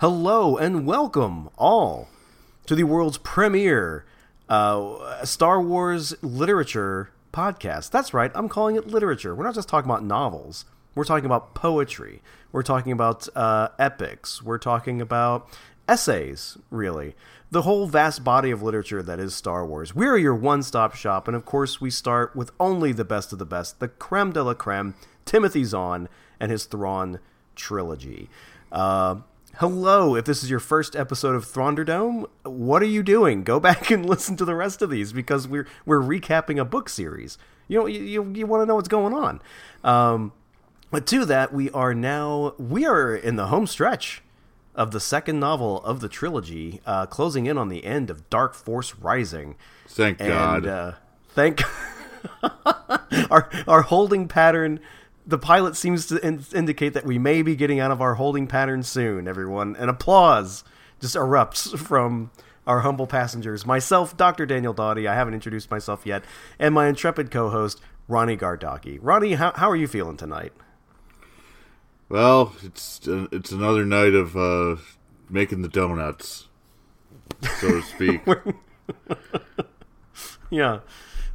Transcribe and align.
Hello 0.00 0.56
and 0.56 0.86
welcome 0.86 1.50
all 1.58 2.08
to 2.64 2.74
the 2.74 2.84
world's 2.84 3.18
premiere 3.18 4.06
uh, 4.48 5.22
Star 5.26 5.60
Wars 5.60 6.14
literature 6.22 7.10
podcast. 7.34 7.90
That's 7.90 8.14
right, 8.14 8.30
I'm 8.34 8.48
calling 8.48 8.76
it 8.76 8.86
literature. 8.86 9.34
We're 9.34 9.44
not 9.44 9.54
just 9.54 9.68
talking 9.68 9.90
about 9.90 10.02
novels. 10.02 10.64
We're 10.94 11.04
talking 11.04 11.26
about 11.26 11.52
poetry. 11.52 12.22
We're 12.50 12.62
talking 12.62 12.92
about 12.92 13.28
uh, 13.36 13.68
epics. 13.78 14.42
We're 14.42 14.56
talking 14.56 15.02
about 15.02 15.46
essays, 15.86 16.56
really. 16.70 17.14
The 17.50 17.60
whole 17.60 17.86
vast 17.86 18.24
body 18.24 18.50
of 18.50 18.62
literature 18.62 19.02
that 19.02 19.20
is 19.20 19.34
Star 19.34 19.66
Wars. 19.66 19.94
We're 19.94 20.16
your 20.16 20.34
one 20.34 20.62
stop 20.62 20.94
shop, 20.94 21.28
and 21.28 21.36
of 21.36 21.44
course, 21.44 21.78
we 21.78 21.90
start 21.90 22.34
with 22.34 22.52
only 22.58 22.92
the 22.92 23.04
best 23.04 23.34
of 23.34 23.38
the 23.38 23.44
best, 23.44 23.80
the 23.80 23.88
creme 23.88 24.32
de 24.32 24.42
la 24.42 24.54
creme, 24.54 24.94
Timothy 25.26 25.64
Zahn 25.64 26.08
and 26.40 26.50
his 26.50 26.64
Thrawn 26.64 27.20
trilogy. 27.54 28.30
Uh, 28.72 29.16
hello, 29.60 30.16
if 30.16 30.24
this 30.24 30.42
is 30.42 30.48
your 30.48 30.58
first 30.58 30.96
episode 30.96 31.34
of 31.34 31.44
Thrawnderdome, 31.44 32.26
what 32.44 32.80
are 32.80 32.86
you 32.86 33.02
doing? 33.02 33.44
Go 33.44 33.60
back 33.60 33.90
and 33.90 34.06
listen 34.08 34.34
to 34.36 34.46
the 34.46 34.54
rest 34.54 34.80
of 34.80 34.88
these 34.88 35.12
because 35.12 35.46
we're 35.46 35.66
we're 35.84 36.00
recapping 36.00 36.58
a 36.58 36.64
book 36.64 36.88
series. 36.88 37.36
You 37.68 37.80
know, 37.80 37.86
you 37.86 38.00
you, 38.00 38.32
you 38.34 38.46
want 38.46 38.62
to 38.62 38.66
know 38.66 38.76
what's 38.76 38.88
going 38.88 39.12
on. 39.12 39.42
Um, 39.84 40.32
but 40.90 41.06
to 41.08 41.26
that, 41.26 41.52
we 41.52 41.70
are 41.70 41.94
now 41.94 42.54
we 42.58 42.86
are 42.86 43.14
in 43.14 43.36
the 43.36 43.48
home 43.48 43.66
stretch 43.66 44.22
of 44.74 44.92
the 44.92 45.00
second 45.00 45.38
novel 45.38 45.82
of 45.84 46.00
the 46.00 46.08
trilogy, 46.08 46.80
uh, 46.86 47.04
closing 47.04 47.44
in 47.44 47.58
on 47.58 47.68
the 47.68 47.84
end 47.84 48.08
of 48.08 48.30
Dark 48.30 48.54
Force 48.54 48.94
Rising. 48.96 49.56
Thank 49.86 50.20
and, 50.20 50.28
God. 50.30 50.66
Uh, 50.66 50.92
thank 51.28 51.60
our 53.30 53.50
our 53.68 53.82
holding 53.82 54.26
pattern. 54.26 54.80
The 55.30 55.38
pilot 55.38 55.76
seems 55.76 56.06
to 56.06 56.16
in- 56.26 56.44
indicate 56.52 56.92
that 56.94 57.06
we 57.06 57.16
may 57.16 57.42
be 57.42 57.54
getting 57.54 57.78
out 57.78 57.92
of 57.92 58.02
our 58.02 58.14
holding 58.14 58.48
pattern 58.48 58.82
soon. 58.82 59.28
Everyone, 59.28 59.76
and 59.76 59.88
applause 59.88 60.64
just 61.00 61.14
erupts 61.14 61.78
from 61.78 62.32
our 62.66 62.80
humble 62.80 63.06
passengers. 63.06 63.64
Myself, 63.64 64.16
Dr. 64.16 64.44
Daniel 64.44 64.72
Doughty. 64.72 65.06
I 65.06 65.14
haven't 65.14 65.34
introduced 65.34 65.70
myself 65.70 66.04
yet, 66.04 66.24
and 66.58 66.74
my 66.74 66.88
intrepid 66.88 67.30
co-host 67.30 67.80
Ronnie 68.08 68.36
Gardaki. 68.36 68.98
Ronnie, 69.00 69.34
how 69.34 69.52
how 69.52 69.70
are 69.70 69.76
you 69.76 69.86
feeling 69.86 70.16
tonight? 70.16 70.52
Well, 72.08 72.56
it's 72.64 73.06
uh, 73.06 73.28
it's 73.30 73.52
another 73.52 73.84
night 73.84 74.14
of 74.14 74.36
uh, 74.36 74.82
making 75.28 75.62
the 75.62 75.68
donuts, 75.68 76.48
so 77.60 77.68
to 77.68 77.82
speak. 77.82 78.22
yeah, 80.50 80.80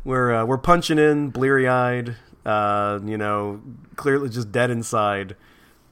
we're 0.03 0.33
uh, 0.33 0.45
we're 0.45 0.57
punching 0.57 0.99
in, 0.99 1.29
bleary 1.29 1.65
eyed. 1.65 2.17
Uh, 2.45 2.99
you 3.03 3.17
know, 3.17 3.61
clearly 3.95 4.29
just 4.29 4.51
dead 4.51 4.69
inside. 4.69 5.35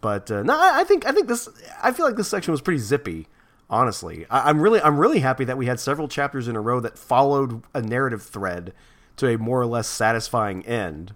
But 0.01 0.29
uh, 0.29 0.43
no, 0.43 0.57
I, 0.59 0.83
think 0.83 1.05
I 1.05 1.11
think 1.11 1.27
this. 1.27 1.49
I 1.81 1.91
feel 1.93 2.05
like 2.05 2.17
this 2.17 2.27
section 2.27 2.51
was 2.51 2.61
pretty 2.61 2.79
zippy. 2.79 3.27
Honestly, 3.69 4.25
I, 4.29 4.49
I'm 4.49 4.59
really 4.61 4.81
I'm 4.81 4.99
really 4.99 5.19
happy 5.19 5.45
that 5.45 5.57
we 5.57 5.65
had 5.65 5.79
several 5.79 6.07
chapters 6.07 6.47
in 6.47 6.55
a 6.55 6.61
row 6.61 6.79
that 6.81 6.97
followed 6.97 7.63
a 7.73 7.81
narrative 7.81 8.21
thread 8.21 8.73
to 9.15 9.27
a 9.29 9.37
more 9.37 9.61
or 9.61 9.65
less 9.65 9.87
satisfying 9.87 10.65
end. 10.65 11.15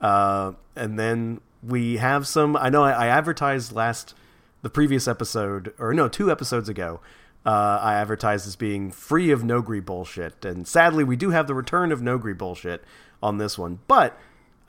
Uh, 0.00 0.52
and 0.76 0.98
then 0.98 1.40
we 1.62 1.96
have 1.96 2.26
some. 2.26 2.56
I 2.56 2.68
know 2.68 2.82
I, 2.82 2.92
I 2.92 3.06
advertised 3.08 3.72
last 3.72 4.14
the 4.62 4.70
previous 4.70 5.08
episode, 5.08 5.74
or 5.78 5.92
no, 5.92 6.08
two 6.08 6.30
episodes 6.30 6.68
ago. 6.68 7.00
Uh, 7.44 7.80
I 7.82 7.94
advertised 7.94 8.46
as 8.46 8.54
being 8.54 8.92
free 8.92 9.32
of 9.32 9.42
Noghri 9.42 9.84
bullshit, 9.84 10.44
and 10.44 10.66
sadly, 10.66 11.02
we 11.02 11.16
do 11.16 11.30
have 11.30 11.48
the 11.48 11.54
return 11.54 11.90
of 11.90 12.00
Noghri 12.00 12.38
bullshit 12.38 12.84
on 13.20 13.38
this 13.38 13.58
one. 13.58 13.80
But 13.88 14.16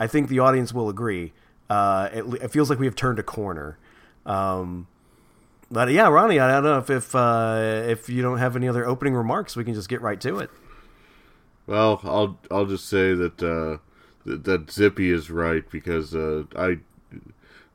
I 0.04 0.08
think 0.08 0.28
the 0.28 0.40
audience 0.40 0.74
will 0.74 0.90
agree. 0.90 1.32
Uh, 1.70 2.10
it, 2.12 2.26
it, 2.44 2.52
feels 2.52 2.70
like 2.70 2.78
we 2.78 2.86
have 2.86 2.96
turned 2.96 3.20
a 3.20 3.24
corner. 3.24 3.78
Um, 4.26 4.88
but 5.72 5.90
yeah, 5.92 6.10
Ronnie, 6.10 6.40
I 6.40 6.52
don't 6.52 6.64
know 6.64 6.78
if 6.78 6.90
if, 6.90 7.16
uh, 7.16 7.84
if 7.88 8.10
you 8.10 8.22
don't 8.22 8.38
have 8.38 8.58
any 8.58 8.68
other 8.68 8.86
opening 8.86 9.14
remarks, 9.14 9.56
we 9.56 9.64
can 9.64 9.74
just 9.74 9.88
get 9.88 10.02
right 10.02 10.20
to 10.20 10.40
it. 10.40 10.50
Well, 11.66 12.02
I'll 12.04 12.38
I'll 12.52 12.66
just 12.66 12.90
say 12.90 13.14
that 13.14 13.42
uh, 13.42 13.78
that, 14.26 14.44
that 14.44 14.70
Zippy 14.70 15.10
is 15.10 15.32
right 15.32 15.64
because 15.72 16.14
uh, 16.14 16.44
I 16.54 16.80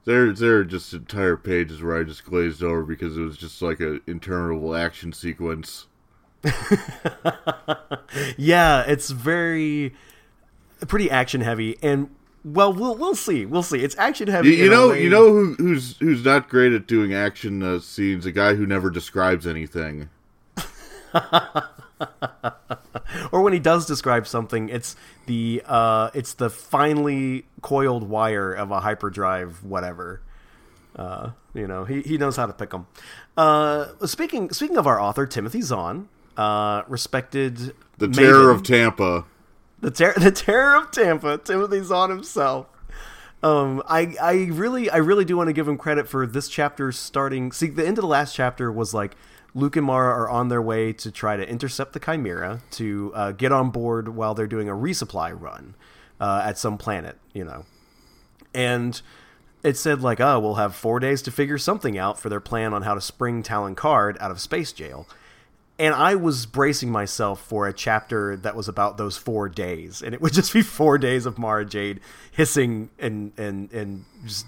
there 0.04 0.34
there 0.34 0.58
are 0.58 0.64
just 0.64 0.92
entire 0.92 1.38
pages 1.38 1.82
where 1.82 1.98
I 1.98 2.04
just 2.04 2.26
glazed 2.26 2.62
over 2.62 2.82
because 2.82 3.16
it 3.16 3.22
was 3.22 3.38
just 3.38 3.62
like 3.62 3.81
an 3.81 4.02
interminable 4.06 4.76
action 4.76 5.14
sequence. 5.14 5.86
yeah, 8.36 8.82
it's 8.86 9.10
very 9.10 9.94
pretty 10.86 11.10
action 11.10 11.41
heavy 11.41 11.76
and 11.82 12.10
well, 12.53 12.72
we'll 12.72 12.97
we'll 12.97 13.14
see. 13.14 13.47
We'll 13.47 13.62
see. 13.62 13.81
It's 13.81 13.97
action 13.98 14.28
heavy. 14.28 14.50
You, 14.50 14.64
you 14.64 14.70
know, 14.70 14.92
you 14.92 15.10
know 15.10 15.32
who, 15.32 15.54
who's 15.54 15.97
who's 15.98 16.25
not 16.25 16.48
great 16.48 16.72
at 16.72 16.86
doing 16.86 17.14
action 17.14 17.62
uh, 17.62 17.81
scenes? 17.81 18.26
A 18.26 18.32
guy 18.32 18.54
who 18.54 18.66
never 18.66 18.91
describes 18.91 19.47
anything. 19.47 20.09
or 23.32 23.42
when 23.42 23.53
he 23.53 23.58
does 23.58 23.87
describe 23.87 24.26
something, 24.26 24.69
it's 24.69 24.97
the 25.26 25.62
uh, 25.66 26.10
it's 26.14 26.34
the 26.34 26.50
finely 26.50 27.47
coiled 27.62 28.08
wire 28.08 28.53
of 28.53 28.70
a 28.70 28.81
hyperdrive, 28.81 29.64
whatever. 29.64 30.20
Uh, 30.97 31.31
you 31.54 31.66
know, 31.66 31.84
he, 31.84 32.03
he 32.03 32.19
knows 32.19 32.37
how 32.37 32.47
to 32.47 32.53
pick 32.53 32.70
them. 32.70 32.87
Uh, 33.37 33.87
speaking 34.06 34.50
speaking 34.50 34.76
of 34.76 34.87
our 34.87 35.00
author 35.00 35.26
Timothy 35.26 35.60
Zahn, 35.60 36.08
uh, 36.37 36.82
respected 36.88 37.75
the 37.98 38.08
terror 38.08 38.50
of 38.50 38.62
Tampa, 38.62 39.25
the 39.80 39.90
ter- 39.90 40.14
the 40.18 40.30
terror 40.30 40.76
of 40.76 40.90
Tampa, 40.90 41.38
Timothy 41.38 41.82
Zahn 41.82 42.10
himself. 42.10 42.66
Um, 43.42 43.82
I 43.86 44.16
I 44.20 44.32
really 44.50 44.90
I 44.90 44.96
really 44.96 45.24
do 45.24 45.36
want 45.36 45.48
to 45.48 45.52
give 45.52 45.68
him 45.68 45.78
credit 45.78 46.08
for 46.08 46.26
this 46.26 46.48
chapter 46.48 46.90
starting. 46.92 47.52
See, 47.52 47.68
the 47.68 47.86
end 47.86 47.98
of 47.98 48.02
the 48.02 48.08
last 48.08 48.34
chapter 48.34 48.72
was 48.72 48.92
like 48.92 49.16
Luke 49.54 49.76
and 49.76 49.86
Mara 49.86 50.12
are 50.12 50.28
on 50.28 50.48
their 50.48 50.62
way 50.62 50.92
to 50.94 51.10
try 51.10 51.36
to 51.36 51.48
intercept 51.48 51.92
the 51.92 52.00
Chimera 52.00 52.60
to 52.72 53.12
uh, 53.14 53.32
get 53.32 53.52
on 53.52 53.70
board 53.70 54.08
while 54.08 54.34
they're 54.34 54.46
doing 54.46 54.68
a 54.68 54.72
resupply 54.72 55.38
run 55.38 55.74
uh, 56.20 56.42
at 56.44 56.58
some 56.58 56.78
planet, 56.78 57.16
you 57.32 57.44
know. 57.44 57.64
And 58.52 59.00
it 59.62 59.76
said 59.76 60.02
like, 60.02 60.20
oh, 60.20 60.38
we'll 60.40 60.54
have 60.54 60.74
four 60.74 61.00
days 61.00 61.22
to 61.22 61.30
figure 61.30 61.58
something 61.58 61.98
out 61.98 62.18
for 62.18 62.28
their 62.28 62.40
plan 62.40 62.72
on 62.72 62.82
how 62.82 62.94
to 62.94 63.00
spring 63.00 63.42
Talon 63.42 63.74
Karrde 63.74 64.20
out 64.20 64.30
of 64.30 64.40
space 64.40 64.72
jail. 64.72 65.06
And 65.78 65.94
I 65.94 66.16
was 66.16 66.44
bracing 66.44 66.90
myself 66.90 67.40
for 67.40 67.68
a 67.68 67.72
chapter 67.72 68.36
that 68.36 68.56
was 68.56 68.66
about 68.68 68.96
those 68.96 69.16
four 69.16 69.48
days, 69.48 70.02
and 70.02 70.12
it 70.14 70.20
would 70.20 70.32
just 70.34 70.52
be 70.52 70.62
four 70.62 70.98
days 70.98 71.26
of 71.26 71.38
Mara 71.38 71.64
Jade 71.64 72.00
hissing 72.30 72.90
and 72.98 73.32
and 73.38 73.72
and 73.72 74.04
just 74.24 74.46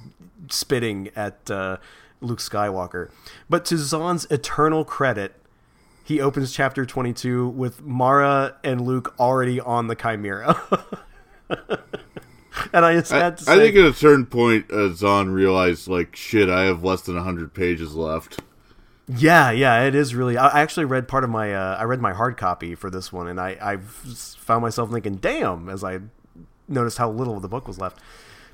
spitting 0.48 1.10
at 1.14 1.50
uh, 1.50 1.76
Luke 2.20 2.40
Skywalker. 2.40 3.10
But 3.48 3.64
to 3.66 3.78
Zahn's 3.78 4.26
eternal 4.30 4.84
credit, 4.84 5.34
he 6.04 6.20
opens 6.20 6.52
chapter 6.52 6.84
22 6.84 7.48
with 7.48 7.82
Mara 7.82 8.56
and 8.64 8.80
Luke 8.80 9.14
already 9.18 9.60
on 9.60 9.86
the 9.86 9.94
Chimera. 9.94 10.60
and 12.72 12.84
I 12.84 12.94
just 12.94 13.12
had 13.12 13.38
to 13.38 13.44
say, 13.44 13.52
I 13.52 13.56
think 13.58 13.76
at 13.76 13.84
a 13.84 13.94
certain 13.94 14.26
point, 14.26 14.70
uh, 14.72 14.92
Zahn 14.92 15.30
realized, 15.30 15.88
like, 15.88 16.16
shit, 16.16 16.48
I 16.48 16.62
have 16.62 16.82
less 16.82 17.02
than 17.02 17.14
100 17.14 17.54
pages 17.54 17.94
left. 17.94 18.40
Yeah, 19.16 19.50
yeah, 19.50 19.82
it 19.84 19.94
is 19.94 20.14
really. 20.14 20.36
I 20.36 20.60
actually 20.60 20.84
read 20.84 21.08
part 21.08 21.24
of 21.24 21.30
my. 21.30 21.54
Uh, 21.54 21.76
I 21.76 21.84
read 21.84 22.00
my 22.00 22.12
hard 22.12 22.36
copy 22.36 22.74
for 22.74 22.90
this 22.90 23.12
one, 23.12 23.28
and 23.28 23.40
I 23.40 23.56
I 23.60 23.76
found 23.78 24.62
myself 24.62 24.90
thinking, 24.90 25.16
"Damn!" 25.16 25.68
as 25.68 25.82
I 25.82 26.00
noticed 26.68 26.98
how 26.98 27.10
little 27.10 27.36
of 27.36 27.42
the 27.42 27.48
book 27.48 27.66
was 27.66 27.78
left. 27.78 27.98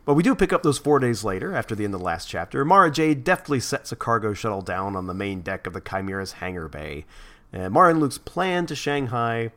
But 0.07 0.15
we 0.15 0.23
do 0.23 0.35
pick 0.35 0.53
up 0.53 0.63
those 0.63 0.79
four 0.79 0.99
days 1.01 1.25
later, 1.25 1.55
after 1.55 1.75
the 1.75 1.85
end 1.85 1.93
of 1.93 2.01
the 2.01 2.07
last 2.07 2.29
chapter. 2.29 2.65
Mara 2.65 2.91
Jade 2.91 3.25
deftly 3.25 3.59
sets 3.59 3.91
a 3.91 3.97
cargo 3.97 4.33
shuttle 4.35 4.63
down 4.63 4.95
on 4.95 5.07
the 5.07 5.15
main 5.15 5.41
deck 5.41 5.67
of 5.67 5.73
the 5.73 5.81
Chimera's 5.81 6.33
hangar 6.35 6.69
bay. 6.69 7.05
And 7.53 7.75
Mara 7.75 7.91
and 7.91 8.01
Luke's 8.01 8.19
plan 8.19 8.67
to 8.67 8.77
Shanghai 8.77 9.51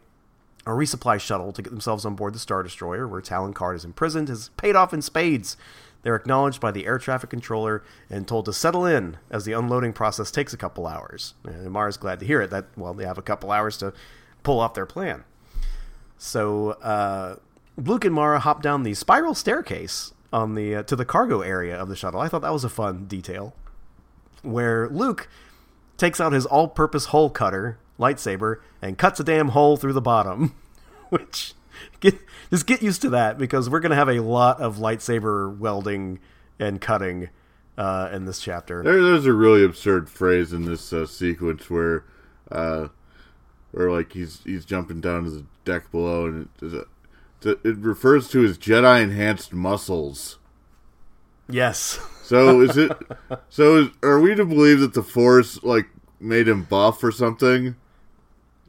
a 0.66 0.72
resupply 0.72 1.20
shuttle 1.20 1.52
to 1.54 1.62
get 1.62 1.70
themselves 1.72 2.06
on 2.06 2.16
board 2.16 2.34
the 2.34 2.40
Star 2.40 2.64
Destroyer, 2.64 3.08
where 3.08 3.22
Talon 3.22 3.54
Karrde 3.54 3.78
is 3.78 3.86
imprisoned, 3.86 4.28
has 4.28 4.50
paid 4.58 4.76
off 4.76 4.94
in 4.94 5.02
spades. 5.02 5.56
They're 6.02 6.16
acknowledged 6.16 6.62
by 6.62 6.72
the 6.72 6.86
air 6.86 6.98
traffic 6.98 7.30
controller 7.30 7.84
and 8.10 8.28
told 8.28 8.46
to 8.46 8.54
settle 8.54 8.86
in 8.86 9.18
as 9.30 9.46
the 9.46 9.52
unloading 9.54 9.94
process 9.94 10.32
takes 10.32 10.54
a 10.54 10.58
couple 10.58 10.88
hours. 10.88 11.34
And 11.44 11.70
Mara's 11.72 11.98
glad 11.98 12.20
to 12.22 12.26
hear 12.26 12.42
it 12.42 12.50
that, 12.52 12.66
well, 12.78 12.94
they 12.94 13.06
have 13.06 13.18
a 13.18 13.24
couple 13.24 13.52
hours 13.52 13.78
to 13.78 13.94
pull 14.44 14.60
off 14.60 14.74
their 14.74 14.86
plan. 14.86 15.26
So 16.18 16.72
uh, 16.72 17.36
Luke 17.78 18.06
and 18.06 18.14
Mara 18.14 18.40
hop 18.40 18.62
down 18.62 18.84
the 18.84 18.94
spiral 18.94 19.34
staircase 19.34 20.14
on 20.32 20.56
the 20.56 20.76
uh, 20.76 20.84
to 20.84 20.96
the 20.96 21.06
cargo 21.06 21.42
area 21.42 21.76
of 21.76 21.90
the 21.90 21.96
shuttle. 21.96 22.20
I 22.20 22.28
thought 22.28 22.42
that 22.42 22.54
was 22.54 22.64
a 22.64 22.70
fun 22.70 23.06
detail, 23.06 23.56
where 24.42 24.88
Luke 24.90 25.28
takes 25.98 26.22
out 26.22 26.34
his 26.34 26.46
all-purpose 26.46 27.06
hole 27.06 27.30
cutter 27.30 27.78
lightsaber 28.00 28.58
and 28.82 28.98
cuts 28.98 29.20
a 29.20 29.24
damn 29.24 29.50
hole 29.50 29.76
through 29.76 29.94
the 29.94 30.02
bottom, 30.02 30.56
which 31.10 31.54
get 32.00 32.20
just 32.50 32.66
get 32.66 32.82
used 32.82 33.02
to 33.04 33.10
that 33.10 33.38
because 33.38 33.70
we're 33.70 33.80
going 33.80 33.92
to 33.92 33.96
have 33.96 34.10
a 34.10 34.22
lot 34.22 34.62
of 34.62 34.78
lightsaber 34.78 35.58
welding 35.58 36.20
and 36.60 36.82
cutting 36.82 37.30
uh, 37.78 38.10
in 38.12 38.26
this 38.26 38.42
chapter. 38.42 38.84
There, 38.84 39.02
there's 39.02 39.26
a 39.26 39.34
really 39.34 39.64
absurd 39.64 40.10
phrase 40.10 40.52
in 40.52 40.66
this 40.66 40.92
uh, 40.92 41.06
sequence 41.06 41.70
where, 41.70 42.04
uh, 42.52 42.90
where 43.72 43.90
like 43.90 44.14
he's 44.14 44.42
he's 44.44 44.66
jumping 44.66 45.00
down 45.02 45.24
to 45.24 45.30
the 45.32 45.46
deck 45.64 45.90
below, 45.92 46.26
and 46.26 46.50
it, 46.62 46.88
it 47.64 47.78
refers 47.78 48.28
to 48.30 48.42
his 48.42 48.58
Jedi 48.58 49.02
enhanced 49.02 49.54
muscles. 49.54 50.38
Yes. 51.50 52.00
So 52.24 52.62
is 52.62 52.78
it? 52.78 52.92
So 53.50 53.78
is, 53.78 53.90
are 54.04 54.20
we 54.20 54.36
to 54.36 54.46
believe 54.46 54.80
that 54.80 54.94
the 54.94 55.04
Force 55.04 55.62
like 55.64 55.88
made 56.20 56.48
him 56.48 56.64
buff 56.64 57.04
or 57.04 57.12
something? 57.12 57.76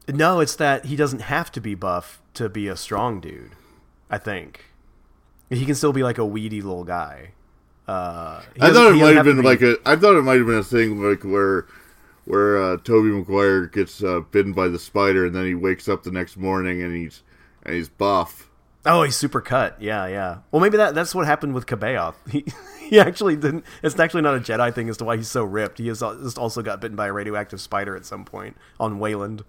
No, 0.09 0.41
it's 0.41 0.57
that 0.57 0.87
he 0.87 0.97
doesn't 0.97 1.23
have 1.23 1.53
to 1.53 1.61
be 1.61 1.75
buff 1.75 2.20
to 2.35 2.49
be 2.49 2.69
a 2.69 2.77
strong 2.77 3.21
dude. 3.21 3.53
I 4.11 4.19
think 4.19 4.65
he 5.49 5.65
can 5.67 5.75
still 5.75 5.93
be 5.93 6.03
like 6.03 6.19
a 6.19 6.25
weedy 6.25 6.61
little 6.63 6.85
guy. 6.85 7.33
Uh, 7.89 8.43
I 8.61 8.73
thought 8.73 8.93
it 8.93 8.97
might 8.97 9.17
have 9.17 9.25
been 9.25 9.41
be- 9.41 9.43
like 9.43 9.63
a. 9.63 9.77
I 9.85 9.97
thought 9.97 10.17
it 10.17 10.23
might 10.23 10.39
have 10.39 10.47
been 10.47 10.59
a 10.59 10.65
thing 10.65 11.03
like 11.03 11.25
where, 11.25 11.67
where 12.25 12.63
uh, 12.63 12.77
Tobey 12.79 13.09
Maguire 13.09 13.67
gets 13.67 14.03
uh, 14.03 14.21
bitten 14.31 14.53
by 14.53 14.69
the 14.69 14.79
spider 14.79 15.27
and 15.27 15.35
then 15.35 15.47
he 15.47 15.55
wakes 15.55 15.89
up 15.89 16.05
the 16.05 16.13
next 16.13 16.37
morning 16.37 16.83
and 16.83 16.95
he's 16.95 17.23
and 17.65 17.75
he's 17.75 17.89
buff. 17.89 18.49
Oh, 18.87 19.03
he's 19.03 19.17
super 19.17 19.41
cut. 19.41 19.81
Yeah, 19.83 20.07
yeah. 20.07 20.39
Well, 20.51 20.63
maybe 20.63 20.77
that 20.77 20.95
that's 20.95 21.15
what 21.15 21.27
happened 21.27 21.55
with 21.55 21.67
C'baoth. 21.67 22.15
He 22.31 22.45
he 22.89 22.99
actually 22.99 23.37
didn't. 23.37 23.65
It's 23.83 23.99
actually 23.99 24.23
not 24.23 24.37
a 24.37 24.41
Jedi 24.41 24.75
thing 24.75 24.89
as 24.89 24.97
to 24.97 25.05
why 25.05 25.17
he's 25.17 25.31
so 25.31 25.45
ripped. 25.45 25.79
He 25.79 25.89
has 25.89 26.01
just 26.01 26.39
also 26.39 26.63
got 26.63 26.81
bitten 26.81 26.97
by 26.97 27.07
a 27.07 27.13
radioactive 27.13 27.61
spider 27.61 27.97
at 27.97 28.05
some 28.05 28.25
point 28.25 28.57
on 28.81 28.99
Wayland. 28.99 29.45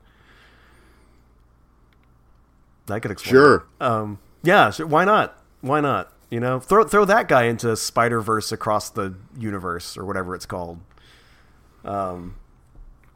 That 2.91 3.01
could 3.01 3.11
explain. 3.11 3.33
Sure. 3.33 3.65
Um. 3.79 4.19
Yeah. 4.43 4.69
Sure. 4.71 4.85
Why 4.85 5.05
not? 5.05 5.37
Why 5.61 5.81
not? 5.81 6.11
You 6.29 6.39
know, 6.39 6.59
throw 6.59 6.83
throw 6.83 7.05
that 7.05 7.27
guy 7.27 7.43
into 7.43 7.75
Spider 7.75 8.21
Verse 8.21 8.51
across 8.51 8.89
the 8.89 9.15
universe 9.37 9.97
or 9.97 10.05
whatever 10.05 10.35
it's 10.35 10.45
called. 10.45 10.79
Um. 11.83 12.35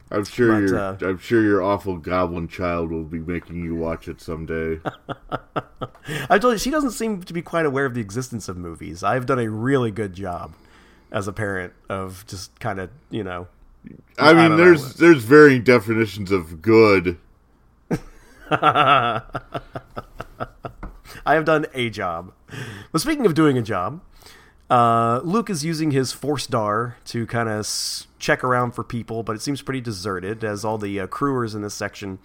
I'm 0.08 0.24
sure 0.24 0.52
But, 0.52 0.68
your 0.68 0.78
uh, 0.78 0.96
I'm 1.00 1.18
sure 1.18 1.42
your 1.42 1.62
awful 1.62 1.96
goblin 1.96 2.46
child 2.46 2.92
will 2.92 3.02
be 3.02 3.18
making 3.18 3.64
you 3.64 3.74
watch 3.74 4.06
it 4.06 4.20
someday. 4.20 4.80
I 6.30 6.38
told 6.38 6.52
you 6.54 6.58
she 6.58 6.70
doesn't 6.70 6.92
seem 6.92 7.22
to 7.24 7.32
be 7.32 7.42
quite 7.42 7.66
aware 7.66 7.86
of 7.86 7.94
the 7.94 8.00
existence 8.00 8.48
of 8.48 8.56
movies. 8.56 9.02
I've 9.02 9.26
done 9.26 9.40
a 9.40 9.50
really 9.50 9.90
good 9.90 10.12
job 10.12 10.54
as 11.10 11.26
a 11.26 11.32
parent 11.32 11.72
of 11.88 12.24
just 12.28 12.58
kind 12.60 12.78
of 12.78 12.90
you 13.10 13.24
know. 13.24 13.48
I 14.16 14.32
mean, 14.32 14.50
don't 14.50 14.50
know. 14.50 14.56
there's 14.56 14.94
there's 14.94 15.24
varying 15.24 15.64
definitions 15.64 16.30
of 16.30 16.62
good. 16.62 17.18
I 18.50 19.22
have 21.34 21.44
done 21.44 21.66
a 21.74 21.90
job. 21.90 22.32
But 22.92 23.00
speaking 23.00 23.26
of 23.26 23.34
doing 23.34 23.58
a 23.58 23.62
job, 23.62 24.00
uh, 24.70 25.20
Luke 25.24 25.50
is 25.50 25.64
using 25.64 25.90
his 25.90 26.12
Force 26.12 26.46
Dar 26.46 26.96
to 27.06 27.26
kind 27.26 27.48
of 27.48 27.60
s- 27.60 28.06
check 28.18 28.44
around 28.44 28.72
for 28.72 28.84
people, 28.84 29.22
but 29.22 29.36
it 29.36 29.42
seems 29.42 29.62
pretty 29.62 29.80
deserted 29.80 30.44
as 30.44 30.64
all 30.64 30.78
the 30.78 31.00
uh, 31.00 31.06
crewers 31.06 31.54
in 31.54 31.62
this 31.62 31.74
section 31.74 32.18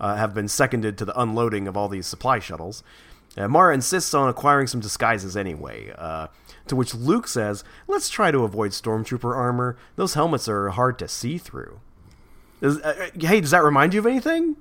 uh, 0.00 0.16
have 0.16 0.34
been 0.34 0.48
seconded 0.48 0.96
to 0.98 1.04
the 1.04 1.18
unloading 1.20 1.66
of 1.68 1.76
all 1.76 1.88
these 1.88 2.06
supply 2.06 2.38
shuttles. 2.38 2.82
Uh, 3.36 3.48
Mara 3.48 3.74
insists 3.74 4.14
on 4.14 4.28
acquiring 4.28 4.66
some 4.66 4.80
disguises 4.80 5.36
anyway, 5.36 5.92
uh, 5.96 6.28
to 6.66 6.76
which 6.76 6.94
Luke 6.94 7.28
says, 7.28 7.64
Let's 7.86 8.08
try 8.08 8.30
to 8.30 8.44
avoid 8.44 8.72
stormtrooper 8.72 9.36
armor. 9.36 9.76
Those 9.96 10.14
helmets 10.14 10.48
are 10.48 10.70
hard 10.70 10.98
to 11.00 11.08
see 11.08 11.38
through. 11.38 11.80
Is, 12.60 12.78
uh, 12.78 13.10
uh, 13.14 13.26
hey, 13.26 13.40
does 13.40 13.52
that 13.52 13.62
remind 13.62 13.94
you 13.94 14.00
of 14.00 14.06
anything? 14.06 14.56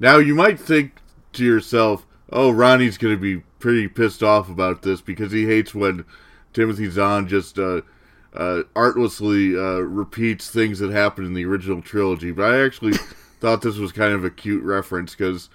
Now 0.00 0.18
you 0.18 0.34
might 0.34 0.58
think 0.60 0.92
to 1.34 1.44
yourself, 1.44 2.06
"Oh, 2.30 2.50
Ronnie's 2.50 2.98
going 2.98 3.14
to 3.14 3.20
be 3.20 3.42
pretty 3.58 3.88
pissed 3.88 4.22
off 4.22 4.48
about 4.48 4.82
this 4.82 5.00
because 5.00 5.32
he 5.32 5.46
hates 5.46 5.74
when 5.74 6.04
Timothy 6.52 6.88
Zahn 6.90 7.26
just 7.28 7.58
uh, 7.58 7.82
uh, 8.34 8.62
artlessly 8.76 9.56
uh, 9.56 9.80
repeats 9.80 10.50
things 10.50 10.78
that 10.78 10.90
happened 10.90 11.26
in 11.26 11.34
the 11.34 11.44
original 11.44 11.82
trilogy." 11.82 12.30
But 12.30 12.54
I 12.54 12.64
actually 12.64 12.92
thought 13.40 13.62
this 13.62 13.78
was 13.78 13.92
kind 13.92 14.12
of 14.12 14.24
a 14.24 14.30
cute 14.30 14.62
reference 14.62 15.14
because 15.14 15.48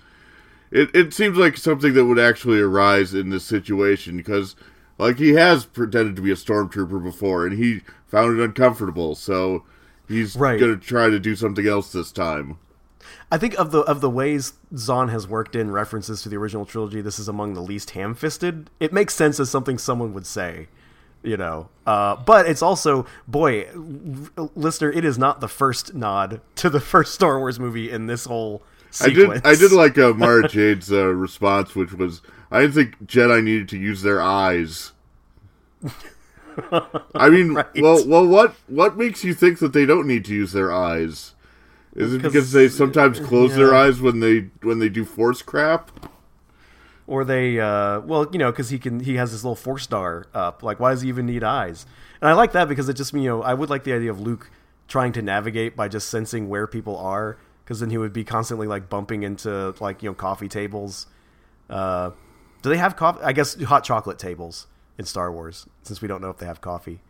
it 0.71 0.89
it 0.93 1.13
seems 1.13 1.37
like 1.37 1.57
something 1.57 1.93
that 1.93 2.05
would 2.05 2.19
actually 2.19 2.59
arise 2.59 3.13
in 3.13 3.29
this 3.29 3.45
situation 3.45 4.17
because. 4.17 4.55
Like 4.99 5.17
he 5.17 5.31
has 5.31 5.65
pretended 5.65 6.15
to 6.17 6.21
be 6.21 6.29
a 6.29 6.35
stormtrooper 6.35 7.03
before, 7.03 7.47
and 7.47 7.57
he 7.57 7.81
found 8.05 8.39
it 8.39 8.43
uncomfortable. 8.43 9.15
So 9.15 9.63
he's 10.07 10.35
Right. 10.35 10.59
going 10.59 10.79
to 10.79 10.85
try 10.85 11.09
to 11.09 11.19
do 11.19 11.35
something 11.35 11.67
else 11.67 11.91
this 11.91 12.11
time. 12.11 12.57
I 13.33 13.37
think 13.39 13.55
of 13.57 13.71
the 13.71 13.79
of 13.79 13.99
the 13.99 14.11
ways 14.11 14.53
Zahn 14.77 15.07
has 15.07 15.27
worked 15.27 15.55
in 15.55 15.71
references 15.71 16.21
to 16.21 16.29
the 16.29 16.35
original 16.37 16.67
trilogy, 16.67 17.01
this 17.01 17.17
is 17.17 17.27
among 17.27 17.55
the 17.55 17.61
least 17.61 17.89
ham-fisted. 17.89 18.69
It 18.79 18.93
makes 18.93 19.15
sense 19.15 19.39
as 19.39 19.49
something 19.49 19.79
someone 19.79 20.13
would 20.13 20.27
say, 20.27 20.67
you 21.23 21.35
know. 21.35 21.69
Uh, 21.87 22.15
but 22.15 22.45
it's 22.47 22.61
also, 22.61 23.07
boy, 23.27 23.67
listener, 24.53 24.91
it 24.91 25.03
is 25.03 25.17
not 25.17 25.41
the 25.41 25.47
first 25.47 25.95
nod 25.95 26.41
to 26.57 26.69
the 26.69 26.79
first 26.79 27.15
Star 27.15 27.39
Wars 27.39 27.59
movie 27.59 27.89
in 27.89 28.05
this 28.05 28.25
whole 28.25 28.61
I 29.01 29.09
did. 29.09 29.47
I 29.47 29.55
did 29.55 29.71
like 29.71 29.97
uh, 29.97 30.13
Mara 30.13 30.47
Jade's 30.47 30.91
uh, 30.91 31.07
response, 31.07 31.73
which 31.73 31.91
was, 31.93 32.21
"I 32.51 32.61
didn't 32.61 32.75
think 32.75 33.07
Jedi 33.07 33.43
needed 33.43 33.67
to 33.69 33.79
use 33.79 34.03
their 34.03 34.21
eyes." 34.21 34.91
I 37.15 37.31
mean, 37.31 37.55
Right. 37.55 37.81
well, 37.81 38.07
well, 38.07 38.27
what 38.27 38.53
what 38.67 38.95
makes 38.95 39.23
you 39.23 39.33
think 39.33 39.57
that 39.57 39.73
they 39.73 39.87
don't 39.87 40.05
need 40.05 40.23
to 40.25 40.35
use 40.35 40.51
their 40.51 40.71
eyes? 40.71 41.33
Is 41.95 42.13
it 42.13 42.21
Because- 42.21 42.51
they 42.51 42.67
sometimes 42.69 43.19
close 43.19 43.55
their 43.55 43.73
eyes 43.75 44.01
when 44.01 44.19
they 44.19 44.49
when 44.61 44.79
they 44.79 44.89
do 44.89 45.05
force 45.05 45.41
crap? 45.41 45.91
or 47.05 47.25
they 47.25 47.59
uh 47.59 47.99
well 47.99 48.25
you 48.31 48.39
know 48.39 48.49
because 48.49 48.69
he 48.69 48.79
can 48.79 49.01
he 49.01 49.15
has 49.17 49.33
this 49.33 49.43
little 49.43 49.55
force 49.57 49.83
star 49.83 50.25
up. 50.33 50.63
Like 50.63 50.79
why 50.79 50.91
does 50.91 51.01
he 51.01 51.09
even 51.09 51.25
need 51.25 51.43
eyes? 51.43 51.85
And 52.21 52.29
i 52.29 52.33
like 52.33 52.53
that 52.53 52.69
because 52.69 52.87
it 52.87 52.93
just 52.93 53.13
you 53.13 53.23
know 53.23 53.43
i 53.43 53.53
would 53.53 53.69
like 53.69 53.83
the 53.83 53.91
idea 53.91 54.09
of 54.09 54.21
luke 54.21 54.49
trying 54.87 55.11
to 55.11 55.21
navigate 55.21 55.75
by 55.75 55.89
just 55.89 56.09
sensing 56.09 56.47
where 56.47 56.65
people 56.65 56.97
are 56.97 57.37
because 57.65 57.81
then 57.81 57.89
he 57.89 57.97
would 57.97 58.13
be 58.13 58.23
constantly 58.23 58.67
like 58.67 58.89
bumping 58.89 59.23
into 59.23 59.75
like 59.81 60.01
you 60.01 60.09
know 60.09 60.13
coffee 60.13 60.47
tables. 60.47 61.07
Uh 61.69 62.11
do 62.61 62.69
they 62.69 62.77
have 62.77 62.95
coffee 62.95 63.21
i 63.23 63.33
guess 63.33 63.61
hot 63.63 63.83
chocolate 63.83 64.17
tables 64.17 64.67
in 64.97 65.03
star 65.03 65.29
wars 65.29 65.67
since 65.81 66.01
we 66.01 66.07
don't 66.07 66.21
know 66.21 66.29
if 66.29 66.37
they 66.37 66.45
have 66.45 66.61
coffee. 66.61 67.01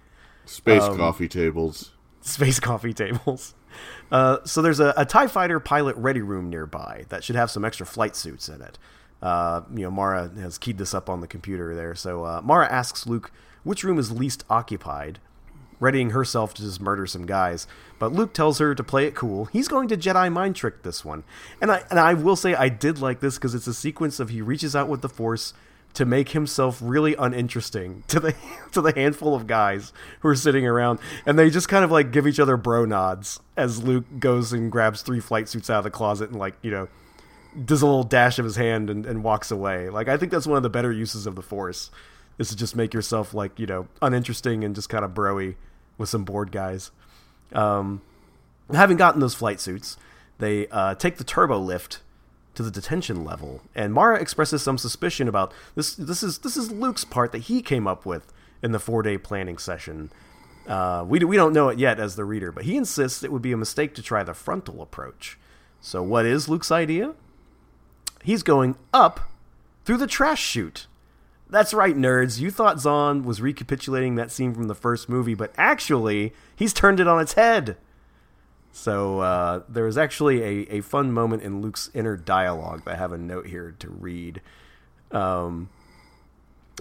Space 0.45 0.81
Um, 0.81 0.97
coffee 0.97 1.27
tables. 1.27 1.91
Space 2.23 2.59
coffee 2.59 2.93
tables. 2.93 3.53
Uh, 4.11 4.37
so 4.45 4.61
there's 4.61 4.79
a, 4.79 4.93
a 4.95 5.03
Tie 5.03 5.25
Fighter 5.25 5.59
pilot 5.59 5.95
ready 5.95 6.21
room 6.21 6.47
nearby 6.47 7.05
that 7.09 7.23
should 7.23 7.35
have 7.35 7.49
some 7.49 7.65
extra 7.65 7.87
flight 7.87 8.15
suits 8.15 8.47
in 8.47 8.61
it. 8.61 8.77
Uh, 9.19 9.61
you 9.73 9.81
know, 9.81 9.89
Mara 9.89 10.29
has 10.37 10.59
keyed 10.59 10.77
this 10.77 10.93
up 10.93 11.09
on 11.09 11.21
the 11.21 11.27
computer 11.27 11.73
there. 11.73 11.95
So 11.95 12.23
uh, 12.23 12.41
Mara 12.43 12.71
asks 12.71 13.07
Luke 13.07 13.31
which 13.63 13.83
room 13.83 13.97
is 13.97 14.11
least 14.11 14.43
occupied, 14.47 15.19
readying 15.83 16.11
herself 16.11 16.53
to 16.53 16.61
just 16.61 16.79
murder 16.79 17.05
some 17.05 17.25
guys. 17.25 17.67
But 17.99 18.13
Luke 18.13 18.33
tells 18.33 18.59
her 18.59 18.73
to 18.73 18.83
play 18.83 19.05
it 19.05 19.15
cool. 19.15 19.45
He's 19.45 19.67
going 19.67 19.89
to 19.89 19.97
Jedi 19.97 20.31
mind 20.31 20.55
trick 20.55 20.83
this 20.83 21.03
one, 21.03 21.23
and 21.61 21.71
I 21.71 21.83
and 21.89 21.99
I 21.99 22.13
will 22.13 22.35
say 22.35 22.55
I 22.55 22.69
did 22.69 22.99
like 22.99 23.19
this 23.19 23.35
because 23.35 23.53
it's 23.53 23.67
a 23.67 23.73
sequence 23.73 24.19
of 24.19 24.29
he 24.29 24.41
reaches 24.41 24.75
out 24.75 24.87
with 24.87 25.01
the 25.01 25.09
Force 25.09 25.53
to 25.93 26.05
make 26.05 26.29
himself 26.29 26.79
really 26.81 27.15
uninteresting 27.15 28.03
to 28.07 28.19
the 28.19 28.35
to 28.71 28.81
the 28.81 28.93
handful 28.93 29.35
of 29.35 29.45
guys 29.45 29.93
who 30.21 30.29
are 30.29 30.35
sitting 30.35 30.65
around, 30.65 30.99
and 31.25 31.37
they 31.37 31.49
just 31.49 31.69
kind 31.69 31.83
of 31.83 31.91
like 31.91 32.11
give 32.11 32.25
each 32.25 32.39
other 32.39 32.57
bro 32.57 32.85
nods 32.85 33.39
as 33.57 33.83
Luke 33.83 34.05
goes 34.19 34.53
and 34.53 34.71
grabs 34.71 35.01
three 35.01 35.19
flight 35.19 35.49
suits 35.49 35.69
out 35.69 35.79
of 35.79 35.83
the 35.83 35.91
closet 35.91 36.29
and 36.29 36.39
like 36.39 36.55
you 36.61 36.71
know 36.71 36.87
does 37.65 37.83
a 37.83 37.85
little 37.85 38.03
dash 38.03 38.39
of 38.39 38.45
his 38.45 38.55
hand 38.55 38.89
and, 38.89 39.05
and 39.05 39.23
walks 39.23 39.51
away. 39.51 39.89
Like 39.89 40.07
I 40.07 40.17
think 40.17 40.31
that's 40.31 40.47
one 40.47 40.57
of 40.57 40.63
the 40.63 40.69
better 40.69 40.91
uses 40.91 41.27
of 41.27 41.35
the 41.35 41.43
Force 41.43 41.91
is 42.39 42.49
to 42.49 42.55
just 42.55 42.75
make 42.75 42.93
yourself 42.93 43.33
like 43.33 43.59
you 43.59 43.67
know 43.67 43.87
uninteresting 44.01 44.63
and 44.63 44.73
just 44.73 44.89
kind 44.89 45.05
of 45.05 45.11
broy 45.11 45.55
with 45.97 46.09
some 46.09 46.23
bored 46.23 46.51
guys. 46.51 46.91
Um, 47.53 48.01
having 48.71 48.97
gotten 48.97 49.21
those 49.21 49.35
flight 49.35 49.59
suits, 49.59 49.97
they 50.39 50.67
uh, 50.67 50.95
take 50.95 51.17
the 51.17 51.23
turbo 51.23 51.59
lift 51.59 52.01
to 52.55 52.63
the 52.63 52.71
detention 52.71 53.23
level, 53.23 53.61
and 53.73 53.93
Mara 53.93 54.19
expresses 54.19 54.61
some 54.61 54.77
suspicion 54.77 55.27
about 55.27 55.53
this. 55.75 55.95
This 55.95 56.21
is 56.21 56.39
this 56.39 56.55
is 56.55 56.71
Luke's 56.71 57.03
part 57.03 57.31
that 57.31 57.43
he 57.43 57.61
came 57.61 57.87
up 57.87 58.05
with 58.05 58.31
in 58.61 58.71
the 58.71 58.79
four 58.79 59.01
day 59.01 59.17
planning 59.17 59.57
session. 59.57 60.11
Uh, 60.67 61.03
we 61.07 61.19
we 61.19 61.35
don't 61.35 61.53
know 61.53 61.69
it 61.69 61.79
yet 61.79 61.99
as 61.99 62.15
the 62.15 62.25
reader, 62.25 62.51
but 62.51 62.65
he 62.65 62.77
insists 62.77 63.23
it 63.23 63.31
would 63.31 63.41
be 63.41 63.51
a 63.51 63.57
mistake 63.57 63.95
to 63.95 64.03
try 64.03 64.23
the 64.23 64.33
frontal 64.33 64.81
approach. 64.81 65.37
So, 65.81 66.01
what 66.01 66.25
is 66.25 66.47
Luke's 66.47 66.71
idea? 66.71 67.13
He's 68.23 68.43
going 68.43 68.77
up 68.93 69.31
through 69.83 69.97
the 69.97 70.07
trash 70.07 70.41
chute. 70.41 70.87
That's 71.53 71.71
right, 71.71 71.95
nerds. 71.95 72.39
You 72.39 72.49
thought 72.49 72.79
Zahn 72.79 73.23
was 73.25 73.39
recapitulating 73.39 74.15
that 74.15 74.31
scene 74.31 74.55
from 74.55 74.63
the 74.63 74.73
first 74.73 75.07
movie, 75.07 75.35
but 75.35 75.53
actually, 75.55 76.33
he's 76.55 76.73
turned 76.73 76.99
it 76.99 77.07
on 77.07 77.21
its 77.21 77.33
head. 77.33 77.77
So 78.71 79.19
uh, 79.19 79.61
there 79.69 79.83
was 79.83 79.95
actually 79.95 80.41
a, 80.41 80.77
a 80.77 80.81
fun 80.81 81.11
moment 81.11 81.43
in 81.43 81.61
Luke's 81.61 81.91
inner 81.93 82.17
dialogue 82.17 82.85
that 82.85 82.95
I 82.95 82.97
have 82.97 83.11
a 83.11 83.19
note 83.19 83.45
here 83.45 83.75
to 83.77 83.87
read. 83.87 84.41
Um, 85.11 85.69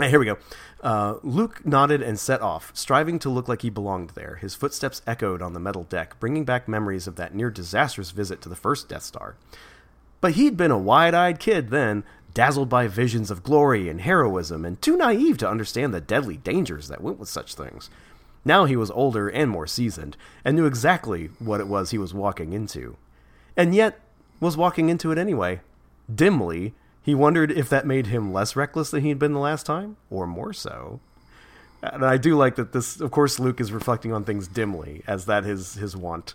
here 0.01 0.19
we 0.19 0.25
go. 0.25 0.39
Uh, 0.83 1.17
Luke 1.23 1.67
nodded 1.67 2.01
and 2.01 2.19
set 2.19 2.41
off, 2.41 2.73
striving 2.75 3.19
to 3.19 3.29
look 3.29 3.49
like 3.49 3.61
he 3.61 3.69
belonged 3.69 4.13
there. 4.15 4.37
His 4.37 4.55
footsteps 4.55 5.03
echoed 5.07 5.43
on 5.43 5.53
the 5.53 5.61
metal 5.61 5.85
deck, 5.85 6.19
bringing 6.19 6.47
back 6.47 6.67
memories 6.67 7.07
of 7.07 7.17
that 7.17 7.35
near 7.35 7.51
disastrous 7.51 8.11
visit 8.11 8.41
to 8.41 8.49
the 8.49 8.57
first 8.57 8.89
Death 8.89 9.03
Star. 9.03 9.37
But 10.23 10.33
he'd 10.33 10.57
been 10.57 10.71
a 10.71 10.79
wide 10.79 11.15
eyed 11.15 11.39
kid 11.39 11.69
then, 11.69 12.05
dazzled 12.35 12.69
by 12.69 12.87
visions 12.87 13.31
of 13.31 13.43
glory 13.43 13.89
and 13.89 14.01
heroism, 14.01 14.65
and 14.65 14.81
too 14.81 14.97
naive 14.97 15.39
to 15.39 15.49
understand 15.49 15.93
the 15.93 16.01
deadly 16.01 16.37
dangers 16.37 16.89
that 16.89 17.03
went 17.03 17.19
with 17.19 17.29
such 17.29 17.55
things. 17.55 17.91
Now 18.45 18.65
he 18.65 18.77
was 18.77 18.91
older 18.91 19.29
and 19.29 19.51
more 19.51 19.67
seasoned, 19.67 20.17
and 20.45 20.57
knew 20.57 20.67
exactly 20.67 21.31
what 21.39 21.61
it 21.61 21.69
was 21.69 21.91
he 21.91 21.99
was 21.99 22.15
walking 22.15 22.53
into. 22.53 22.97
And 23.57 23.75
yet, 23.75 24.01
was 24.41 24.57
walking 24.57 24.89
into 24.89 25.13
it 25.13 25.19
anyway. 25.19 25.61
Dimly, 26.13 26.75
he 27.03 27.15
wondered 27.15 27.53
if 27.53 27.69
that 27.69 27.87
made 27.87 28.09
him 28.09 28.33
less 28.33 28.57
reckless 28.57 28.91
than 28.91 29.03
he'd 29.03 29.19
been 29.19 29.33
the 29.33 29.39
last 29.39 29.67
time, 29.67 29.97
or 30.11 30.27
more 30.27 30.53
so. 30.53 31.01
And 31.83 32.05
I 32.05 32.17
do 32.17 32.37
like 32.37 32.57
that 32.57 32.73
this 32.73 33.01
of 33.01 33.11
course 33.11 33.41
Luke 33.41 33.61
is 33.61 33.73
reflecting 33.73 34.13
on 34.13 34.25
things 34.25 34.47
dimly, 34.49 35.03
as 35.07 35.27
that 35.27 35.45
is 35.45 35.75
his 35.75 35.97
want. 35.97 36.35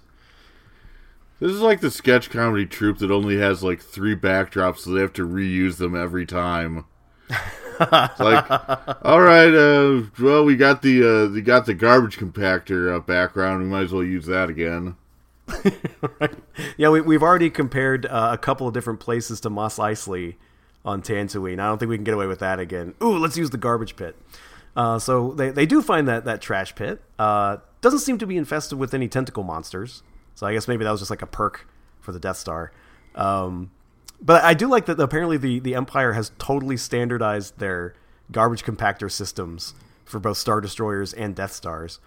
This 1.39 1.51
is 1.51 1.61
like 1.61 1.81
the 1.81 1.91
sketch 1.91 2.29
comedy 2.29 2.65
troupe 2.65 2.97
that 2.99 3.11
only 3.11 3.37
has 3.37 3.63
like 3.63 3.81
three 3.81 4.15
backdrops, 4.15 4.79
so 4.79 4.91
they 4.91 5.01
have 5.01 5.13
to 5.13 5.27
reuse 5.27 5.77
them 5.77 5.95
every 5.95 6.25
time. 6.25 6.85
it's 7.29 8.19
like, 8.19 8.49
all 9.05 9.21
right, 9.21 9.53
uh, 9.53 10.01
well, 10.19 10.43
we 10.43 10.55
got 10.55 10.81
the 10.81 11.27
uh, 11.27 11.31
we 11.31 11.41
got 11.41 11.65
the 11.65 11.75
garbage 11.75 12.17
compactor 12.17 12.95
uh, 12.95 12.99
background. 12.99 13.61
We 13.63 13.69
might 13.69 13.83
as 13.83 13.93
well 13.93 14.03
use 14.03 14.25
that 14.25 14.49
again. 14.49 14.95
right. 16.19 16.33
Yeah, 16.75 16.89
we, 16.89 17.01
we've 17.01 17.23
already 17.23 17.49
compared 17.49 18.05
uh, 18.07 18.29
a 18.33 18.37
couple 18.37 18.67
of 18.67 18.73
different 18.73 18.99
places 18.99 19.39
to 19.41 19.49
Mos 19.49 19.77
Eisley 19.77 20.35
on 20.83 21.01
Tatooine. 21.01 21.59
I 21.59 21.67
don't 21.67 21.77
think 21.77 21.89
we 21.89 21.97
can 21.97 22.03
get 22.03 22.13
away 22.13 22.27
with 22.27 22.39
that 22.39 22.59
again. 22.59 22.95
Ooh, 23.01 23.17
let's 23.17 23.37
use 23.37 23.51
the 23.51 23.57
garbage 23.57 23.95
pit. 23.95 24.15
Uh, 24.75 24.99
so 24.99 25.33
they, 25.33 25.49
they 25.49 25.65
do 25.65 25.81
find 25.81 26.07
that, 26.07 26.25
that 26.25 26.41
trash 26.41 26.75
pit. 26.75 27.01
Uh, 27.17 27.57
doesn't 27.81 27.99
seem 27.99 28.17
to 28.19 28.27
be 28.27 28.37
infested 28.37 28.77
with 28.77 28.93
any 28.93 29.07
tentacle 29.07 29.43
monsters. 29.43 30.03
So 30.37 30.45
I 30.45 30.53
guess 30.53 30.67
maybe 30.67 30.83
that 30.83 30.91
was 30.91 31.01
just 31.01 31.09
like 31.09 31.23
a 31.23 31.27
perk 31.27 31.67
for 31.99 32.11
the 32.11 32.19
Death 32.19 32.37
Star. 32.37 32.71
Um, 33.15 33.71
but 34.21 34.43
I 34.43 34.53
do 34.53 34.67
like 34.67 34.85
that 34.85 34.99
apparently 34.99 35.35
the, 35.37 35.59
the 35.59 35.73
Empire 35.73 36.13
has 36.13 36.31
totally 36.37 36.77
standardized 36.77 37.57
their 37.57 37.95
garbage 38.31 38.63
compactor 38.63 39.11
systems 39.11 39.73
for 40.05 40.19
both 40.19 40.37
Star 40.37 40.61
Destroyers 40.61 41.11
and 41.11 41.35
Death 41.35 41.53
Stars. 41.53 41.99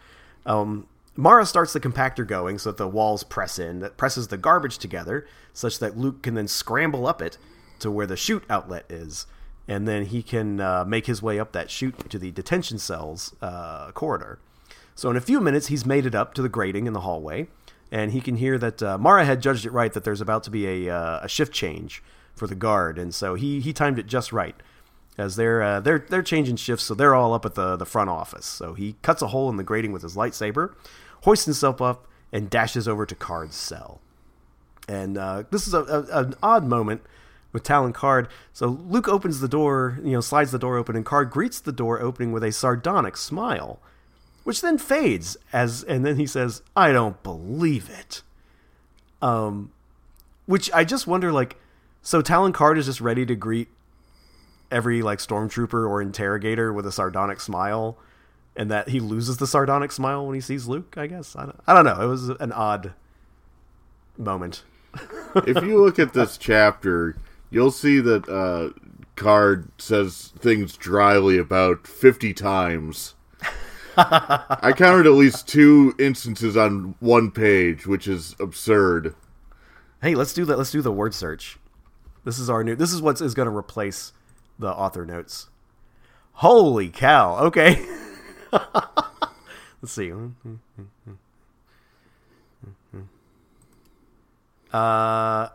Um, 0.47 0.87
Mara 1.17 1.45
starts 1.45 1.73
the 1.73 1.81
compactor 1.81 2.25
going 2.25 2.59
so 2.59 2.71
that 2.71 2.77
the 2.77 2.87
walls 2.87 3.25
press 3.25 3.59
in, 3.59 3.81
that 3.81 3.97
presses 3.97 4.29
the 4.29 4.39
garbage 4.39 4.79
together, 4.79 5.27
such 5.53 5.81
that 5.81 5.99
Luke 5.99 6.23
can 6.23 6.35
then 6.35 6.47
scramble 6.47 7.09
up 7.09 7.21
it 7.21 7.37
to 7.81 7.91
where 7.91 8.07
the 8.07 8.17
chute 8.17 8.45
outlet 8.49 8.87
is. 8.89 9.27
And 9.67 9.89
then 9.89 10.05
he 10.05 10.23
can 10.23 10.61
uh, 10.61 10.85
make 10.85 11.07
his 11.07 11.21
way 11.21 11.41
up 11.41 11.51
that 11.51 11.69
chute 11.69 12.09
to 12.09 12.19
the 12.19 12.31
detention 12.31 12.79
cells 12.79 13.35
uh, 13.43 13.91
corridor. 13.91 14.39
So 14.95 15.11
in 15.11 15.17
a 15.17 15.21
few 15.21 15.41
minutes, 15.41 15.67
he's 15.67 15.85
made 15.85 16.07
it 16.07 16.15
up 16.15 16.33
to 16.35 16.43
the 16.43 16.49
grating 16.49 16.87
in 16.87 16.93
the 16.93 17.01
hallway 17.01 17.49
and 17.91 18.13
he 18.13 18.21
can 18.21 18.37
hear 18.37 18.59
that 18.59 18.83
uh, 18.83 18.99
Mara 18.99 19.25
had 19.25 19.43
judged 19.43 19.67
it 19.67 19.73
right 19.73 19.93
that 19.93 20.05
there's 20.05 20.21
about 20.21 20.43
to 20.45 20.51
be 20.51 20.87
a, 20.87 20.95
uh, 20.95 21.21
a 21.23 21.29
shift 21.29 21.53
change 21.53 22.03
for 22.35 22.47
the 22.47 22.55
guard, 22.55 22.99
and 22.99 23.15
so 23.15 23.35
he 23.35 23.61
he 23.61 23.73
timed 23.73 23.99
it 23.99 24.07
just 24.07 24.33
right 24.33 24.55
as 25.19 25.37
they're 25.37 25.63
uh, 25.63 25.81
they're 25.81 26.05
they're 26.09 26.23
changing 26.23 26.57
shifts, 26.57 26.85
so 26.85 26.95
they're 26.95 27.15
all 27.15 27.35
up 27.35 27.45
at 27.45 27.55
the 27.55 27.77
the 27.77 27.87
front 27.87 28.11
office. 28.11 28.47
So 28.47 28.75
he 28.75 28.97
cuts 29.03 29.23
a 29.23 29.29
hole 29.29 29.51
in 29.51 29.57
the 29.57 29.65
grating 29.65 29.93
with 29.93 30.03
his 30.03 30.17
lightsaber, 30.17 30.75
hoists 31.23 31.45
himself 31.45 31.83
up, 31.83 32.07
and 32.33 32.49
dashes 32.49 32.89
over 32.89 33.05
to 33.07 33.15
Karrde's 33.15 33.57
cell. 33.57 34.01
And 34.89 35.19
uh, 35.19 35.45
this 35.51 35.67
is 35.69 35.75
a, 35.75 35.83
a, 35.83 36.03
an 36.21 36.35
odd 36.43 36.65
moment 36.65 37.03
with 37.53 37.63
Talon 37.63 37.93
Karrde. 37.93 38.29
So 38.53 38.67
Luke 38.67 39.09
opens 39.09 39.41
the 39.41 39.49
door, 39.49 39.99
you 40.03 40.13
know, 40.13 40.21
slides 40.21 40.51
the 40.51 40.59
door 40.59 40.77
open, 40.77 40.97
and 40.97 41.05
Karrde 41.05 41.31
greets 41.31 41.61
the 41.61 41.73
door 41.73 42.01
opening 42.01 42.33
with 42.33 42.43
a 42.43 42.53
sardonic 42.53 43.17
smile 43.17 43.81
which 44.45 44.61
then 44.61 44.79
fades 44.79 45.37
as 45.53 45.83
and 45.85 46.05
then 46.05 46.17
he 46.17 46.27
says, 46.27 46.63
"I 46.77 46.93
don't 46.93 47.23
believe 47.23 47.91
it." 47.91 48.23
Um, 49.23 49.71
which 50.47 50.71
I 50.73 50.85
just 50.85 51.07
wonder, 51.07 51.31
like, 51.33 51.57
so 52.03 52.23
Talon 52.23 52.53
Karrde 52.53 52.79
is 52.79 52.87
just 52.87 53.01
ready 53.01 53.27
to 53.27 53.35
greet 53.35 53.69
every 54.71 55.03
like 55.03 55.19
stormtrooper 55.19 55.89
or 55.89 56.01
interrogator 56.01 56.73
with 56.73 56.87
a 56.87 56.93
sardonic 56.93 57.41
smile, 57.41 57.99
and 58.57 58.71
that 58.71 58.89
he 58.89 59.01
loses 59.01 59.37
the 59.37 59.47
sardonic 59.47 59.93
smile 59.93 60.27
when 60.27 60.35
he 60.35 60.41
sees 60.41 60.67
Luke. 60.67 60.95
I 60.97 61.07
guess 61.07 61.37
I 61.37 61.45
don't, 61.45 61.61
I 61.67 61.75
don't 61.75 61.85
know. 61.85 62.01
It 62.01 62.07
was 62.07 62.29
an 62.29 62.53
odd 62.53 62.95
moment. 64.17 64.65
if 65.47 65.63
you 65.63 65.83
look 65.83 65.99
at 65.99 66.15
this 66.15 66.37
chapter, 66.37 67.17
you'll 67.51 67.71
see 67.71 68.01
that 68.01 68.29
uh, 68.29 68.71
Karrde 69.17 69.69
says 69.79 70.33
things 70.39 70.77
dryly 70.77 71.39
about 71.39 71.87
fifty 71.87 72.33
times. 72.33 73.15
I 74.63 74.73
counted 74.75 75.07
at 75.07 75.13
least 75.13 75.47
two 75.47 75.95
instances 75.99 76.57
on 76.57 76.95
one 77.01 77.31
page, 77.31 77.87
which 77.87 78.09
is 78.09 78.35
absurd. 78.41 79.15
Hey, 80.01 80.15
let's 80.15 80.33
do 80.33 80.47
that. 80.47 80.57
Let's 80.57 80.71
do 80.71 80.81
the 80.81 80.91
word 80.91 81.13
search. 81.13 81.59
This 82.25 82.39
is 82.39 82.49
our 82.49 82.65
new. 82.65 82.75
This 82.75 82.95
is 82.95 83.03
what 83.03 83.21
is 83.21 83.35
going 83.35 83.49
to 83.49 83.55
replace 83.55 84.15
the 84.59 84.69
author 84.69 85.05
notes. 85.05 85.49
Holy 86.35 86.89
cow! 86.89 87.37
Okay. 87.47 87.87
let's 88.53 89.93
see. 89.93 90.13
Uh. 94.73 95.49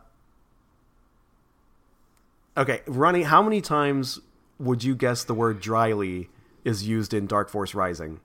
Okay, 2.58 2.82
Ronnie, 2.86 3.24
how 3.24 3.42
many 3.42 3.60
times 3.60 4.20
would 4.60 4.84
you 4.84 4.96
guess 4.96 5.24
the 5.24 5.34
word 5.34 5.60
dryly 5.60 6.30
is 6.64 6.88
used 6.88 7.14
in 7.14 7.26
Dark 7.26 7.50
Force 7.50 7.74
Rising? 7.74 8.20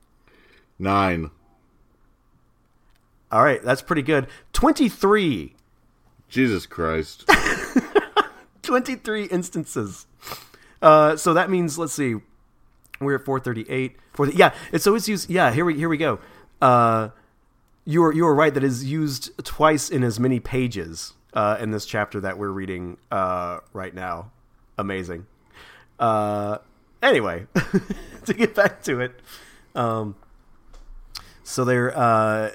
Nine. 0.80 1.30
All 3.30 3.44
right, 3.44 3.62
that's 3.62 3.82
pretty 3.82 4.02
good. 4.02 4.26
23. 4.52 5.54
Jesus 6.28 6.66
Christ. 6.66 7.28
23 8.62 9.24
instances. 9.24 10.06
Uh, 10.82 11.16
so 11.16 11.34
that 11.34 11.50
means, 11.50 11.78
let's 11.78 11.92
see, 11.92 12.16
we're 13.00 13.16
at 13.16 13.24
438. 13.24 13.96
40, 14.12 14.36
yeah, 14.36 14.54
it's 14.72 14.86
always 14.86 15.08
used. 15.08 15.30
Yeah, 15.30 15.52
here 15.52 15.64
we 15.64 15.74
here 15.76 15.88
we 15.88 15.96
go. 15.96 16.18
Uh, 16.60 17.10
you 17.84 18.02
were 18.02 18.12
you 18.12 18.24
were 18.24 18.34
right 18.34 18.52
that 18.52 18.64
is 18.64 18.84
used 18.84 19.32
twice 19.44 19.88
in 19.88 20.04
as 20.04 20.20
many 20.20 20.40
pages 20.40 21.14
uh, 21.32 21.56
in 21.60 21.70
this 21.70 21.86
chapter 21.86 22.20
that 22.20 22.38
we're 22.38 22.50
reading 22.50 22.96
uh, 23.10 23.60
right 23.72 23.94
now. 23.94 24.30
Amazing. 24.76 25.26
Uh, 25.98 26.58
anyway, 27.02 27.46
to 28.24 28.34
get 28.34 28.54
back 28.54 28.82
to 28.84 29.00
it, 29.00 29.20
um, 29.74 30.16
so 31.50 31.64
they're 31.64 31.96
uh, 31.96 32.50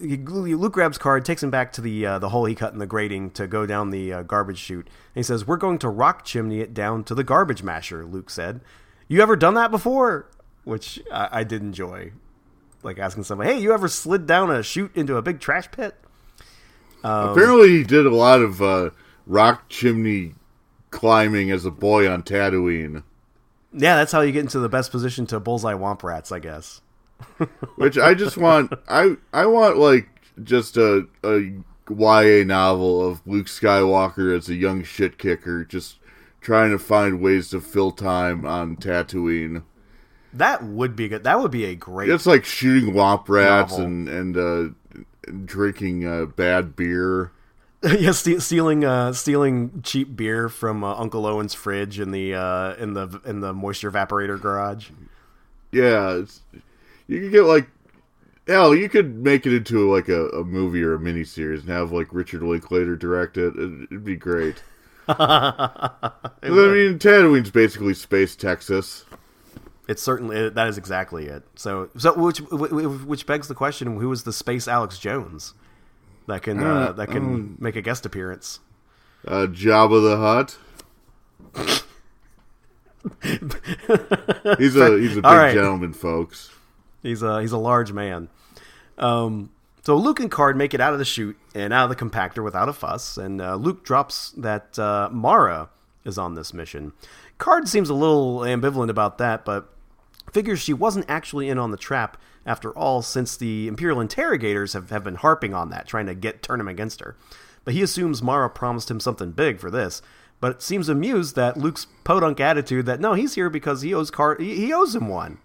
Luke 0.00 0.72
grabs 0.72 0.98
Karrde, 0.98 1.24
takes 1.24 1.42
him 1.42 1.50
back 1.50 1.72
to 1.72 1.80
the 1.80 2.06
uh, 2.06 2.18
the 2.18 2.28
hole 2.28 2.44
he 2.44 2.54
cut 2.54 2.72
in 2.72 2.78
the 2.78 2.86
grating 2.86 3.30
to 3.30 3.46
go 3.46 3.64
down 3.66 3.90
the 3.90 4.12
uh, 4.12 4.22
garbage 4.22 4.58
chute. 4.58 4.86
And 4.86 5.16
he 5.16 5.22
says, 5.22 5.46
"We're 5.46 5.56
going 5.56 5.78
to 5.78 5.88
rock 5.88 6.24
chimney 6.24 6.60
it 6.60 6.74
down 6.74 7.04
to 7.04 7.14
the 7.14 7.24
garbage 7.24 7.62
masher." 7.62 8.04
Luke 8.04 8.30
said, 8.30 8.60
"You 9.08 9.22
ever 9.22 9.36
done 9.36 9.54
that 9.54 9.70
before?" 9.70 10.30
Which 10.64 11.00
I, 11.10 11.28
I 11.32 11.44
did 11.44 11.62
enjoy, 11.62 12.12
like 12.82 12.98
asking 12.98 13.24
somebody, 13.24 13.54
"Hey, 13.54 13.60
you 13.60 13.72
ever 13.72 13.88
slid 13.88 14.26
down 14.26 14.50
a 14.50 14.62
chute 14.62 14.94
into 14.94 15.16
a 15.16 15.22
big 15.22 15.40
trash 15.40 15.70
pit?" 15.70 15.94
Um, 17.02 17.30
Apparently, 17.30 17.70
he 17.70 17.84
did 17.84 18.04
a 18.04 18.14
lot 18.14 18.42
of 18.42 18.60
uh, 18.60 18.90
rock 19.26 19.68
chimney 19.68 20.34
climbing 20.90 21.50
as 21.50 21.64
a 21.64 21.70
boy 21.70 22.10
on 22.10 22.22
Tatooine. 22.22 23.02
Yeah, 23.72 23.96
that's 23.96 24.12
how 24.12 24.20
you 24.20 24.32
get 24.32 24.40
into 24.40 24.58
the 24.58 24.68
best 24.68 24.90
position 24.90 25.26
to 25.26 25.40
bullseye 25.40 25.74
womp 25.74 26.02
rats, 26.02 26.32
I 26.32 26.38
guess. 26.38 26.80
Which 27.76 27.98
I 27.98 28.14
just 28.14 28.36
want 28.36 28.72
I 28.88 29.16
I 29.32 29.46
want 29.46 29.78
like 29.78 30.08
just 30.42 30.76
a 30.76 31.06
a 31.22 31.52
YA 31.88 32.44
novel 32.44 33.06
of 33.06 33.26
Luke 33.26 33.46
Skywalker 33.46 34.36
as 34.36 34.48
a 34.48 34.54
young 34.54 34.82
shit 34.82 35.18
kicker 35.18 35.64
just 35.64 35.98
trying 36.40 36.70
to 36.70 36.78
find 36.78 37.20
ways 37.20 37.50
to 37.50 37.60
fill 37.60 37.90
time 37.90 38.46
on 38.46 38.76
Tatooine. 38.76 39.64
That 40.32 40.62
would 40.62 40.94
be 40.94 41.08
good. 41.08 41.24
That 41.24 41.40
would 41.40 41.50
be 41.50 41.64
a 41.64 41.74
great. 41.74 42.10
It's 42.10 42.26
like 42.26 42.44
shooting 42.44 42.94
womp 42.94 43.28
rats 43.28 43.72
novel. 43.72 43.86
and 43.86 44.08
and 44.08 44.36
uh, 44.36 45.32
drinking 45.44 46.06
uh, 46.06 46.26
bad 46.26 46.76
beer. 46.76 47.32
yeah, 47.82 48.12
st- 48.12 48.42
stealing 48.42 48.84
uh, 48.84 49.12
stealing 49.12 49.82
cheap 49.82 50.14
beer 50.14 50.48
from 50.48 50.84
uh, 50.84 50.94
Uncle 50.94 51.26
Owen's 51.26 51.54
fridge 51.54 51.98
in 51.98 52.10
the 52.10 52.34
uh, 52.34 52.74
in 52.74 52.94
the 52.94 53.20
in 53.24 53.40
the 53.40 53.52
moisture 53.52 53.90
evaporator 53.90 54.40
garage. 54.40 54.90
Yeah, 55.72 56.22
you 57.06 57.20
could 57.20 57.32
get 57.32 57.42
like 57.42 57.68
hell. 58.46 58.74
You 58.74 58.88
could 58.88 59.16
make 59.16 59.46
it 59.46 59.54
into 59.54 59.90
like 59.90 60.08
a, 60.08 60.28
a 60.28 60.44
movie 60.44 60.82
or 60.82 60.94
a 60.94 60.98
miniseries 60.98 61.60
and 61.60 61.68
have 61.68 61.92
like 61.92 62.08
Richard 62.12 62.42
Linklater 62.42 62.96
direct 62.96 63.36
it. 63.36 63.54
It'd, 63.54 63.82
it'd 63.84 64.04
be 64.04 64.16
great. 64.16 64.62
I 65.08 66.10
mean, 66.42 66.98
Tatooine's 66.98 67.50
basically 67.50 67.94
space 67.94 68.34
Texas. 68.34 69.04
It's 69.88 70.02
certainly 70.02 70.48
that 70.48 70.66
is 70.66 70.78
exactly 70.78 71.26
it. 71.26 71.44
So, 71.54 71.90
so 71.96 72.12
which 72.14 72.38
which 72.40 73.26
begs 73.26 73.46
the 73.46 73.54
question: 73.54 74.00
Who 74.00 74.10
is 74.10 74.24
the 74.24 74.32
space 74.32 74.66
Alex 74.66 74.98
Jones 74.98 75.54
that 76.26 76.42
can 76.42 76.60
uh, 76.60 76.66
uh, 76.66 76.92
that 76.92 77.08
can 77.08 77.18
um, 77.18 77.56
make 77.60 77.76
a 77.76 77.82
guest 77.82 78.04
appearance? 78.04 78.58
Uh, 79.26 79.46
Jabba 79.46 80.02
the 80.02 80.16
Hutt. 80.16 80.58
he's 84.58 84.74
a 84.74 84.98
he's 84.98 85.12
a 85.12 85.22
big 85.22 85.24
right. 85.24 85.54
gentleman, 85.54 85.92
folks. 85.92 86.50
He's 87.06 87.22
a 87.22 87.40
he's 87.40 87.52
a 87.52 87.58
large 87.58 87.92
man. 87.92 88.28
Um, 88.98 89.50
so 89.82 89.96
Luke 89.96 90.20
and 90.20 90.30
Karrde 90.30 90.56
make 90.56 90.74
it 90.74 90.80
out 90.80 90.92
of 90.92 90.98
the 90.98 91.04
chute 91.04 91.36
and 91.54 91.72
out 91.72 91.90
of 91.90 91.96
the 91.96 92.04
compactor 92.04 92.42
without 92.42 92.68
a 92.68 92.72
fuss, 92.72 93.16
and 93.16 93.40
uh, 93.40 93.54
Luke 93.54 93.84
drops 93.84 94.32
that 94.32 94.78
uh, 94.78 95.08
Mara 95.12 95.70
is 96.04 96.18
on 96.18 96.34
this 96.34 96.52
mission. 96.52 96.92
Karrde 97.38 97.68
seems 97.68 97.88
a 97.88 97.94
little 97.94 98.40
ambivalent 98.40 98.88
about 98.88 99.18
that, 99.18 99.44
but 99.44 99.72
figures 100.32 100.60
she 100.60 100.72
wasn't 100.72 101.06
actually 101.08 101.48
in 101.48 101.58
on 101.58 101.70
the 101.70 101.76
trap 101.76 102.16
after 102.46 102.70
all, 102.70 103.02
since 103.02 103.36
the 103.36 103.66
Imperial 103.66 104.00
interrogators 104.00 104.72
have, 104.72 104.90
have 104.90 105.02
been 105.02 105.16
harping 105.16 105.52
on 105.52 105.70
that, 105.70 105.86
trying 105.86 106.06
to 106.06 106.14
get 106.14 106.42
turn 106.42 106.60
him 106.60 106.68
against 106.68 107.00
her. 107.00 107.16
But 107.64 107.74
he 107.74 107.82
assumes 107.82 108.22
Mara 108.22 108.48
promised 108.48 108.90
him 108.90 109.00
something 109.00 109.32
big 109.32 109.58
for 109.58 109.70
this, 109.70 110.00
but 110.40 110.62
seems 110.62 110.88
amused 110.88 111.34
that 111.34 111.56
Luke's 111.56 111.88
podunk 112.04 112.38
attitude 112.38 112.86
that 112.86 113.00
no, 113.00 113.14
he's 113.14 113.34
here 113.34 113.50
because 113.50 113.82
he 113.82 113.92
owes 113.92 114.10
Car- 114.12 114.36
he, 114.38 114.54
he 114.54 114.72
owes 114.72 114.94
him 114.94 115.08
one. 115.08 115.38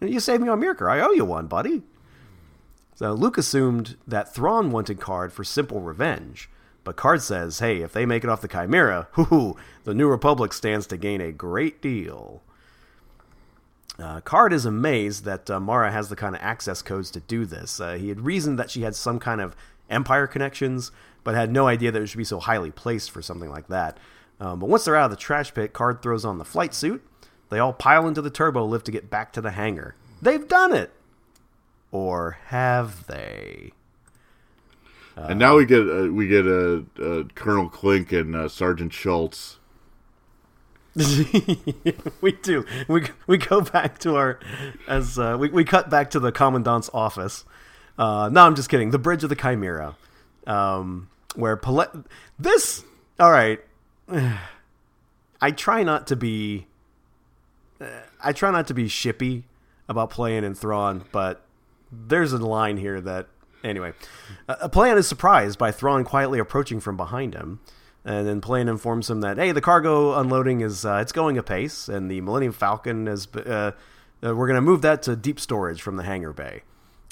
You 0.00 0.20
saved 0.20 0.42
me 0.42 0.48
on 0.48 0.60
Myrkr. 0.60 0.90
I 0.90 1.00
owe 1.00 1.12
you 1.12 1.24
one, 1.24 1.46
buddy. 1.46 1.82
So 2.94 3.12
Luke 3.12 3.38
assumed 3.38 3.96
that 4.06 4.34
Thrawn 4.34 4.70
wanted 4.70 5.00
Karrde 5.00 5.32
for 5.32 5.44
simple 5.44 5.80
revenge. 5.80 6.48
But 6.84 6.96
Karrde 6.96 7.22
says, 7.22 7.58
hey, 7.58 7.82
if 7.82 7.92
they 7.92 8.06
make 8.06 8.22
it 8.22 8.30
off 8.30 8.40
the 8.40 8.48
Chimera, 8.48 9.08
hoo 9.12 9.56
the 9.84 9.94
New 9.94 10.08
Republic 10.08 10.52
stands 10.52 10.86
to 10.88 10.96
gain 10.96 11.20
a 11.20 11.32
great 11.32 11.82
deal. 11.82 12.42
Uh, 13.98 14.20
Karrde 14.20 14.52
is 14.52 14.66
amazed 14.66 15.24
that 15.24 15.50
uh, 15.50 15.58
Mara 15.58 15.90
has 15.90 16.08
the 16.10 16.16
kind 16.16 16.34
of 16.34 16.42
access 16.42 16.82
codes 16.82 17.10
to 17.10 17.20
do 17.20 17.44
this. 17.44 17.80
Uh, 17.80 17.94
he 17.94 18.08
had 18.08 18.20
reasoned 18.20 18.58
that 18.58 18.70
she 18.70 18.82
had 18.82 18.94
some 18.94 19.18
kind 19.18 19.40
of 19.40 19.56
Empire 19.88 20.26
connections, 20.26 20.92
but 21.24 21.34
had 21.34 21.50
no 21.50 21.66
idea 21.66 21.90
that 21.90 22.02
it 22.02 22.06
should 22.06 22.18
be 22.18 22.24
so 22.24 22.38
highly 22.38 22.70
placed 22.70 23.10
for 23.10 23.22
something 23.22 23.50
like 23.50 23.68
that. 23.68 23.98
Um, 24.38 24.60
but 24.60 24.68
once 24.68 24.84
they're 24.84 24.96
out 24.96 25.06
of 25.06 25.10
the 25.10 25.16
trash 25.16 25.52
pit, 25.54 25.72
Karrde 25.72 26.02
throws 26.02 26.24
on 26.24 26.38
the 26.38 26.44
flight 26.44 26.74
suit. 26.74 27.02
They 27.48 27.58
all 27.58 27.72
pile 27.72 28.06
into 28.08 28.22
the 28.22 28.30
turbo 28.30 28.64
lift 28.64 28.86
to 28.86 28.92
get 28.92 29.10
back 29.10 29.32
to 29.34 29.40
the 29.40 29.52
hangar. 29.52 29.94
They've 30.20 30.46
done 30.46 30.74
it! 30.74 30.92
Or 31.92 32.38
have 32.46 33.06
they? 33.06 33.72
and 35.16 35.38
now 35.38 35.56
we 35.56 35.64
get 35.64 35.88
uh, 35.88 36.12
we 36.12 36.28
get 36.28 36.46
a 36.46 36.84
uh, 36.98 37.02
uh, 37.02 37.24
Colonel 37.34 37.68
Klink 37.68 38.12
and 38.12 38.36
uh, 38.36 38.48
Sergeant 38.48 38.92
Schultz. 38.92 39.58
we 42.20 42.32
do. 42.42 42.64
We 42.88 43.06
we 43.26 43.38
go 43.38 43.60
back 43.60 43.98
to 44.00 44.16
our 44.16 44.38
as 44.88 45.18
uh, 45.18 45.36
we 45.38 45.48
we 45.48 45.64
cut 45.64 45.90
back 45.90 46.10
to 46.10 46.20
the 46.20 46.32
commandant's 46.32 46.90
office. 46.92 47.44
Uh, 47.98 48.28
no, 48.30 48.42
I'm 48.42 48.54
just 48.54 48.68
kidding. 48.68 48.90
The 48.90 48.98
bridge 48.98 49.22
of 49.22 49.30
the 49.30 49.36
Chimera, 49.36 49.96
um, 50.46 51.08
where 51.34 51.56
Pale- 51.56 52.04
this. 52.38 52.84
All 53.18 53.30
right, 53.30 53.60
I 55.40 55.50
try 55.50 55.82
not 55.82 56.06
to 56.08 56.16
be. 56.16 56.66
I 58.22 58.32
try 58.32 58.50
not 58.50 58.66
to 58.68 58.74
be 58.74 58.86
shippy 58.86 59.44
about 59.88 60.10
playing 60.10 60.44
in 60.44 60.54
Thrawn, 60.54 61.04
but 61.12 61.42
there's 61.92 62.32
a 62.32 62.38
line 62.38 62.76
here 62.76 63.00
that 63.00 63.28
anyway. 63.62 63.92
A 64.48 64.68
Pellaeon 64.68 64.96
is 64.96 65.08
surprised 65.08 65.58
by 65.58 65.70
Thrawn 65.70 66.04
quietly 66.04 66.38
approaching 66.38 66.80
from 66.80 66.96
behind 66.96 67.34
him. 67.34 67.60
And 68.04 68.26
then 68.26 68.40
Pellaeon 68.40 68.68
informs 68.68 69.10
him 69.10 69.20
that 69.22 69.36
hey, 69.36 69.52
the 69.52 69.60
cargo 69.60 70.18
unloading 70.18 70.60
is 70.60 70.84
uh, 70.84 70.98
it's 71.02 71.12
going 71.12 71.36
apace, 71.36 71.88
and 71.88 72.08
the 72.08 72.20
Millennium 72.20 72.52
Falcon 72.52 73.08
is 73.08 73.26
uh, 73.34 73.72
uh, 74.24 74.34
we're 74.34 74.46
going 74.46 74.54
to 74.54 74.60
move 74.60 74.82
that 74.82 75.02
to 75.02 75.16
deep 75.16 75.40
storage 75.40 75.82
from 75.82 75.96
the 75.96 76.04
hangar 76.04 76.32
bay. 76.32 76.62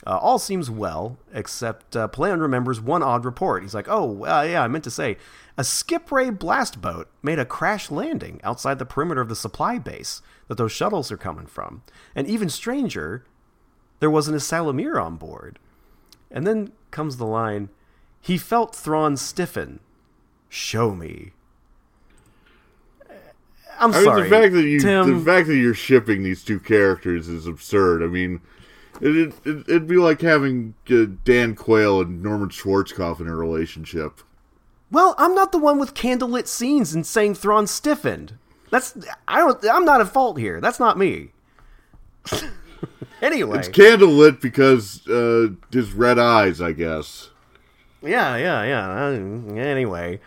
Uh, 0.06 0.18
all 0.18 0.38
seems 0.38 0.70
well, 0.70 1.18
except 1.32 1.96
uh, 1.96 2.06
Pellaeon 2.06 2.40
remembers 2.40 2.80
one 2.80 3.02
odd 3.02 3.24
report. 3.24 3.62
He's 3.62 3.74
like, 3.74 3.88
"Oh, 3.88 4.24
uh, 4.24 4.42
yeah, 4.42 4.62
I 4.62 4.68
meant 4.68 4.84
to 4.84 4.90
say, 4.90 5.16
a 5.58 5.64
skip 5.64 6.12
ray 6.12 6.30
blast 6.30 6.80
boat 6.80 7.08
made 7.22 7.40
a 7.40 7.44
crash 7.44 7.90
landing 7.90 8.40
outside 8.44 8.78
the 8.78 8.86
perimeter 8.86 9.20
of 9.20 9.28
the 9.28 9.36
supply 9.36 9.78
base 9.78 10.22
that 10.48 10.56
those 10.56 10.72
shuttles 10.72 11.10
are 11.10 11.16
coming 11.16 11.46
from. 11.46 11.82
And 12.14 12.26
even 12.26 12.48
stranger, 12.48 13.24
there 14.00 14.10
was 14.10 14.28
an 14.28 14.34
Ysalamir 14.34 15.02
on 15.02 15.16
board." 15.16 15.58
And 16.30 16.46
then 16.46 16.72
comes 16.90 17.16
the 17.16 17.26
line, 17.26 17.68
"He 18.20 18.38
felt 18.38 18.74
Thrawn 18.74 19.16
stiffen 19.16 19.80
show 20.54 20.94
me. 20.94 21.32
I'm 23.78 23.92
I 23.92 23.96
mean, 23.96 24.04
sorry. 24.04 24.22
the 24.22 24.28
fact 24.28 24.52
that 24.54 24.62
you 24.62 24.80
Tim, 24.80 25.18
the 25.18 25.24
fact 25.24 25.48
that 25.48 25.56
you're 25.56 25.74
shipping 25.74 26.22
these 26.22 26.44
two 26.44 26.60
characters 26.60 27.28
is 27.28 27.46
absurd. 27.46 28.02
I 28.02 28.06
mean, 28.06 28.40
it, 29.00 29.34
it, 29.44 29.64
it'd 29.68 29.88
be 29.88 29.96
like 29.96 30.20
having 30.20 30.74
uh, 30.90 31.06
Dan 31.24 31.56
Quayle 31.56 32.00
and 32.00 32.22
Norman 32.22 32.50
Schwarzkopf 32.50 33.20
in 33.20 33.26
a 33.26 33.34
relationship. 33.34 34.20
well, 34.92 35.16
I'm 35.18 35.34
not 35.34 35.50
the 35.50 35.58
one 35.58 35.80
with 35.80 35.94
candlelit 35.94 36.46
scenes 36.46 36.94
and 36.94 37.04
saying 37.04 37.34
Thrawn 37.34 37.66
stiffened. 37.66 38.38
That's 38.74 38.98
I 39.28 39.38
don't. 39.38 39.64
I'm 39.70 39.84
not 39.84 40.00
at 40.00 40.08
fault 40.08 40.36
here. 40.36 40.60
That's 40.60 40.80
not 40.80 40.98
me. 40.98 41.30
anyway, 43.22 43.60
It's 43.60 43.68
candlelit 43.68 44.40
because 44.40 45.06
uh, 45.06 45.50
his 45.70 45.92
red 45.92 46.18
eyes, 46.18 46.60
I 46.60 46.72
guess. 46.72 47.30
yeah, 48.02 48.36
yeah, 48.36 48.64
yeah. 48.64 48.90
Uh, 48.90 49.54
Anyway, 49.54 50.18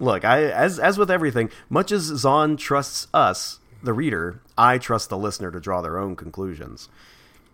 look, 0.00 0.24
I 0.24 0.42
as 0.42 0.80
as 0.80 0.98
with 0.98 1.12
everything, 1.12 1.48
much 1.70 1.92
as 1.92 2.02
Zahn 2.02 2.56
trusts 2.56 3.06
us, 3.14 3.60
the 3.84 3.92
reader, 3.92 4.40
I 4.58 4.78
trust 4.78 5.08
the 5.08 5.16
listener 5.16 5.52
to 5.52 5.60
draw 5.60 5.80
their 5.80 5.96
own 5.96 6.16
conclusions. 6.16 6.88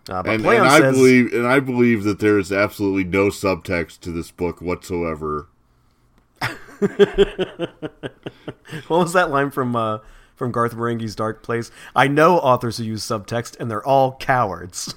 Uh, 0.09 0.23
And, 0.25 0.43
and 0.43 0.65
I 0.65 0.79
says, 0.79 0.95
believe 0.95 1.31
and 1.31 1.45
I 1.45 1.59
believe 1.59 2.03
that 2.05 2.17
there 2.17 2.39
is 2.39 2.51
absolutely 2.51 3.03
no 3.03 3.27
subtext 3.27 3.99
to 3.99 4.11
this 4.11 4.31
book 4.31 4.61
whatsoever. 4.63 5.45
What 8.87 8.99
was 8.99 9.13
that 9.13 9.29
line 9.29 9.51
from 9.51 9.75
uh, 9.75 9.99
from 10.39 10.51
Garth 10.51 10.75
Marenghi's 10.75 11.15
Dark 11.15 11.43
Place? 11.43 11.69
I 11.95 12.07
know 12.07 12.39
authors 12.39 12.77
who 12.77 12.83
use 12.85 13.03
subtext, 13.03 13.59
and 13.59 13.69
they're 13.69 13.85
all 13.85 14.17
cowards. 14.17 14.95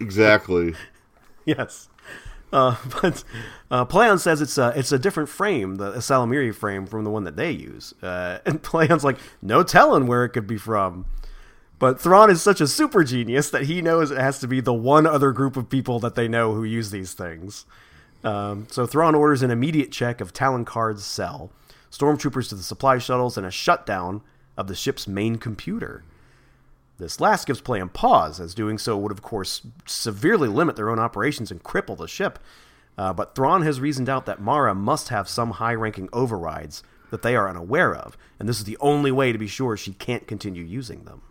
Exactly. 0.00 0.76
yes, 1.44 1.88
uh, 2.54 2.76
but 3.02 3.24
uh, 3.70 3.84
Pellaeon 3.84 4.20
says 4.20 4.40
it's 4.40 4.56
a 4.56 4.72
it's 4.76 4.92
a 4.92 4.98
different 4.98 5.28
frame, 5.28 5.74
the 5.74 5.92
ysalamiri 5.92 6.54
frame, 6.54 6.86
from 6.86 7.04
the 7.04 7.10
one 7.10 7.24
that 7.24 7.36
they 7.36 7.50
use. 7.50 7.92
Uh, 8.00 8.38
and 8.46 8.62
Pellaeon's 8.62 9.04
like, 9.04 9.18
no 9.42 9.62
telling 9.62 10.06
where 10.06 10.24
it 10.24 10.30
could 10.30 10.46
be 10.46 10.56
from. 10.56 11.04
But 11.80 12.00
Thrawn 12.00 12.30
is 12.30 12.40
such 12.40 12.60
a 12.60 12.68
super 12.68 13.02
genius 13.02 13.50
that 13.50 13.64
he 13.64 13.82
knows 13.82 14.10
it 14.10 14.18
has 14.18 14.38
to 14.38 14.46
be 14.46 14.60
the 14.60 14.72
one 14.72 15.06
other 15.06 15.32
group 15.32 15.56
of 15.56 15.68
people 15.68 15.98
that 16.00 16.14
they 16.14 16.28
know 16.28 16.54
who 16.54 16.62
use 16.62 16.90
these 16.90 17.12
things. 17.12 17.66
Um, 18.22 18.68
so 18.70 18.86
Thrawn 18.86 19.14
orders 19.14 19.42
an 19.42 19.50
immediate 19.50 19.90
check 19.90 20.20
of 20.20 20.32
Talon 20.32 20.64
Karrde's 20.64 21.04
cell, 21.04 21.50
stormtroopers 21.90 22.48
to 22.48 22.54
the 22.54 22.62
supply 22.62 22.96
shuttles, 22.98 23.36
and 23.36 23.44
a 23.44 23.50
shutdown 23.50 24.22
of 24.56 24.66
the 24.66 24.74
ship's 24.74 25.06
main 25.06 25.36
computer. 25.36 26.04
This 26.98 27.20
last 27.20 27.46
gives 27.46 27.60
Pellaeon 27.60 27.92
pause, 27.92 28.38
as 28.38 28.54
doing 28.54 28.78
so 28.78 28.96
would, 28.96 29.10
of 29.10 29.22
course, 29.22 29.62
severely 29.84 30.48
limit 30.48 30.76
their 30.76 30.90
own 30.90 30.98
operations 30.98 31.50
and 31.50 31.62
cripple 31.62 31.96
the 31.96 32.06
ship. 32.06 32.38
Uh, 32.96 33.12
but 33.12 33.34
Thrawn 33.34 33.62
has 33.62 33.80
reasoned 33.80 34.08
out 34.08 34.26
that 34.26 34.40
Mara 34.40 34.74
must 34.74 35.08
have 35.08 35.28
some 35.28 35.52
high 35.52 35.74
ranking 35.74 36.08
overrides 36.12 36.84
that 37.10 37.22
they 37.22 37.34
are 37.34 37.48
unaware 37.48 37.94
of, 37.94 38.16
and 38.38 38.48
this 38.48 38.58
is 38.58 38.64
the 38.64 38.78
only 38.78 39.10
way 39.10 39.32
to 39.32 39.38
be 39.38 39.48
sure 39.48 39.76
she 39.76 39.92
can't 39.92 40.26
continue 40.26 40.62
using 40.62 41.04
them. 41.04 41.22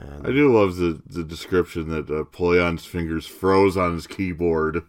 I 0.00 0.30
do 0.30 0.52
love 0.56 0.76
the, 0.76 1.02
the 1.06 1.24
description 1.24 1.88
that 1.88 2.08
uh, 2.08 2.76
fingers 2.76 3.26
froze 3.26 3.76
on 3.76 3.94
his 3.94 4.06
keyboard. 4.06 4.84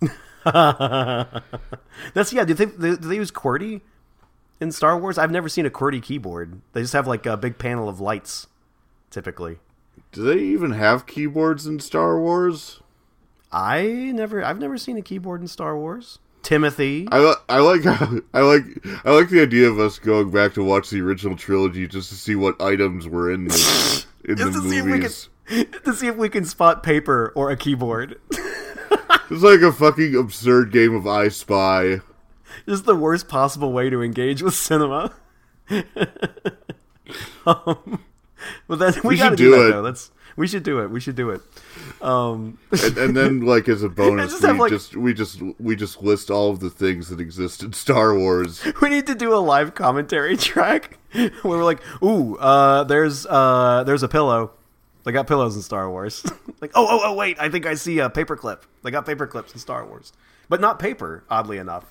That's 0.44 2.32
yeah. 2.32 2.44
Do 2.44 2.50
you 2.50 2.54
think 2.54 2.78
do 2.78 2.96
they 2.96 3.14
use 3.14 3.30
QWERTY 3.30 3.80
in 4.62 4.72
Star 4.72 4.98
Wars? 4.98 5.18
I've 5.18 5.30
never 5.30 5.48
seen 5.48 5.66
a 5.66 5.70
QWERTY 5.70 6.02
keyboard. 6.02 6.60
They 6.72 6.80
just 6.80 6.94
have 6.94 7.06
like 7.06 7.26
a 7.26 7.36
big 7.36 7.58
panel 7.58 7.88
of 7.88 8.00
lights, 8.00 8.46
typically. 9.10 9.58
Do 10.12 10.22
they 10.22 10.38
even 10.40 10.70
have 10.72 11.06
keyboards 11.06 11.66
in 11.66 11.80
Star 11.80 12.18
Wars? 12.18 12.80
I 13.50 13.82
never, 14.14 14.42
I've 14.42 14.58
never 14.58 14.78
seen 14.78 14.96
a 14.96 15.02
keyboard 15.02 15.42
in 15.42 15.48
Star 15.48 15.76
Wars. 15.76 16.18
Timothy, 16.42 17.06
I, 17.12 17.34
I 17.48 17.60
like 17.60 17.86
I 18.34 18.40
like 18.40 18.64
I 19.04 19.12
like 19.12 19.28
the 19.28 19.40
idea 19.42 19.68
of 19.68 19.78
us 19.78 20.00
going 20.00 20.32
back 20.32 20.54
to 20.54 20.64
watch 20.64 20.90
the 20.90 21.00
original 21.00 21.36
trilogy 21.36 21.86
just 21.86 22.08
to 22.08 22.16
see 22.16 22.34
what 22.34 22.60
items 22.60 23.06
were 23.06 23.30
in 23.32 23.44
the 23.44 24.04
in 24.24 24.34
the 24.34 24.50
to 24.50 24.60
see 24.60 24.78
if 24.78 24.84
we 24.84 24.90
movies. 24.90 25.28
can 25.46 25.70
to 25.84 25.94
see 25.94 26.08
if 26.08 26.16
we 26.16 26.28
can 26.28 26.44
spot 26.44 26.82
paper 26.82 27.32
or 27.36 27.50
a 27.52 27.56
keyboard. 27.56 28.18
It's 29.30 29.42
like 29.42 29.60
a 29.60 29.72
fucking 29.72 30.16
absurd 30.16 30.72
game 30.72 30.94
of 30.96 31.06
I 31.06 31.28
Spy. 31.28 32.00
just 32.68 32.84
the 32.84 32.94
worst 32.96 33.28
possible 33.28 33.72
way 33.72 33.90
to 33.90 34.02
engage 34.02 34.42
with 34.42 34.54
cinema. 34.54 35.12
um, 37.46 38.00
but 38.68 38.78
then 38.78 38.94
we, 39.04 39.10
We 39.10 39.16
got 39.16 39.30
to 39.30 39.30
should 39.30 39.36
do, 39.36 39.44
do 39.44 39.50
that 39.62 39.68
it. 39.68 39.72
though. 39.72 39.82
That's 39.82 40.10
we 40.34 40.46
should 40.48 40.62
do 40.62 40.80
it. 40.80 40.90
We 40.90 40.98
should 40.98 41.14
do 41.14 41.30
it. 41.30 41.42
Um, 42.00 42.58
And, 42.70 42.96
and 42.98 43.16
then, 43.16 43.40
like 43.42 43.68
as 43.68 43.82
a 43.82 43.88
bonus, 43.90 44.32
just 44.40 44.42
we 44.52 44.58
like- 44.58 44.70
just 44.70 44.96
we 44.96 45.12
just 45.14 45.40
we 45.60 45.76
just 45.76 46.02
list 46.02 46.30
all 46.30 46.50
of 46.50 46.60
the 46.60 46.70
things 46.70 47.08
that 47.10 47.20
exist 47.20 47.62
in 47.62 47.72
Star 47.74 48.16
Wars. 48.16 48.64
we 48.80 48.88
need 48.88 49.06
to 49.08 49.14
do 49.14 49.34
a 49.34 49.36
live 49.38 49.74
commentary 49.74 50.36
track 50.36 50.98
where 51.12 51.30
we're 51.44 51.64
like, 51.64 51.80
"Ooh, 52.02 52.36
uh, 52.38 52.84
there's 52.84 53.26
uh, 53.26 53.84
there's 53.86 54.02
a 54.02 54.08
pillow. 54.08 54.52
They 55.04 55.12
got 55.12 55.26
pillows 55.26 55.54
in 55.56 55.62
Star 55.62 55.90
Wars." 55.90 56.24
like, 56.60 56.70
"Oh, 56.74 56.86
oh, 56.88 57.00
oh, 57.04 57.14
wait! 57.14 57.36
I 57.38 57.48
think 57.50 57.66
I 57.66 57.74
see 57.74 57.98
a 57.98 58.08
paperclip. 58.08 58.62
They 58.82 58.90
got 58.90 59.04
paper 59.04 59.26
clips 59.26 59.52
in 59.52 59.58
Star 59.58 59.84
Wars, 59.84 60.12
but 60.48 60.60
not 60.60 60.78
paper. 60.78 61.24
Oddly 61.28 61.58
enough." 61.58 61.84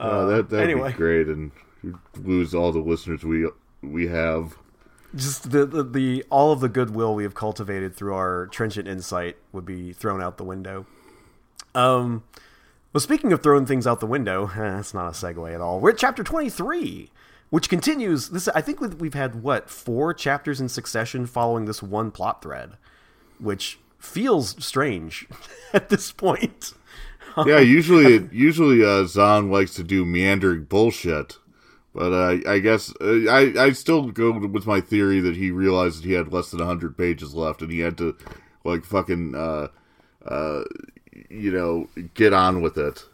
Uh, 0.00 0.26
that 0.26 0.48
that'd 0.50 0.70
anyway. 0.70 0.90
be 0.92 0.96
great, 0.96 1.26
and 1.28 1.50
lose 2.22 2.54
all 2.54 2.72
the 2.72 2.80
listeners 2.80 3.22
we 3.24 3.46
we 3.82 4.06
have. 4.08 4.56
just 5.14 5.50
the, 5.50 5.64
the 5.66 5.82
the 5.82 6.24
all 6.30 6.52
of 6.52 6.60
the 6.60 6.68
goodwill 6.68 7.14
we 7.14 7.22
have 7.22 7.34
cultivated 7.34 7.94
through 7.94 8.14
our 8.14 8.46
trenchant 8.48 8.88
insight 8.88 9.36
would 9.52 9.64
be 9.64 9.92
thrown 9.92 10.22
out 10.22 10.36
the 10.38 10.44
window. 10.44 10.86
Um, 11.74 12.24
well, 12.92 13.00
speaking 13.00 13.32
of 13.32 13.42
throwing 13.42 13.66
things 13.66 13.86
out 13.86 14.00
the 14.00 14.06
window, 14.06 14.46
eh, 14.48 14.50
that's 14.56 14.94
not 14.94 15.08
a 15.08 15.10
segue 15.12 15.54
at 15.54 15.60
all. 15.60 15.80
We're 15.80 15.90
at 15.90 15.98
chapter 15.98 16.22
twenty 16.24 16.50
three, 16.50 17.10
which 17.50 17.68
continues. 17.68 18.30
This 18.30 18.48
I 18.48 18.60
think 18.60 18.80
we've 18.80 19.14
had 19.14 19.42
what 19.42 19.70
four 19.70 20.12
chapters 20.14 20.60
in 20.60 20.68
succession 20.68 21.26
following 21.26 21.66
this 21.66 21.82
one 21.82 22.10
plot 22.10 22.42
thread, 22.42 22.72
which 23.38 23.78
feels 23.98 24.62
strange 24.64 25.26
at 25.72 25.88
this 25.88 26.10
point. 26.12 26.74
Yeah, 27.46 27.58
usually 27.58 28.28
usually 28.32 28.84
uh, 28.84 29.04
Zahn 29.06 29.50
likes 29.50 29.74
to 29.74 29.84
do 29.84 30.04
meandering 30.04 30.64
bullshit, 30.64 31.38
But 31.92 32.12
uh, 32.12 32.48
I 32.48 32.58
guess 32.60 32.92
uh, 33.00 33.28
I 33.28 33.52
I 33.58 33.72
still 33.72 34.10
go 34.10 34.30
with 34.32 34.66
my 34.66 34.80
theory 34.80 35.20
that 35.20 35.36
he 35.36 35.50
realized 35.50 35.98
that 35.98 36.08
he 36.08 36.14
had 36.14 36.32
less 36.32 36.50
than 36.50 36.60
hundred 36.60 36.96
pages 36.96 37.34
left, 37.34 37.60
and 37.62 37.70
he 37.70 37.80
had 37.80 37.98
to 37.98 38.16
like 38.64 38.84
fucking 38.84 39.34
uh, 39.34 39.68
uh, 40.24 40.62
you 41.28 41.50
know 41.50 41.88
get 42.14 42.32
on 42.32 42.62
with 42.62 42.78
it. 42.78 43.04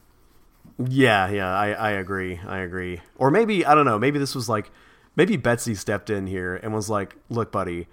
Yeah, 0.78 1.28
yeah, 1.30 1.52
I, 1.52 1.72
I 1.72 1.90
agree. 1.90 2.40
I 2.46 2.58
agree. 2.58 3.00
Or 3.16 3.30
maybe 3.30 3.64
I 3.66 3.74
don't 3.74 3.84
know. 3.84 3.98
Maybe 3.98 4.18
this 4.18 4.34
was 4.34 4.48
like 4.48 4.70
maybe 5.16 5.36
Betsy 5.36 5.74
stepped 5.74 6.10
in 6.10 6.26
here 6.26 6.56
and 6.56 6.72
was 6.72 6.88
like, 6.88 7.16
"Look, 7.28 7.52
buddy, 7.52 7.86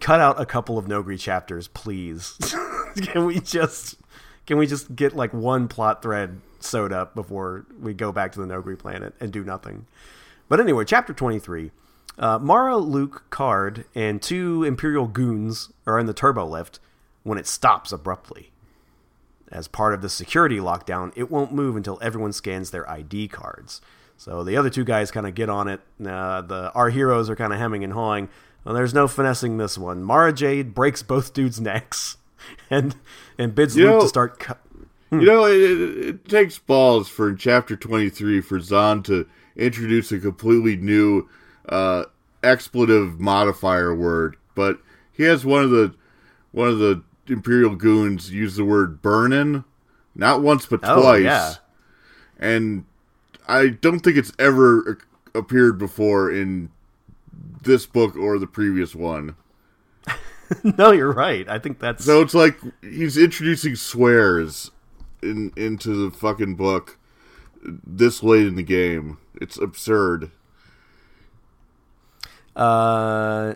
cut 0.00 0.20
out 0.20 0.40
a 0.40 0.46
couple 0.46 0.78
of 0.78 0.86
Noghri 0.86 1.18
chapters, 1.18 1.68
please. 1.68 2.36
can 3.02 3.24
we 3.24 3.40
just 3.40 3.96
can 4.52 4.58
we 4.58 4.66
just 4.66 4.94
get 4.94 5.16
like 5.16 5.32
one 5.32 5.66
plot 5.66 6.02
thread 6.02 6.38
sewed 6.60 6.92
up 6.92 7.14
before 7.14 7.64
we 7.80 7.94
go 7.94 8.12
back 8.12 8.32
to 8.32 8.38
the 8.38 8.44
Noghri 8.44 8.78
planet 8.78 9.14
and 9.18 9.32
do 9.32 9.42
nothing?" 9.42 9.86
But 10.46 10.60
anyway, 10.60 10.84
chapter 10.84 11.14
twenty 11.14 11.38
three. 11.38 11.70
Uh, 12.18 12.38
Mara, 12.38 12.76
Luke, 12.76 13.24
Karrde, 13.30 13.86
and 13.94 14.20
two 14.20 14.62
Imperial 14.62 15.06
goons 15.06 15.72
are 15.86 15.98
in 15.98 16.04
the 16.04 16.12
turbo 16.12 16.44
lift 16.44 16.80
when 17.22 17.38
it 17.38 17.46
stops 17.46 17.92
abruptly. 17.92 18.52
As 19.50 19.68
part 19.68 19.94
of 19.94 20.02
the 20.02 20.10
security 20.10 20.58
lockdown, 20.58 21.12
it 21.16 21.30
won't 21.30 21.54
move 21.54 21.74
until 21.74 21.98
everyone 22.02 22.34
scans 22.34 22.72
their 22.72 22.88
ID 22.90 23.28
cards. 23.28 23.80
So 24.18 24.44
the 24.44 24.58
other 24.58 24.68
two 24.68 24.84
guys 24.84 25.10
kind 25.10 25.26
of 25.26 25.34
get 25.34 25.48
on 25.48 25.66
it. 25.66 25.80
Uh, 25.98 26.42
the 26.42 26.70
our 26.74 26.90
heroes 26.90 27.30
are 27.30 27.36
kind 27.36 27.54
of 27.54 27.58
hemming 27.58 27.84
and 27.84 27.94
hawing. 27.94 28.28
Well, 28.64 28.74
there's 28.74 28.92
no 28.92 29.08
finessing 29.08 29.56
this 29.56 29.78
one. 29.78 30.02
Mara 30.02 30.30
Jade 30.30 30.74
breaks 30.74 31.02
both 31.02 31.32
dudes' 31.32 31.58
necks 31.58 32.18
and 32.70 32.94
and 33.38 33.54
bids 33.54 33.76
You 33.76 33.84
Luke 33.84 33.92
know- 33.94 34.00
to 34.02 34.08
start. 34.08 34.38
Cu- 34.38 34.54
You 35.10 35.20
know, 35.26 35.44
it, 35.44 35.60
it, 35.60 36.06
it 36.06 36.24
takes 36.28 36.58
balls 36.58 37.06
for 37.08 37.28
in 37.28 37.36
chapter 37.36 37.76
23 37.76 38.40
for 38.40 38.58
Zahn 38.60 39.02
to 39.02 39.26
introduce 39.56 40.10
a 40.10 40.18
completely 40.18 40.74
new 40.76 41.28
uh, 41.68 42.04
expletive 42.42 43.20
modifier 43.20 43.94
word, 43.94 44.36
but 44.54 44.78
he 45.12 45.24
has 45.24 45.44
one 45.44 45.62
of 45.62 45.70
the 45.70 45.94
one 46.52 46.68
of 46.68 46.78
the 46.78 47.02
Imperial 47.28 47.76
goons 47.76 48.30
use 48.32 48.56
the 48.56 48.64
word 48.64 49.02
burnin', 49.02 49.64
not 50.14 50.40
once 50.42 50.64
but 50.66 50.80
Oh, 50.82 51.02
twice. 51.02 51.22
yeah. 51.24 51.54
And 52.38 52.84
I 53.46 53.68
don't 53.68 54.00
think 54.00 54.16
it's 54.16 54.32
ever 54.38 54.98
appeared 55.34 55.76
before 55.78 56.30
in 56.32 56.70
this 57.62 57.84
book 57.86 58.16
or 58.16 58.38
the 58.38 58.46
previous 58.46 58.94
one. 58.94 59.36
no, 60.78 60.92
you're 60.92 61.12
right. 61.12 61.48
I 61.48 61.58
think 61.58 61.78
that's 61.78 62.04
So 62.04 62.20
it's 62.20 62.34
like 62.34 62.58
he's 62.80 63.16
introducing 63.16 63.76
swears 63.76 64.70
in 65.22 65.52
into 65.56 65.90
the 65.94 66.16
fucking 66.16 66.56
book 66.56 66.98
this 67.62 68.22
late 68.22 68.46
in 68.46 68.56
the 68.56 68.62
game. 68.62 69.18
It's 69.40 69.56
absurd. 69.56 70.30
Uh, 72.54 73.54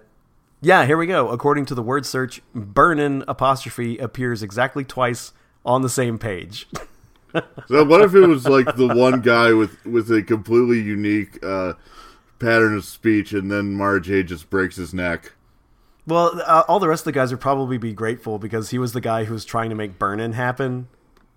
yeah, 0.63 0.87
here 0.87 0.97
we 0.97 1.07
go. 1.07 1.29
According 1.29 1.67
to 1.67 1.75
the 1.75 1.83
word 1.83 2.07
search, 2.07 2.41
burnin 2.55 3.25
apostrophe 3.29 3.99
appears 3.99 4.43
exactly 4.43 4.85
twice 4.85 5.33
on 5.65 5.83
the 5.83 5.91
same 5.91 6.19
page. 6.19 6.69
So 7.69 7.85
what 7.85 8.01
if 8.01 8.15
it 8.15 8.27
was 8.27 8.47
like 8.47 8.77
the 8.77 8.89
one 8.89 9.21
guy 9.21 9.53
with 9.53 9.85
with 9.85 10.11
a 10.11 10.23
completely 10.23 10.81
unique 10.81 11.45
uh, 11.45 11.75
pattern 12.39 12.75
of 12.75 12.85
speech, 12.87 13.35
and 13.35 13.51
then 13.51 13.77
Marjay 13.77 14.25
just 14.25 14.49
breaks 14.49 14.77
his 14.77 14.95
neck? 14.95 15.33
Well, 16.07 16.41
uh, 16.45 16.63
all 16.69 16.79
the 16.81 16.89
rest 16.89 17.03
of 17.03 17.07
the 17.07 17.13
guys 17.13 17.31
would 17.31 17.41
probably 17.41 17.79
be 17.79 17.93
grateful 17.93 18.39
because 18.39 18.71
he 18.71 18.79
was 18.79 18.93
the 18.93 19.01
guy 19.01 19.25
who 19.25 19.33
was 19.35 19.45
trying 19.45 19.71
to 19.71 19.77
make 19.77 19.99
burnin 19.99 20.33
happen, 20.33 20.89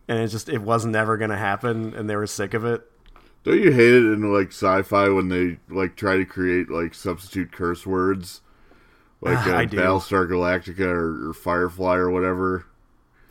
and 0.08 0.19
it 0.19 0.27
just 0.27 0.49
it 0.49 0.62
was 0.62 0.86
never 0.86 1.17
going 1.17 1.32
to 1.32 1.38
happen, 1.38 1.93
and 1.95 2.10
they 2.10 2.15
were 2.15 2.27
sick 2.27 2.53
of 2.53 2.63
it. 2.65 2.84
Don't 3.43 3.60
you 3.62 3.71
hate 3.71 3.93
it 3.93 4.03
in 4.03 4.34
like 4.34 4.49
sci-fi 4.49 5.10
when 5.10 5.29
they 5.29 5.60
like 5.73 5.95
try 5.95 6.17
to 6.17 6.25
create 6.25 6.69
like 6.69 6.93
substitute 6.93 7.51
curse 7.51 7.86
words, 7.86 8.41
like 9.21 9.38
uh. 9.47 9.65
Battlestar 9.65 10.27
Galactica 10.29 10.82
or, 10.82 11.29
or 11.29 11.34
Firefly 11.34 11.95
or 11.95 12.10
whatever? 12.12 12.65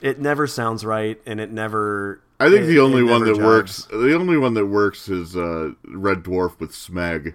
It 0.00 0.20
never 0.20 0.46
sounds 0.46 0.84
right, 0.84 1.20
and 1.26 1.40
it 1.40 1.50
never. 1.50 2.20
I 2.40 2.48
think 2.48 2.64
it- 2.64 2.66
the 2.68 2.78
only 2.80 3.02
one 3.02 3.24
that 3.24 3.36
jives. 3.36 3.44
works, 3.44 3.84
the 3.90 4.14
only 4.14 4.38
one 4.38 4.54
that 4.54 4.66
works 4.66 5.08
is 5.08 5.36
uh, 5.36 5.72
Red 5.84 6.22
Dwarf 6.22 6.58
with 6.58 6.72
Smeg. 6.72 7.34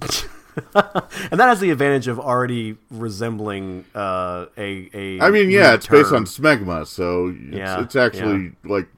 and 0.74 1.38
that 1.38 1.48
has 1.48 1.60
the 1.60 1.70
advantage 1.70 2.08
of 2.08 2.18
already 2.18 2.76
resembling 2.90 3.84
uh, 3.94 4.46
a 4.56 4.90
a. 4.94 5.20
I 5.20 5.30
mean, 5.30 5.50
yeah, 5.50 5.74
it's 5.74 5.86
based 5.86 6.12
on 6.12 6.24
smegma, 6.24 6.86
so 6.86 7.28
it's, 7.28 7.56
Yeah, 7.56 7.82
it's 7.82 7.96
actually 7.96 8.52
like 8.64 8.88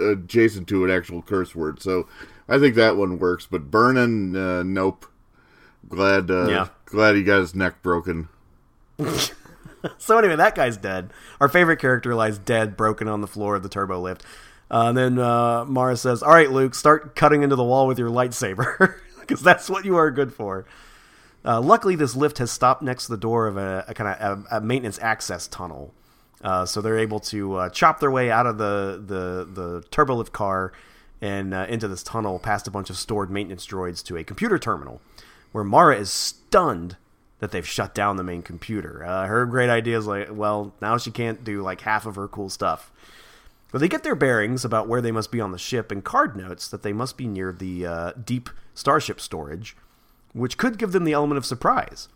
adjacent 0.00 0.68
to 0.68 0.84
an 0.84 0.90
actual 0.90 1.20
curse 1.22 1.54
word. 1.54 1.82
So 1.82 2.08
I 2.48 2.58
think 2.58 2.74
that 2.76 2.96
one 2.96 3.18
works. 3.18 3.46
But 3.50 3.70
burning, 3.70 4.34
uh, 4.34 4.62
nope. 4.62 5.06
Glad, 5.88 6.30
uh, 6.30 6.48
Yeah. 6.48 6.68
glad 6.86 7.16
he 7.16 7.22
got 7.22 7.40
his 7.40 7.54
neck 7.54 7.82
broken. 7.82 8.28
So 9.98 10.16
anyway, 10.16 10.36
that 10.36 10.54
guy's 10.54 10.76
dead. 10.76 11.10
Our 11.40 11.48
favorite 11.48 11.78
character 11.78 12.14
lies 12.14 12.38
dead, 12.38 12.76
broken 12.76 13.08
on 13.08 13.20
the 13.20 13.26
floor 13.26 13.56
of 13.56 13.64
the 13.64 13.68
turbo 13.68 14.00
lift. 14.00 14.24
Uh, 14.70 14.84
and 14.88 14.96
then 14.96 15.18
uh, 15.18 15.64
Mara 15.64 15.96
says, 15.96 16.22
"All 16.22 16.30
right, 16.30 16.50
Luke, 16.50 16.74
start 16.76 17.16
cutting 17.16 17.42
into 17.42 17.56
the 17.56 17.64
wall 17.64 17.88
with 17.88 17.98
your 17.98 18.08
lightsaber, 18.08 18.94
because 19.20 19.42
that's 19.42 19.68
what 19.68 19.84
you 19.84 19.96
are 19.96 20.10
good 20.12 20.32
for." 20.32 20.66
Uh, 21.44 21.60
luckily, 21.60 21.96
this 21.96 22.14
lift 22.14 22.38
has 22.38 22.50
stopped 22.50 22.82
next 22.82 23.06
to 23.06 23.12
the 23.12 23.18
door 23.18 23.46
of 23.46 23.56
a, 23.56 23.84
a 23.88 23.94
kind 23.94 24.10
of 24.10 24.46
a, 24.50 24.56
a 24.58 24.60
maintenance 24.60 24.98
access 25.00 25.48
tunnel, 25.48 25.92
uh, 26.42 26.64
so 26.64 26.80
they're 26.80 26.98
able 26.98 27.20
to 27.20 27.56
uh, 27.56 27.68
chop 27.70 28.00
their 28.00 28.10
way 28.10 28.30
out 28.30 28.46
of 28.46 28.58
the 28.58 29.02
the 29.04 29.48
the 29.52 29.84
turbo 29.90 30.14
lift 30.14 30.32
car 30.32 30.72
and 31.20 31.54
uh, 31.54 31.66
into 31.68 31.86
this 31.88 32.02
tunnel, 32.02 32.38
past 32.38 32.66
a 32.66 32.70
bunch 32.70 32.90
of 32.90 32.96
stored 32.96 33.30
maintenance 33.30 33.66
droids 33.66 34.04
to 34.04 34.16
a 34.16 34.24
computer 34.24 34.58
terminal, 34.58 35.00
where 35.52 35.64
Mara 35.64 35.96
is 35.96 36.10
stunned 36.10 36.96
that 37.38 37.50
they've 37.50 37.66
shut 37.66 37.94
down 37.94 38.16
the 38.16 38.24
main 38.24 38.42
computer. 38.42 39.04
Uh, 39.04 39.26
her 39.26 39.46
great 39.46 39.70
idea 39.70 39.98
is 39.98 40.06
like, 40.06 40.28
well, 40.30 40.72
now 40.80 40.96
she 40.96 41.10
can't 41.10 41.42
do 41.42 41.60
like 41.62 41.80
half 41.80 42.06
of 42.06 42.14
her 42.16 42.28
cool 42.28 42.48
stuff. 42.48 42.90
But 43.72 43.80
they 43.80 43.88
get 43.88 44.02
their 44.02 44.14
bearings 44.14 44.64
about 44.64 44.86
where 44.86 45.00
they 45.00 45.10
must 45.10 45.32
be 45.32 45.40
on 45.40 45.50
the 45.50 45.58
ship, 45.58 45.90
and 45.90 46.04
Karrde 46.04 46.36
notes 46.36 46.68
that 46.68 46.82
they 46.82 46.92
must 46.92 47.16
be 47.16 47.26
near 47.26 47.52
the 47.52 47.86
uh, 47.86 48.12
deep 48.12 48.50
starship 48.74 49.20
storage, 49.20 49.76
which 50.32 50.56
could 50.56 50.78
give 50.78 50.92
them 50.92 51.04
the 51.04 51.12
element 51.12 51.38
of 51.38 51.46
surprise. 51.46 52.08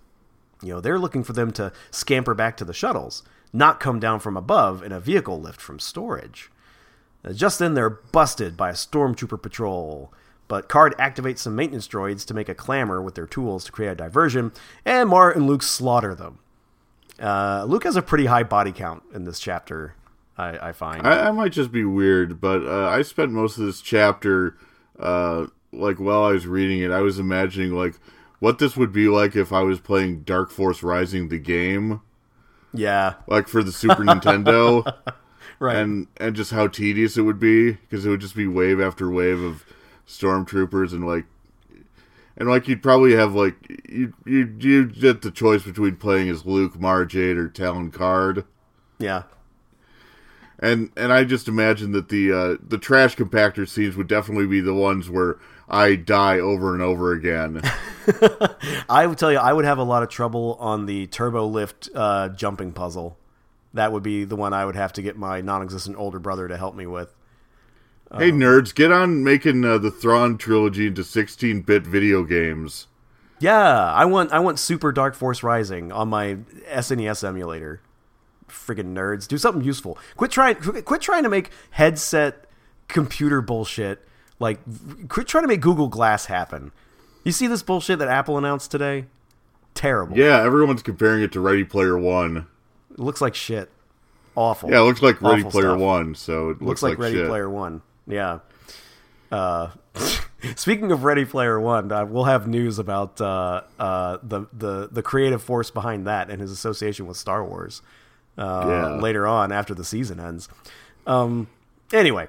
You 0.62 0.74
know, 0.74 0.80
they're 0.80 0.98
looking 0.98 1.24
for 1.24 1.32
them 1.32 1.50
to 1.52 1.72
scamper 1.90 2.34
back 2.34 2.56
to 2.56 2.64
the 2.64 2.72
shuttles, 2.72 3.22
not 3.52 3.80
come 3.80 4.00
down 4.00 4.20
from 4.20 4.36
above 4.36 4.82
in 4.82 4.92
a 4.92 5.00
vehicle 5.00 5.40
lift 5.40 5.60
from 5.60 5.78
storage. 5.78 6.50
Uh, 7.24 7.32
just 7.32 7.58
then, 7.58 7.74
they're 7.74 7.90
busted 7.90 8.56
by 8.56 8.70
a 8.70 8.74
stormtrooper 8.74 9.40
patrol. 9.40 10.12
But 10.48 10.68
Karrde 10.68 10.94
activates 10.94 11.38
some 11.38 11.56
maintenance 11.56 11.88
droids 11.88 12.24
to 12.26 12.34
make 12.34 12.48
a 12.48 12.54
clamor 12.54 13.02
with 13.02 13.16
their 13.16 13.26
tools 13.26 13.64
to 13.64 13.72
create 13.72 13.90
a 13.90 13.94
diversion, 13.96 14.52
and 14.84 15.08
Mara 15.08 15.34
and 15.34 15.46
Luke 15.46 15.62
slaughter 15.62 16.14
them. 16.14 16.38
Uh, 17.20 17.64
Luke 17.66 17.84
has 17.84 17.96
a 17.96 18.02
pretty 18.02 18.26
high 18.26 18.42
body 18.42 18.72
count 18.72 19.02
in 19.12 19.24
this 19.24 19.40
chapter, 19.40 19.94
I, 20.38 20.68
I 20.68 20.72
find. 20.72 21.06
I, 21.06 21.28
I 21.28 21.30
might 21.32 21.52
just 21.52 21.72
be 21.72 21.84
weird, 21.84 22.40
but 22.40 22.64
uh, 22.64 22.88
I 22.88 23.02
spent 23.02 23.32
most 23.32 23.58
of 23.58 23.64
this 23.64 23.80
chapter, 23.80 24.56
uh, 24.98 25.46
like 25.76 25.98
while 25.98 26.24
I 26.24 26.32
was 26.32 26.46
reading 26.46 26.80
it, 26.80 26.90
I 26.90 27.00
was 27.00 27.18
imagining 27.18 27.72
like 27.72 27.94
what 28.38 28.58
this 28.58 28.76
would 28.76 28.92
be 28.92 29.08
like 29.08 29.36
if 29.36 29.52
I 29.52 29.62
was 29.62 29.80
playing 29.80 30.22
Dark 30.22 30.50
Force 30.50 30.82
Rising, 30.82 31.28
the 31.28 31.38
game, 31.38 32.00
yeah, 32.72 33.14
like 33.26 33.48
for 33.48 33.62
the 33.62 33.72
Super 33.72 34.04
Nintendo. 34.04 34.94
right. 35.58 35.76
and 35.76 36.06
and 36.18 36.36
just 36.36 36.50
how 36.50 36.68
tedious 36.68 37.16
it 37.16 37.22
would 37.22 37.40
be 37.40 37.72
because 37.72 38.04
it 38.04 38.10
would 38.10 38.20
just 38.20 38.36
be 38.36 38.46
wave 38.46 38.80
after 38.80 39.10
wave 39.10 39.40
of 39.40 39.64
stormtroopers 40.06 40.92
and 40.92 41.06
like 41.06 41.24
and 42.36 42.48
like 42.48 42.68
you'd 42.68 42.82
probably 42.82 43.14
have 43.14 43.34
like 43.34 43.54
you 43.88 44.12
you 44.24 44.54
you 44.58 44.86
get 44.86 45.22
the 45.22 45.30
choice 45.30 45.62
between 45.62 45.96
playing 45.96 46.28
as 46.28 46.44
Luke, 46.44 46.78
Marjade, 46.78 47.36
or 47.36 47.48
Talon 47.48 47.90
Karrde, 47.90 48.44
yeah. 48.98 49.22
and 50.58 50.90
and 50.96 51.12
I 51.12 51.24
just 51.24 51.48
imagine 51.48 51.92
that 51.92 52.08
the 52.08 52.32
uh, 52.32 52.56
the 52.66 52.78
trash 52.78 53.16
compactor 53.16 53.68
scenes 53.68 53.96
would 53.96 54.08
definitely 54.08 54.46
be 54.46 54.60
the 54.60 54.74
ones 54.74 55.08
where 55.08 55.38
I 55.68 55.96
die 55.96 56.38
over 56.38 56.74
and 56.74 56.82
over 56.82 57.12
again. 57.12 57.60
I 58.88 59.06
would 59.06 59.18
tell 59.18 59.32
you, 59.32 59.38
I 59.38 59.52
would 59.52 59.64
have 59.64 59.78
a 59.78 59.82
lot 59.82 60.02
of 60.02 60.08
trouble 60.08 60.56
on 60.60 60.86
the 60.86 61.06
turbo 61.08 61.46
lift 61.46 61.88
uh, 61.94 62.28
jumping 62.30 62.72
puzzle. 62.72 63.18
That 63.74 63.92
would 63.92 64.02
be 64.02 64.24
the 64.24 64.36
one 64.36 64.52
I 64.52 64.64
would 64.64 64.76
have 64.76 64.92
to 64.94 65.02
get 65.02 65.16
my 65.16 65.40
non-existent 65.40 65.96
older 65.98 66.18
brother 66.18 66.48
to 66.48 66.56
help 66.56 66.74
me 66.74 66.86
with. 66.86 67.14
hey 68.16 68.30
nerds, 68.30 68.74
get 68.74 68.92
on 68.92 69.24
making 69.24 69.64
uh, 69.64 69.78
the 69.78 69.90
Thrawn 69.90 70.38
trilogy 70.38 70.86
into 70.86 71.02
16-bit 71.02 71.82
video 71.82 72.22
games. 72.22 72.86
Yeah, 73.38 73.92
I 73.92 74.06
want 74.06 74.32
I 74.32 74.38
want 74.38 74.58
Super 74.58 74.92
Dark 74.92 75.14
Force 75.14 75.42
Rising 75.42 75.92
on 75.92 76.08
my 76.08 76.38
SNES 76.70 77.22
emulator. 77.22 77.82
Friggin' 78.48 78.94
nerds, 78.94 79.28
do 79.28 79.36
something 79.36 79.62
useful. 79.62 79.98
Quit 80.16 80.30
trying 80.30 80.54
quit 80.56 81.02
trying 81.02 81.24
to 81.24 81.28
make 81.28 81.50
headset 81.72 82.46
computer 82.88 83.42
bullshit. 83.42 84.06
Like 84.38 84.58
quit 85.08 85.26
trying 85.26 85.44
to 85.44 85.48
make 85.48 85.60
Google 85.60 85.88
Glass 85.88 86.26
happen. 86.26 86.72
You 87.24 87.32
see 87.32 87.46
this 87.46 87.62
bullshit 87.62 87.98
that 87.98 88.08
Apple 88.08 88.38
announced 88.38 88.70
today? 88.70 89.06
Terrible. 89.74 90.16
Yeah, 90.16 90.42
everyone's 90.42 90.82
comparing 90.82 91.22
it 91.22 91.32
to 91.32 91.40
Ready 91.40 91.64
Player 91.64 91.98
One. 91.98 92.46
It 92.92 92.98
looks 92.98 93.20
like 93.20 93.34
shit. 93.34 93.70
Awful. 94.34 94.70
Yeah, 94.70 94.80
it 94.80 94.84
looks 94.84 95.02
like 95.02 95.20
Ready 95.22 95.40
Awful 95.42 95.50
Player 95.50 95.70
stuff. 95.70 95.80
One, 95.80 96.14
so 96.14 96.44
it 96.50 96.62
looks, 96.62 96.62
looks 96.62 96.82
like, 96.82 96.98
Ready 96.98 97.16
shit. 97.16 97.28
Player 97.28 97.48
One. 97.50 97.82
Yeah. 98.06 98.38
Uh, 99.32 99.68
Speaking 100.54 100.92
of 100.92 101.02
Ready 101.04 101.24
Player 101.24 101.58
One, 101.58 101.90
uh, 101.90 102.04
we'll 102.04 102.24
have 102.24 102.46
news 102.46 102.78
about 102.78 103.20
uh, 103.20 103.62
uh, 103.78 104.18
the 104.22 104.46
the 104.52 104.88
the 104.92 105.02
creative 105.02 105.42
force 105.42 105.70
behind 105.70 106.06
that 106.06 106.30
and 106.30 106.40
his 106.40 106.52
association 106.52 107.06
with 107.06 107.16
Star 107.16 107.44
Wars 107.44 107.82
uh, 108.38 108.64
Yeah. 108.68 108.86
later 109.00 109.26
on 109.26 109.50
after 109.50 109.74
the 109.74 109.84
season 109.84 110.20
ends. 110.20 110.48
Um, 111.06 111.48
anyway, 111.92 112.28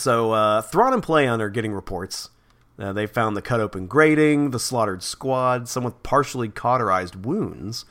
so 0.00 0.32
uh, 0.32 0.62
Thrawn 0.62 0.92
and 0.92 1.02
Pellaeon 1.02 1.40
are 1.40 1.50
getting 1.50 1.72
reports. 1.72 2.30
Uh, 2.78 2.92
they 2.92 3.06
found 3.06 3.36
the 3.36 3.42
cut 3.42 3.60
open 3.60 3.86
grating, 3.86 4.50
the 4.50 4.58
slaughtered 4.58 5.02
squad, 5.02 5.68
some 5.68 5.84
with 5.84 6.02
partially 6.02 6.48
cauterized 6.48 7.26
wounds, 7.26 7.84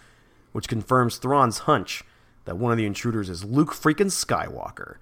which 0.51 0.67
confirms 0.67 1.17
Thrawn's 1.17 1.59
hunch 1.59 2.03
that 2.45 2.57
one 2.57 2.71
of 2.71 2.77
the 2.77 2.85
intruders 2.85 3.29
is 3.29 3.43
Luke 3.43 3.73
freaking 3.73 4.07
Skywalker. 4.07 4.95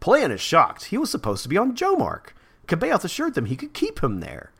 Pellaeon 0.00 0.32
is 0.32 0.40
shocked. 0.40 0.86
He 0.86 0.98
was 0.98 1.10
supposed 1.10 1.42
to 1.44 1.48
be 1.48 1.56
on 1.56 1.74
Jomark. 1.74 2.34
C'baoth 2.66 3.04
assured 3.04 3.34
them 3.34 3.46
he 3.46 3.56
could 3.56 3.72
keep 3.72 4.02
him 4.02 4.20
there. 4.20 4.52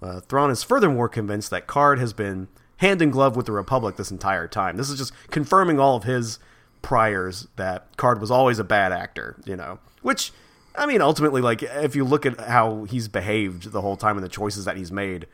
Uh, 0.00 0.20
Thrawn 0.20 0.50
is 0.50 0.62
furthermore 0.62 1.08
convinced 1.08 1.50
that 1.50 1.66
Karrde 1.66 1.98
has 1.98 2.12
been 2.12 2.48
hand 2.78 3.02
in 3.02 3.10
glove 3.10 3.36
with 3.36 3.46
the 3.46 3.52
Republic 3.52 3.96
this 3.96 4.10
entire 4.10 4.46
time. 4.46 4.76
This 4.76 4.90
is 4.90 4.98
just 4.98 5.12
confirming 5.30 5.80
all 5.80 5.96
of 5.96 6.04
his 6.04 6.38
priors 6.82 7.48
that 7.56 7.94
Karrde 7.96 8.20
was 8.20 8.30
always 8.30 8.58
a 8.58 8.64
bad 8.64 8.92
actor, 8.92 9.36
you 9.44 9.56
know. 9.56 9.78
Which, 10.02 10.32
I 10.78 10.86
mean, 10.86 11.00
ultimately, 11.00 11.40
like, 11.40 11.62
if 11.62 11.96
you 11.96 12.04
look 12.04 12.26
at 12.26 12.38
how 12.40 12.84
he's 12.84 13.08
behaved 13.08 13.72
the 13.72 13.80
whole 13.80 13.96
time 13.96 14.16
and 14.16 14.24
the 14.24 14.28
choices 14.28 14.64
that 14.64 14.76
he's 14.76 14.92
made, 14.92 15.26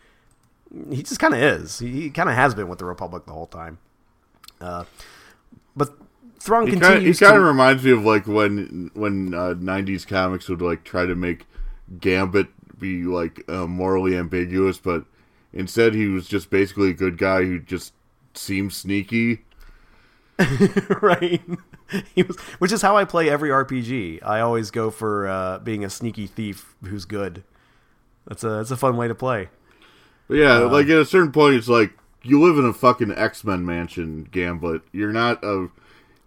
he 0.90 1.02
just 1.02 1.18
kind 1.18 1.34
of 1.34 1.40
is. 1.40 1.78
He, 1.78 2.10
kind 2.10 2.28
of 2.28 2.34
has 2.34 2.54
been 2.54 2.68
with 2.68 2.78
the 2.78 2.84
Republic 2.84 3.26
the 3.26 3.32
whole 3.32 3.46
time. 3.46 3.78
Uh, 4.60 4.84
but 5.76 5.90
Thrawn 6.38 6.66
He 6.66 6.72
continues 6.72 7.18
he 7.18 7.24
kind 7.24 7.36
of 7.36 7.44
reminds 7.44 7.84
me 7.84 7.90
of 7.92 8.04
like 8.04 8.26
when 8.26 8.90
when 8.94 9.34
uh, 9.34 9.54
'90s 9.54 10.06
comics 10.06 10.48
would 10.48 10.62
like 10.62 10.84
try 10.84 11.06
to 11.06 11.14
make 11.14 11.46
Gambit 12.00 12.48
be 12.78 13.04
like 13.04 13.44
uh, 13.48 13.66
morally 13.66 14.16
ambiguous, 14.16 14.78
but 14.78 15.04
instead 15.52 15.94
he 15.94 16.06
was 16.06 16.28
just 16.28 16.50
basically 16.50 16.90
a 16.90 16.94
good 16.94 17.18
guy 17.18 17.44
who 17.44 17.58
just 17.58 17.92
seemed 18.34 18.72
sneaky. 18.72 19.44
right. 21.00 21.42
He 22.14 22.22
was, 22.22 22.38
which 22.58 22.72
is 22.72 22.82
how 22.82 22.96
I 22.96 23.04
play 23.04 23.28
every 23.28 23.50
RPG. 23.50 24.22
I 24.24 24.40
always 24.40 24.70
go 24.70 24.90
for 24.90 25.26
uh, 25.28 25.58
being 25.58 25.84
a 25.84 25.90
sneaky 25.90 26.26
thief 26.26 26.74
who's 26.84 27.04
good. 27.04 27.44
That's 28.26 28.44
a 28.44 28.48
that's 28.50 28.70
a 28.70 28.76
fun 28.76 28.96
way 28.96 29.08
to 29.08 29.14
play. 29.14 29.48
But 30.28 30.36
yeah, 30.36 30.62
Uh, 30.62 30.68
like 30.68 30.86
at 30.86 30.98
a 30.98 31.04
certain 31.04 31.32
point, 31.32 31.56
it's 31.56 31.68
like 31.68 31.92
you 32.22 32.40
live 32.40 32.56
in 32.58 32.64
a 32.64 32.72
fucking 32.72 33.12
X 33.12 33.44
Men 33.44 33.66
mansion, 33.66 34.24
Gambit. 34.30 34.82
You're 34.92 35.12
not 35.12 35.42
a 35.44 35.68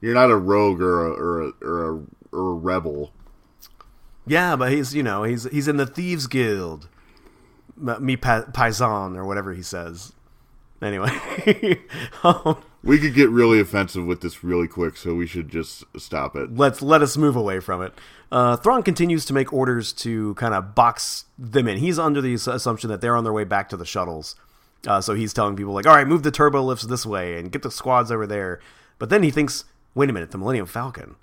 you're 0.01 0.13
not 0.13 0.29
a 0.29 0.35
rogue 0.35 0.81
or 0.81 1.07
a 1.07 1.11
or 1.11 1.41
a 1.41 1.51
or 1.61 1.89
a, 1.89 2.01
or 2.35 2.51
a 2.51 2.53
rebel. 2.53 3.11
Yeah, 4.27 4.55
but 4.55 4.71
he's 4.71 4.93
you 4.95 5.03
know 5.03 5.23
he's 5.23 5.43
he's 5.45 5.67
in 5.67 5.77
the 5.77 5.85
thieves 5.85 6.27
guild, 6.27 6.89
me 7.77 8.17
pa- 8.17 8.45
paisan 8.51 9.15
or 9.15 9.25
whatever 9.25 9.53
he 9.53 9.61
says. 9.61 10.13
Anyway, 10.81 11.09
um, 12.23 12.61
We 12.85 12.99
could 12.99 13.15
get 13.15 13.29
really 13.31 13.59
offensive 13.59 14.05
with 14.05 14.21
this 14.21 14.43
really 14.43 14.67
quick, 14.67 14.95
so 14.95 15.15
we 15.15 15.25
should 15.25 15.49
just 15.49 15.83
stop 15.97 16.35
it. 16.35 16.55
let's 16.55 16.83
let 16.83 17.01
us 17.01 17.17
move 17.17 17.35
away 17.35 17.59
from 17.59 17.81
it. 17.81 17.93
Uh, 18.31 18.55
Thrawn 18.57 18.83
continues 18.83 19.25
to 19.25 19.33
make 19.33 19.51
orders 19.51 19.91
to 19.93 20.35
kind 20.35 20.53
of 20.53 20.75
box 20.75 21.25
them 21.37 21.67
in. 21.67 21.79
He's 21.79 21.97
under 21.97 22.21
the 22.21 22.35
assumption 22.35 22.89
that 22.91 23.01
they're 23.01 23.15
on 23.15 23.23
their 23.23 23.33
way 23.33 23.43
back 23.43 23.69
to 23.69 23.77
the 23.77 23.85
shuttles. 23.85 24.35
Uh, 24.85 25.01
so 25.01 25.15
he's 25.15 25.33
telling 25.33 25.55
people 25.55 25.73
like, 25.73 25.87
"All 25.87 25.95
right, 25.95 26.07
move 26.07 26.21
the 26.21 26.29
turbo 26.29 26.61
lifts 26.61 26.85
this 26.85 27.07
way 27.07 27.39
and 27.39 27.51
get 27.51 27.63
the 27.63 27.71
squads 27.71 28.11
over 28.11 28.27
there." 28.27 28.59
But 28.99 29.09
then 29.09 29.23
he 29.23 29.31
thinks, 29.31 29.65
"Wait 29.95 30.09
a 30.09 30.13
minute, 30.13 30.29
the 30.29 30.37
Millennium 30.37 30.67
Falcon. 30.67 31.15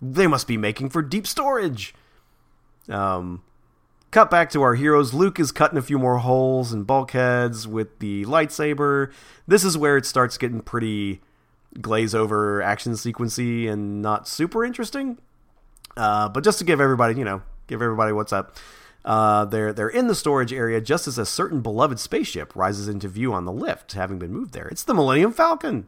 They 0.00 0.26
must 0.26 0.46
be 0.46 0.56
making 0.56 0.88
for 0.88 1.02
deep 1.02 1.26
storage." 1.26 1.94
Um, 2.88 3.42
cut 4.14 4.30
back 4.30 4.48
to 4.48 4.62
our 4.62 4.76
heroes. 4.76 5.12
Luke 5.12 5.40
is 5.40 5.50
cutting 5.50 5.76
a 5.76 5.82
few 5.82 5.98
more 5.98 6.18
holes 6.18 6.72
and 6.72 6.86
bulkheads 6.86 7.66
with 7.66 7.98
the 7.98 8.24
lightsaber. 8.26 9.10
This 9.48 9.64
is 9.64 9.76
where 9.76 9.96
it 9.96 10.06
starts 10.06 10.38
getting 10.38 10.60
pretty 10.60 11.20
glaze 11.80 12.14
over 12.14 12.62
action 12.62 12.92
sequency 12.92 13.68
and 13.68 14.00
not 14.00 14.28
super 14.28 14.64
interesting. 14.64 15.18
Uh, 15.96 16.28
but 16.28 16.44
just 16.44 16.60
to 16.60 16.64
give 16.64 16.80
everybody, 16.80 17.16
you 17.16 17.24
know, 17.24 17.42
give 17.66 17.82
everybody 17.82 18.12
what's 18.12 18.32
up. 18.32 18.56
Uh, 19.04 19.44
they're 19.46 19.72
they're 19.72 19.88
in 19.88 20.06
the 20.06 20.14
storage 20.14 20.52
area 20.52 20.80
just 20.80 21.08
as 21.08 21.18
a 21.18 21.26
certain 21.26 21.60
beloved 21.60 21.98
spaceship 21.98 22.54
rises 22.54 22.86
into 22.86 23.08
view 23.08 23.34
on 23.34 23.44
the 23.44 23.52
lift, 23.52 23.94
having 23.94 24.20
been 24.20 24.32
moved 24.32 24.54
there. 24.54 24.68
It's 24.68 24.84
the 24.84 24.94
Millennium 24.94 25.32
Falcon. 25.32 25.86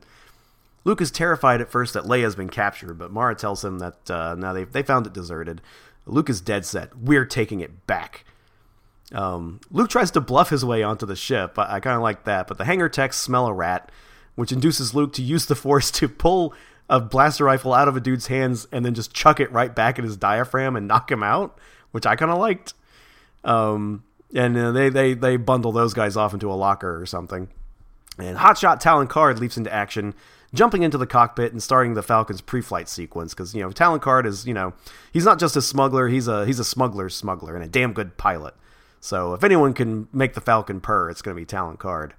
Luke 0.85 1.01
is 1.01 1.13
terrified 1.13 1.61
at 1.61 1.71
first 1.71 1.95
that 1.95 2.05
Leia's 2.05 2.37
been 2.37 2.51
captured, 2.51 2.99
but 2.99 3.13
Mara 3.13 3.37
tells 3.37 3.65
him 3.65 3.79
that 3.79 4.11
uh, 4.11 4.35
now 4.35 4.53
they 4.53 4.65
they 4.65 4.83
found 4.83 5.07
it 5.07 5.13
deserted. 5.13 5.63
Luke 6.07 6.31
is 6.31 6.41
dead 6.41 6.65
set. 6.65 6.97
We're 6.97 7.25
taking 7.25 7.61
it 7.61 7.87
back. 7.87 8.25
Um, 9.13 9.61
Luke 9.71 9.91
tries 9.91 10.11
to 10.13 10.21
bluff 10.21 10.51
his 10.51 10.65
way 10.65 10.83
onto 10.83 11.07
the 11.07 11.17
ship. 11.17 11.59
I, 11.59 11.77
I 11.77 11.81
kind 11.81 11.97
of 11.97 12.03
like 12.03 12.25
that, 12.25 12.49
but 12.49 12.59
the 12.59 12.65
hangar 12.65 12.89
techs 12.89 13.17
smell 13.17 13.47
a 13.47 13.53
rat, 13.53 13.91
which 14.35 14.53
induces 14.53 14.95
Luke 14.95 15.13
to 15.15 15.23
use 15.23 15.47
the 15.47 15.55
Force 15.55 15.91
to 15.93 16.09
pull 16.09 16.55
a 16.89 17.01
blaster 17.01 17.45
rifle 17.45 17.75
out 17.75 17.89
of 17.89 17.97
a 17.97 18.01
dude's 18.01 18.29
hands 18.29 18.67
and 18.71 18.85
then 18.85 18.95
just 18.95 19.13
chuck 19.13 19.41
it 19.41 19.51
right 19.53 19.75
back 19.75 19.99
at 19.99 20.05
his 20.05 20.17
diaphragm 20.17 20.77
and 20.77 20.87
knock 20.87 21.11
him 21.11 21.23
out, 21.23 21.59
which 21.91 22.07
I 22.07 22.17
kind 22.17 22.31
of 22.31 22.39
liked. 22.39 22.75
Um, 23.45 24.05
and 24.35 24.57
uh, 24.57 24.73
they, 24.73 24.89
they 24.89 25.15
they 25.15 25.37
bundle 25.37 25.73
those 25.73 25.95
guys 25.95 26.17
off 26.17 26.35
into 26.35 26.51
a 26.51 26.55
locker 26.55 27.01
or 27.01 27.07
something. 27.07 27.49
And 28.19 28.39
Hotshot 28.39 28.81
Talon 28.81 29.09
Karrde 29.09 29.39
leaps 29.39 29.57
into 29.57 29.73
action, 29.73 30.15
jumping 30.55 30.83
into 30.83 30.99
the 30.99 31.07
cockpit 31.07 31.53
and 31.53 31.63
starting 31.63 31.95
the 31.95 32.03
Falcon's 32.03 32.41
pre-flight 32.41 32.89
sequence. 32.89 33.35
Because 33.35 33.55
you 33.55 33.63
know 33.63 33.71
Talon 33.71 34.01
Karrde 34.01 34.27
is 34.27 34.47
you 34.47 34.55
know 34.55 34.73
he's 35.13 35.25
not 35.25 35.39
just 35.39 35.57
a 35.57 35.63
smuggler; 35.63 36.09
he's 36.09 36.29
a 36.29 36.47
he's 36.47 36.59
a 36.59 36.65
smuggler's 36.65 37.15
smuggler 37.15 37.55
and 37.55 37.65
a 37.65 37.69
damn 37.69 37.93
good 37.93 38.17
pilot. 38.17 38.55
So 39.01 39.35
if 39.35 39.45
anyone 39.45 39.75
can 39.75 40.09
make 40.13 40.35
the 40.35 40.41
Falcon 40.41 40.81
purr, 40.81 41.11
it's 41.11 41.23
going 41.23 41.37
to 41.37 41.41
be 41.41 41.47
Talon 41.47 41.77
Karrde. 41.77 42.13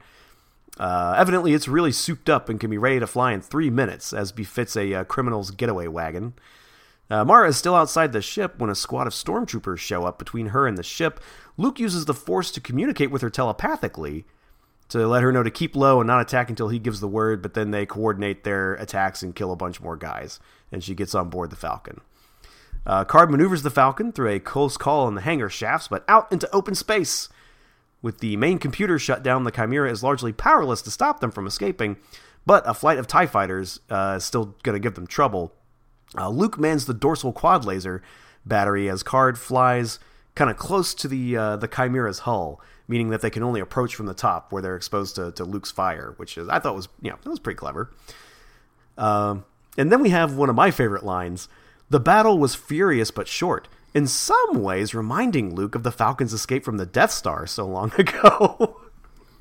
Uh, 0.79 1.15
evidently, 1.17 1.53
it's 1.53 1.67
really 1.67 1.91
souped 1.91 2.29
up 2.29 2.49
and 2.49 2.59
can 2.59 2.69
be 2.69 2.77
ready 2.77 2.99
to 2.99 3.07
fly 3.07 3.33
in 3.33 3.41
three 3.41 3.69
minutes, 3.69 4.13
as 4.13 4.31
befits 4.31 4.75
a 4.77 4.93
uh, 4.93 5.03
criminal's 5.03 5.51
getaway 5.51 5.87
wagon. 5.87 6.33
Uh, 7.09 7.23
Mara 7.23 7.49
is 7.49 7.57
still 7.57 7.75
outside 7.75 8.11
the 8.11 8.21
ship 8.21 8.59
when 8.59 8.69
a 8.69 8.75
squad 8.75 9.07
of 9.07 9.13
stormtroopers 9.13 9.79
show 9.79 10.05
up 10.05 10.19
between 10.19 10.47
her 10.47 10.67
and 10.67 10.77
the 10.77 10.83
ship. 10.83 11.19
Luke 11.55 11.79
uses 11.79 12.05
the 12.05 12.13
Force 12.13 12.51
to 12.51 12.61
communicate 12.61 13.11
with 13.11 13.21
her 13.21 13.29
telepathically 13.29 14.25
to 14.89 15.07
let 15.07 15.23
her 15.23 15.31
know 15.31 15.43
to 15.43 15.51
keep 15.51 15.75
low 15.75 15.99
and 15.99 16.07
not 16.07 16.21
attack 16.21 16.49
until 16.49 16.69
he 16.69 16.79
gives 16.79 16.99
the 16.99 17.07
word, 17.07 17.41
but 17.41 17.53
then 17.53 17.71
they 17.71 17.85
coordinate 17.85 18.43
their 18.43 18.75
attacks 18.75 19.21
and 19.21 19.35
kill 19.35 19.51
a 19.51 19.57
bunch 19.57 19.81
more 19.81 19.97
guys, 19.97 20.39
and 20.71 20.83
she 20.83 20.95
gets 20.95 21.13
on 21.13 21.29
board 21.29 21.49
the 21.49 21.55
Falcon. 21.55 22.01
Uh, 22.85 23.03
Karrde 23.03 23.29
maneuvers 23.29 23.63
the 23.63 23.69
Falcon 23.69 24.13
through 24.13 24.29
a 24.29 24.39
close 24.39 24.77
call 24.77 25.07
in 25.07 25.15
the 25.15 25.21
hangar 25.21 25.49
shafts, 25.49 25.89
but 25.89 26.05
out 26.07 26.31
into 26.31 26.49
open 26.55 26.73
space. 26.73 27.27
With 28.01 28.19
the 28.19 28.37
main 28.37 28.59
computer 28.59 28.97
shut 28.97 29.23
down, 29.23 29.43
the 29.43 29.51
Chimera 29.51 29.91
is 29.91 30.03
largely 30.03 30.31
powerless 30.31 30.81
to 30.83 30.91
stop 30.91 31.19
them 31.19 31.31
from 31.31 31.47
escaping, 31.47 31.97
but 32.45 32.63
a 32.65 32.73
flight 32.73 32.97
of 32.97 33.07
TIE 33.07 33.25
fighters 33.25 33.81
uh, 33.89 34.15
is 34.17 34.23
still 34.23 34.55
going 34.63 34.75
to 34.75 34.79
give 34.79 34.95
them 34.95 35.07
trouble. 35.07 35.51
Uh, 36.17 36.29
Luke 36.29 36.57
mans 36.57 36.85
the 36.85 36.93
dorsal 36.93 37.33
quad 37.33 37.65
laser 37.65 38.01
battery 38.45 38.89
as 38.89 39.03
Karrde 39.03 39.37
flies 39.37 39.99
kind 40.35 40.49
of 40.49 40.55
close 40.55 40.93
to 40.93 41.07
the 41.07 41.35
uh, 41.35 41.57
the 41.57 41.67
Chimera's 41.67 42.19
hull, 42.19 42.61
meaning 42.87 43.09
that 43.09 43.21
they 43.21 43.29
can 43.29 43.43
only 43.43 43.59
approach 43.59 43.95
from 43.95 44.05
the 44.05 44.13
top 44.13 44.51
where 44.51 44.61
they're 44.61 44.75
exposed 44.75 45.15
to, 45.15 45.31
to 45.33 45.43
Luke's 45.43 45.71
fire, 45.71 46.13
which 46.17 46.37
is 46.37 46.49
I 46.49 46.59
thought 46.59 46.75
was 46.75 46.87
you 47.01 47.09
know 47.09 47.17
that 47.23 47.29
was 47.29 47.39
pretty 47.39 47.57
clever. 47.57 47.91
Um, 48.97 49.45
and 49.77 49.91
then 49.91 50.01
we 50.01 50.09
have 50.09 50.35
one 50.35 50.49
of 50.49 50.55
my 50.55 50.71
favorite 50.71 51.05
lines: 51.05 51.47
"The 51.89 51.99
battle 51.99 52.37
was 52.37 52.55
furious 52.55 53.11
but 53.11 53.27
short." 53.27 53.67
In 53.93 54.05
some 54.05 54.61
ways, 54.61 54.93
reminding 54.93 55.55
Luke 55.55 55.73
of 55.73 55.83
the 55.83 55.91
Falcon's 55.91 56.33
escape 56.33 56.63
from 56.63 56.77
the 56.77 56.85
Death 56.85 57.11
Star 57.11 57.47
so 57.47 57.65
long 57.65 57.91
ago. 57.97 58.81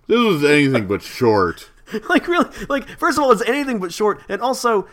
This 0.07 0.19
was 0.19 0.45
anything 0.45 0.87
but 0.87 1.03
short. 1.03 1.71
like 2.09 2.27
really 2.27 2.49
like 2.69 2.89
first 2.99 3.19
of 3.19 3.25
all 3.25 3.33
it's 3.33 3.43
anything 3.43 3.79
but 3.79 3.93
short 3.93 4.21
and 4.29 4.43
also 4.43 4.89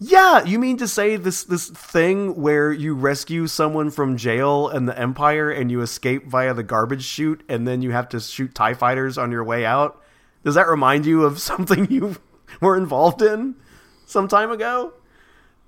yeah 0.00 0.42
you 0.44 0.58
mean 0.58 0.76
to 0.76 0.88
say 0.88 1.16
this 1.16 1.44
this 1.44 1.68
thing 1.68 2.34
where 2.34 2.72
you 2.72 2.94
rescue 2.94 3.46
someone 3.46 3.90
from 3.90 4.16
jail 4.16 4.68
and 4.68 4.88
the 4.88 4.98
empire 4.98 5.50
and 5.50 5.70
you 5.70 5.80
escape 5.82 6.26
via 6.26 6.52
the 6.54 6.62
garbage 6.62 7.04
chute 7.04 7.42
and 7.48 7.68
then 7.68 7.82
you 7.82 7.92
have 7.92 8.08
to 8.08 8.18
shoot 8.18 8.54
tie 8.54 8.74
fighters 8.74 9.16
on 9.18 9.30
your 9.30 9.44
way 9.44 9.64
out 9.64 10.02
does 10.42 10.54
that 10.54 10.66
remind 10.68 11.06
you 11.06 11.24
of 11.24 11.38
something 11.40 11.90
you 11.90 12.16
were 12.60 12.76
involved 12.76 13.22
in 13.22 13.54
some 14.06 14.26
time 14.26 14.50
ago 14.50 14.92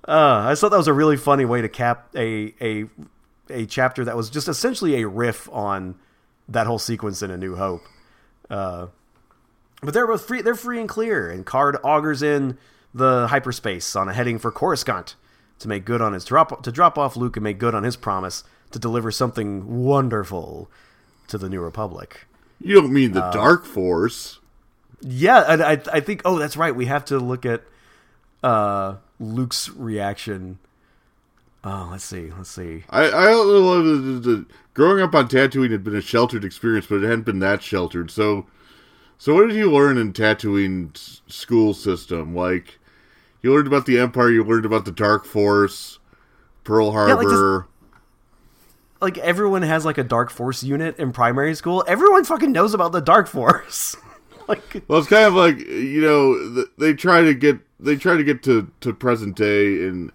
uh, 0.07 0.43
i 0.47 0.55
thought 0.55 0.69
that 0.69 0.77
was 0.77 0.87
a 0.87 0.93
really 0.93 1.17
funny 1.17 1.45
way 1.45 1.61
to 1.61 1.69
cap 1.69 2.09
a 2.15 2.53
a 2.59 2.85
a 3.49 3.65
chapter 3.67 4.03
that 4.03 4.17
was 4.17 4.29
just 4.29 4.47
essentially 4.47 5.01
a 5.01 5.07
riff 5.07 5.47
on 5.51 5.95
that 6.49 6.65
whole 6.65 6.79
sequence 6.79 7.21
in 7.21 7.29
a 7.29 7.37
new 7.37 7.55
hope 7.55 7.83
uh, 8.49 8.87
but 9.81 9.93
they're 9.93 10.07
both 10.07 10.25
free. 10.25 10.41
They're 10.41 10.55
free 10.55 10.79
and 10.79 10.87
clear, 10.87 11.29
and 11.29 11.45
Karrde 11.45 11.79
augers 11.81 12.23
in 12.23 12.57
the 12.93 13.27
hyperspace 13.27 13.95
on 13.95 14.07
a 14.09 14.13
heading 14.13 14.37
for 14.39 14.51
Coruscant 14.51 15.15
to 15.59 15.67
make 15.67 15.85
good 15.85 16.01
on 16.01 16.13
his 16.13 16.25
drop 16.25 16.63
to 16.63 16.71
drop 16.71 16.97
off 16.97 17.15
Luke 17.15 17.35
and 17.37 17.43
make 17.43 17.57
good 17.57 17.73
on 17.75 17.83
his 17.83 17.95
promise 17.95 18.43
to 18.71 18.79
deliver 18.79 19.11
something 19.11 19.83
wonderful 19.83 20.69
to 21.27 21.37
the 21.37 21.49
New 21.49 21.61
Republic. 21.61 22.25
You 22.59 22.75
don't 22.75 22.93
mean 22.93 23.15
Uh, 23.15 23.31
the 23.31 23.31
Dark 23.31 23.65
Force. 23.65 24.39
Yeah, 25.01 25.39
I 25.39 25.81
I 25.91 25.99
think 25.99 26.21
oh 26.25 26.37
that's 26.39 26.55
right. 26.57 26.75
We 26.75 26.85
have 26.85 27.05
to 27.05 27.19
look 27.19 27.45
at 27.45 27.63
uh, 28.43 28.95
Luke's 29.19 29.69
reaction 29.69 30.59
Oh, 31.65 31.87
let's 31.91 32.03
see. 32.03 32.29
Let's 32.37 32.49
see. 32.49 32.83
I 32.89 33.05
I 33.07 33.25
don't 33.27 33.85
the- 33.85 34.19
the- 34.29 34.45
Growing 34.73 35.01
up 35.01 35.15
on 35.15 35.29
Tatooine 35.29 35.71
had 35.71 35.83
been 35.83 35.95
a 35.95 36.01
sheltered 36.01 36.43
experience, 36.43 36.87
but 36.87 36.95
it 37.03 37.03
hadn't 37.03 37.25
been 37.25 37.39
that 37.39 37.61
sheltered. 37.63 38.09
So, 38.11 38.47
so 39.19 39.33
what 39.35 39.47
did 39.47 39.55
you 39.55 39.71
learn 39.71 39.97
in 39.99 40.11
Tatooine's 40.13 41.21
school 41.27 41.73
system? 41.75 42.33
Like, 42.35 42.79
you 43.43 43.53
learned 43.53 43.67
about 43.67 43.85
the 43.85 43.99
Empire. 43.99 44.31
You 44.31 44.43
learned 44.43 44.65
about 44.65 44.85
the 44.85 44.91
Dark 44.91 45.25
Force, 45.25 45.99
Pearl 46.63 46.87
like 46.87 47.09
just- 47.21 47.29
Harbor. 47.29 47.67
Like 49.01 49.17
everyone 49.17 49.63
has 49.63 49.83
like 49.83 49.97
a 49.97 50.03
Dark 50.03 50.31
Force 50.31 50.63
unit 50.63 50.97
in 50.97 51.11
primary 51.11 51.53
school. 51.55 51.83
Everyone 51.87 52.23
fucking 52.23 52.53
knows 52.53 52.73
about 52.73 52.93
the 52.93 53.01
Dark 53.01 53.27
Force. 53.27 53.97
like 54.47 54.81
Well, 54.87 54.99
it's 54.99 55.09
kind 55.09 55.25
of 55.25 55.33
like 55.33 55.59
you 55.59 56.01
know 56.01 56.55
th- 56.55 56.67
they 56.77 56.93
try 56.93 57.21
to 57.21 57.33
get 57.33 57.59
they 57.81 57.97
try 57.97 58.15
to 58.15 58.23
get 58.23 58.43
to, 58.43 58.71
to 58.79 58.93
present 58.93 59.35
day 59.35 59.65
in 59.85 60.09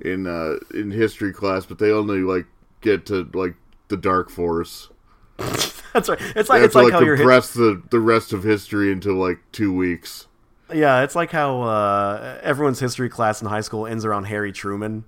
in 0.00 0.26
uh, 0.26 0.56
in 0.74 0.90
history 0.90 1.32
class, 1.32 1.64
but 1.64 1.78
they 1.78 1.92
only 1.92 2.18
like 2.18 2.46
get 2.80 3.06
to 3.06 3.30
like 3.32 3.54
the 3.86 3.96
Dark 3.96 4.28
Force. 4.28 4.88
that's 5.38 6.08
right. 6.08 6.18
It's 6.34 6.48
like 6.48 6.62
it's 6.62 6.72
to 6.72 6.78
like 6.78 6.84
like 6.86 6.92
how 6.92 7.00
you're 7.00 7.16
compress 7.16 7.52
the 7.52 7.80
the 7.90 8.00
rest 8.00 8.32
of 8.32 8.42
history 8.42 8.90
into 8.90 9.16
like 9.16 9.38
two 9.52 9.72
weeks. 9.72 10.26
Yeah. 10.72 11.02
It's 11.02 11.14
like 11.14 11.30
how 11.30 11.62
uh, 11.62 12.38
everyone's 12.42 12.80
history 12.80 13.08
class 13.08 13.40
in 13.42 13.48
high 13.48 13.60
school 13.60 13.86
ends 13.86 14.04
around 14.04 14.24
Harry 14.24 14.52
Truman. 14.52 15.04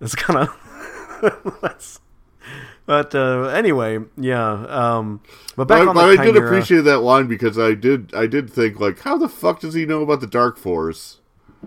It's 0.00 0.14
kind 0.14 0.48
of. 0.48 1.58
but 2.86 3.14
uh, 3.14 3.44
anyway, 3.48 3.98
yeah. 4.16 4.50
Um, 4.68 5.20
but 5.56 5.66
back 5.66 5.80
But, 5.80 5.88
on 5.88 5.94
but 5.94 6.14
the 6.16 6.22
I 6.22 6.24
did 6.24 6.36
appreciate 6.36 6.82
that 6.82 7.00
line 7.00 7.26
because 7.26 7.58
I 7.58 7.74
did 7.74 8.14
I 8.14 8.26
did 8.26 8.50
think 8.50 8.78
like 8.78 9.00
how 9.00 9.18
the 9.18 9.28
fuck 9.28 9.60
does 9.60 9.74
he 9.74 9.84
know 9.86 10.02
about 10.02 10.20
the 10.20 10.26
Dark 10.26 10.56
Force? 10.56 11.18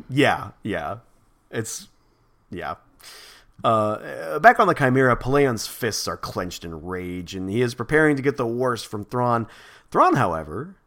Yeah, 0.10 0.51
yeah. 0.63 0.97
It's 1.49 1.89
yeah. 2.49 2.75
Uh, 3.63 4.39
back 4.39 4.60
on 4.60 4.67
the 4.67 4.73
Chimera, 4.73 5.15
Pellaeon's 5.15 5.67
fists 5.67 6.08
are 6.08 6.17
clenched 6.17 6.65
in 6.65 6.84
rage, 6.84 7.36
and 7.36 7.49
he 7.49 7.62
is 7.62 7.75
preparing 7.75 8.15
to 8.15 8.21
get 8.21 8.38
the 8.38 8.47
worst 8.47 8.88
from 8.88 9.06
Thrawn. 9.06 9.47
Thrawn, 9.91 10.15
however, 10.15 10.77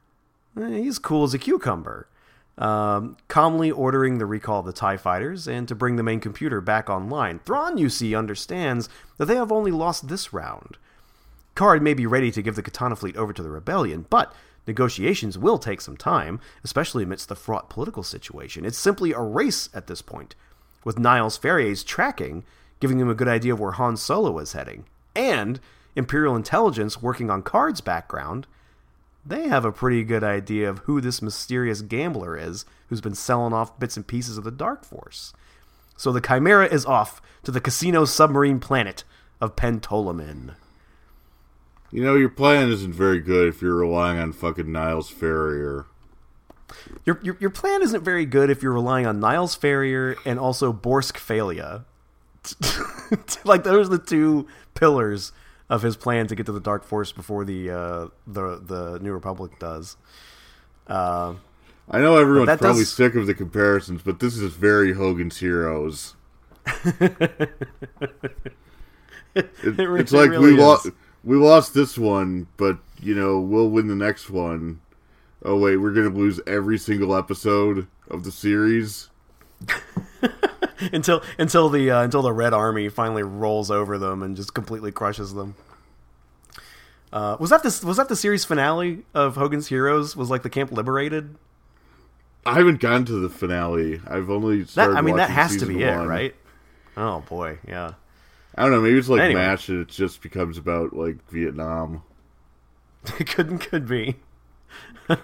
eh, 0.60 0.78
he's 0.78 0.98
cool 0.98 1.22
as 1.24 1.34
a 1.34 1.38
cucumber, 1.38 2.08
um, 2.58 3.16
calmly 3.28 3.70
ordering 3.70 4.18
the 4.18 4.26
recall 4.26 4.60
of 4.60 4.66
the 4.66 4.72
TIE 4.72 4.96
fighters 4.96 5.48
and 5.48 5.66
to 5.68 5.74
bring 5.74 5.96
the 5.96 6.02
main 6.02 6.20
computer 6.20 6.60
back 6.60 6.88
online. 6.88 7.40
Thrawn, 7.40 7.78
you 7.78 7.88
see, 7.88 8.14
understands 8.14 8.88
that 9.18 9.26
they 9.26 9.36
have 9.36 9.52
only 9.52 9.70
lost 9.70 10.08
this 10.08 10.32
round. 10.32 10.76
Karrde 11.56 11.82
may 11.82 11.94
be 11.94 12.06
ready 12.06 12.30
to 12.30 12.42
give 12.42 12.56
the 12.56 12.62
Katana 12.62 12.96
fleet 12.96 13.16
over 13.16 13.32
to 13.32 13.42
the 13.42 13.50
rebellion, 13.50 14.06
but 14.10 14.34
negotiations 14.66 15.38
will 15.38 15.58
take 15.58 15.80
some 15.80 15.96
time, 15.96 16.40
especially 16.62 17.04
amidst 17.04 17.28
the 17.28 17.36
fraught 17.36 17.70
political 17.70 18.02
situation. 18.02 18.64
It's 18.64 18.78
simply 18.78 19.12
a 19.12 19.20
race 19.20 19.68
at 19.74 19.86
this 19.86 20.02
point, 20.02 20.34
with 20.84 20.98
Niles 20.98 21.36
Ferrier's 21.36 21.84
tracking 21.84 22.44
giving 22.80 22.98
him 22.98 23.08
a 23.08 23.14
good 23.14 23.28
idea 23.28 23.52
of 23.52 23.60
where 23.60 23.72
Han 23.72 23.96
Solo 23.96 24.38
is 24.38 24.52
heading, 24.52 24.84
and 25.14 25.60
Imperial 25.96 26.34
intelligence 26.34 27.00
working 27.00 27.30
on 27.30 27.42
Karrde's 27.42 27.80
background. 27.80 28.46
They 29.26 29.48
have 29.48 29.64
a 29.64 29.72
pretty 29.72 30.04
good 30.04 30.22
idea 30.22 30.68
of 30.68 30.80
who 30.80 31.00
this 31.00 31.22
mysterious 31.22 31.80
gambler 31.80 32.36
is 32.36 32.66
who's 32.88 33.00
been 33.00 33.14
selling 33.14 33.54
off 33.54 33.78
bits 33.78 33.96
and 33.96 34.06
pieces 34.06 34.36
of 34.36 34.44
the 34.44 34.50
Dark 34.50 34.84
Force. 34.84 35.32
So 35.96 36.12
the 36.12 36.20
Chimera 36.20 36.66
is 36.66 36.84
off 36.84 37.22
to 37.44 37.50
the 37.50 37.60
casino 37.60 38.04
submarine 38.04 38.60
planet 38.60 39.04
of 39.40 39.56
Pantolomin. 39.56 40.54
You 41.90 42.02
know 42.02 42.16
your 42.16 42.28
plan 42.28 42.70
isn't 42.70 42.92
very 42.92 43.20
good 43.20 43.48
if 43.48 43.62
you're 43.62 43.76
relying 43.76 44.18
on 44.18 44.32
fucking 44.32 44.70
Niles 44.70 45.08
Ferrier. 45.08 45.86
Your, 47.04 47.20
your 47.22 47.36
your 47.38 47.50
plan 47.50 47.82
isn't 47.82 48.02
very 48.02 48.26
good 48.26 48.50
if 48.50 48.62
you're 48.62 48.72
relying 48.72 49.06
on 49.06 49.20
Niles 49.20 49.54
Ferrier 49.54 50.16
and 50.24 50.38
also 50.38 50.72
Borsk 50.72 51.14
Fey'lya. 51.14 51.84
like 53.44 53.64
those 53.64 53.86
are 53.86 53.96
the 53.96 54.04
two 54.04 54.48
pillars 54.74 55.32
of 55.70 55.82
his 55.82 55.96
plan 55.96 56.26
to 56.28 56.34
get 56.34 56.46
to 56.46 56.52
the 56.52 56.60
Dark 56.60 56.84
Force 56.84 57.12
before 57.12 57.44
the 57.44 57.70
uh, 57.70 58.06
the 58.26 58.56
the 58.64 58.98
New 59.00 59.12
Republic 59.12 59.58
does. 59.58 59.96
Uh, 60.86 61.34
I 61.90 62.00
know 62.00 62.16
everyone's 62.16 62.58
probably 62.58 62.82
does- 62.82 62.92
sick 62.92 63.14
of 63.14 63.26
the 63.26 63.34
comparisons, 63.34 64.02
but 64.02 64.20
this 64.20 64.36
is 64.36 64.52
very 64.54 64.92
Hogan's 64.94 65.38
Heroes. 65.38 66.14
It- 69.36 69.50
re- 69.78 70.00
it's 70.00 70.12
it 70.12 70.16
like 70.16 70.30
really 70.30 70.52
we 70.52 70.60
lost 70.60 70.88
we 71.24 71.36
lost 71.36 71.74
this 71.74 71.98
one, 71.98 72.46
but 72.56 72.78
you 73.00 73.14
know 73.16 73.40
we'll 73.40 73.68
win 73.68 73.88
the 73.88 73.96
next 73.96 74.30
one. 74.30 74.80
Oh 75.44 75.58
wait, 75.58 75.76
we're 75.78 75.92
gonna 75.92 76.10
lose 76.10 76.40
every 76.46 76.78
single 76.78 77.16
episode 77.16 77.88
of 78.08 78.22
the 78.22 78.30
series. 78.30 79.10
until 80.92 81.22
until 81.38 81.68
the 81.68 81.90
uh, 81.90 82.02
until 82.02 82.22
the 82.22 82.32
Red 82.32 82.52
Army 82.52 82.88
finally 82.88 83.22
rolls 83.22 83.70
over 83.70 83.98
them 83.98 84.22
and 84.22 84.36
just 84.36 84.54
completely 84.54 84.92
crushes 84.92 85.34
them. 85.34 85.54
Uh, 87.12 87.36
was 87.38 87.50
that 87.50 87.62
this? 87.62 87.82
Was 87.84 87.96
that 87.96 88.08
the 88.08 88.16
series 88.16 88.44
finale 88.44 89.04
of 89.14 89.36
Hogan's 89.36 89.68
Heroes? 89.68 90.16
Was 90.16 90.30
like 90.30 90.42
the 90.42 90.50
camp 90.50 90.72
liberated? 90.72 91.36
I 92.46 92.54
haven't 92.54 92.80
gotten 92.80 93.04
to 93.06 93.20
the 93.20 93.30
finale. 93.30 94.00
I've 94.06 94.30
only 94.30 94.62
That 94.62 94.68
started. 94.68 94.96
I 94.96 95.00
mean, 95.00 95.16
that 95.16 95.30
has 95.30 95.56
to 95.58 95.66
be 95.66 95.82
it, 95.82 95.94
right? 95.94 96.34
Oh 96.96 97.20
boy, 97.28 97.58
yeah. 97.66 97.92
I 98.56 98.62
don't 98.62 98.72
know. 98.72 98.80
Maybe 98.80 98.98
it's 98.98 99.08
like 99.08 99.22
Anyway. 99.22 99.40
Mash, 99.40 99.68
and 99.68 99.80
it 99.80 99.88
just 99.88 100.22
becomes 100.22 100.58
about 100.58 100.92
like 100.92 101.16
Vietnam. 101.30 102.02
It 103.18 103.28
couldn't 103.28 103.58
could 103.58 103.86
be. 103.86 104.16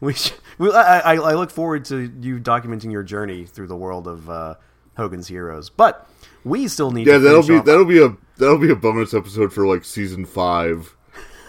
we 0.00 0.14
should, 0.14 0.36
we, 0.58 0.72
I, 0.72 0.98
I, 0.98 1.14
I 1.14 1.34
look 1.34 1.52
forward 1.52 1.84
to 1.86 2.12
you 2.20 2.40
documenting 2.40 2.90
your 2.90 3.04
journey 3.04 3.44
through 3.46 3.68
the 3.68 3.76
world 3.76 4.08
of 4.08 4.28
uh, 4.28 4.54
Hogan's 5.00 5.26
Heroes, 5.28 5.70
but 5.70 6.06
we 6.44 6.68
still 6.68 6.90
need. 6.90 7.06
Yeah, 7.06 7.14
to 7.14 7.18
that'll 7.20 7.46
be 7.46 7.56
off- 7.58 7.64
that'll 7.64 7.84
be 7.84 8.02
a 8.02 8.16
that'll 8.36 8.58
be 8.58 8.70
a 8.70 8.76
bonus 8.76 9.12
episode 9.14 9.52
for 9.52 9.66
like 9.66 9.84
season 9.84 10.24
five 10.26 10.94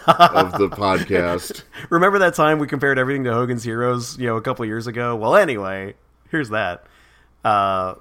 of 0.06 0.52
the 0.58 0.68
podcast. 0.70 1.62
Remember 1.90 2.18
that 2.18 2.34
time 2.34 2.58
we 2.58 2.66
compared 2.66 2.98
everything 2.98 3.24
to 3.24 3.32
Hogan's 3.32 3.62
Heroes, 3.64 4.18
you 4.18 4.26
know, 4.26 4.36
a 4.36 4.42
couple 4.42 4.64
years 4.64 4.86
ago? 4.86 5.14
Well, 5.16 5.36
anyway, 5.36 5.94
here's 6.30 6.48
that. 6.50 6.84
Uh, 7.44 7.94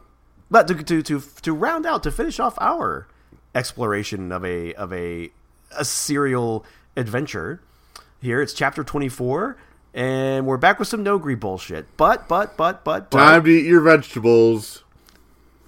but 0.50 0.68
to, 0.68 0.76
to 0.84 1.02
to 1.04 1.22
to 1.44 1.54
round 1.54 1.86
out 1.86 2.04
to 2.04 2.12
finish 2.12 2.40
off 2.40 2.58
our 2.60 3.08
exploration 3.56 4.32
of 4.32 4.44
a 4.46 4.74
of 4.76 4.92
a 4.94 5.30
a 5.78 5.86
serial 5.86 6.66
adventure, 6.98 7.62
here 8.22 8.42
it's 8.42 8.54
chapter 8.54 8.84
twenty 8.84 9.10
four, 9.10 9.58
and 9.94 10.46
we're 10.46 10.58
back 10.58 10.78
with 10.80 10.88
some 10.88 11.04
Noghri 11.06 11.40
bullshit. 11.40 11.86
But 11.98 12.28
but 12.28 12.58
but 12.58 12.84
but 12.84 13.10
but 13.10 13.18
Time 13.18 13.44
to 13.46 13.50
eat 13.50 13.66
your 13.66 13.82
vegetables. 13.82 14.84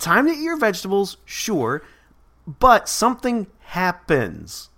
Time 0.04 0.28
to 0.28 0.34
eat 0.34 0.44
your 0.44 0.58
vegetables, 0.58 1.16
sure, 1.24 1.82
but 2.46 2.90
something 2.90 3.48
happens. 3.60 4.70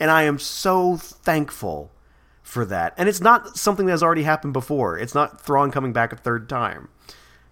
And 0.00 0.10
I 0.10 0.22
am 0.22 0.38
so 0.38 0.96
thankful 0.96 1.90
for 2.42 2.64
that. 2.64 2.94
And 2.96 3.06
it's 3.06 3.20
not 3.20 3.58
something 3.58 3.84
that 3.84 3.92
has 3.92 4.02
already 4.02 4.22
happened 4.22 4.54
before. 4.54 4.98
It's 4.98 5.14
not 5.14 5.38
Thrawn 5.38 5.70
coming 5.70 5.92
back 5.92 6.14
a 6.14 6.16
third 6.16 6.48
time. 6.48 6.88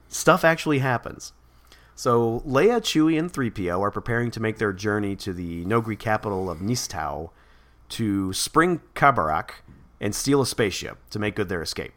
Stuff 0.09 0.43
actually 0.43 0.79
happens. 0.79 1.35
So 1.95 2.43
Leia, 2.47 2.81
Chewie, 2.81 3.19
and 3.19 3.31
3PO 3.31 3.79
are 3.79 3.91
preparing 3.91 4.31
to 4.31 4.41
make 4.41 4.57
their 4.57 4.73
journey 4.73 5.15
to 5.17 5.35
the 5.35 5.67
Noghri 5.67 5.99
capital 5.99 6.49
of 6.49 6.61
Nystao 6.61 7.29
to 7.91 8.33
spring 8.33 8.81
Khabarakh 8.95 9.51
and 10.01 10.15
steal 10.15 10.41
a 10.41 10.47
spaceship 10.47 10.97
to 11.11 11.19
make 11.19 11.37
good 11.37 11.51
their 11.51 11.61
escape. 11.61 11.93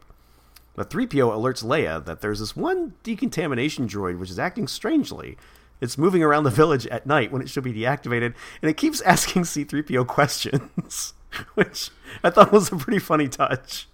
But 0.75 0.89
3PO 0.89 1.31
alerts 1.31 1.63
Leia 1.63 2.03
that 2.05 2.21
there's 2.21 2.39
this 2.39 2.55
one 2.55 2.93
decontamination 3.03 3.87
droid 3.87 4.19
which 4.19 4.29
is 4.29 4.39
acting 4.39 4.67
strangely. 4.67 5.37
It's 5.81 5.97
moving 5.97 6.23
around 6.23 6.43
the 6.43 6.49
village 6.49 6.85
at 6.87 7.05
night 7.05 7.31
when 7.31 7.41
it 7.41 7.49
should 7.49 7.63
be 7.63 7.73
deactivated, 7.73 8.33
and 8.61 8.69
it 8.69 8.77
keeps 8.77 9.01
asking 9.13 9.43
C3PO 9.43 10.07
questions, 10.07 11.13
which 11.55 11.89
I 12.23 12.29
thought 12.29 12.51
was 12.51 12.71
a 12.71 12.75
pretty 12.77 12.99
funny 12.99 13.27
touch. 13.27 13.87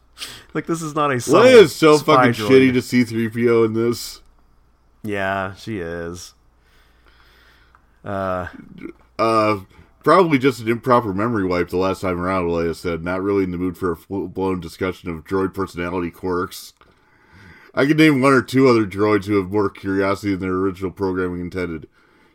Like 0.53 0.67
this 0.67 0.81
is 0.81 0.93
not 0.93 1.11
a 1.11 1.15
Leia 1.15 1.63
is 1.63 1.75
so 1.75 1.97
fucking 1.97 2.33
droid. 2.33 2.71
shitty 2.71 2.73
to 2.73 3.05
C3PO 3.05 3.65
in 3.65 3.73
this. 3.73 4.21
Yeah, 5.03 5.55
she 5.55 5.79
is. 5.79 6.33
Uh, 8.05 8.47
Uh, 9.17 9.59
probably 10.03 10.37
just 10.37 10.59
an 10.59 10.67
improper 10.67 11.13
memory 11.13 11.45
wipe 11.45 11.69
the 11.69 11.77
last 11.77 12.01
time 12.01 12.19
around. 12.19 12.47
Leia 12.47 12.75
said, 12.75 13.03
"Not 13.03 13.21
really 13.21 13.43
in 13.43 13.51
the 13.51 13.57
mood 13.57 13.77
for 13.77 13.91
a 13.91 13.97
full 13.97 14.27
blown 14.27 14.59
discussion 14.59 15.09
of 15.09 15.23
droid 15.23 15.53
personality 15.53 16.11
quirks." 16.11 16.73
I 17.73 17.85
can 17.85 17.97
name 17.97 18.21
one 18.21 18.33
or 18.33 18.41
two 18.41 18.67
other 18.67 18.85
droids 18.85 19.25
who 19.25 19.37
have 19.37 19.51
more 19.51 19.69
curiosity 19.69 20.31
than 20.31 20.41
their 20.41 20.51
original 20.51 20.91
programming 20.91 21.39
intended. 21.39 21.87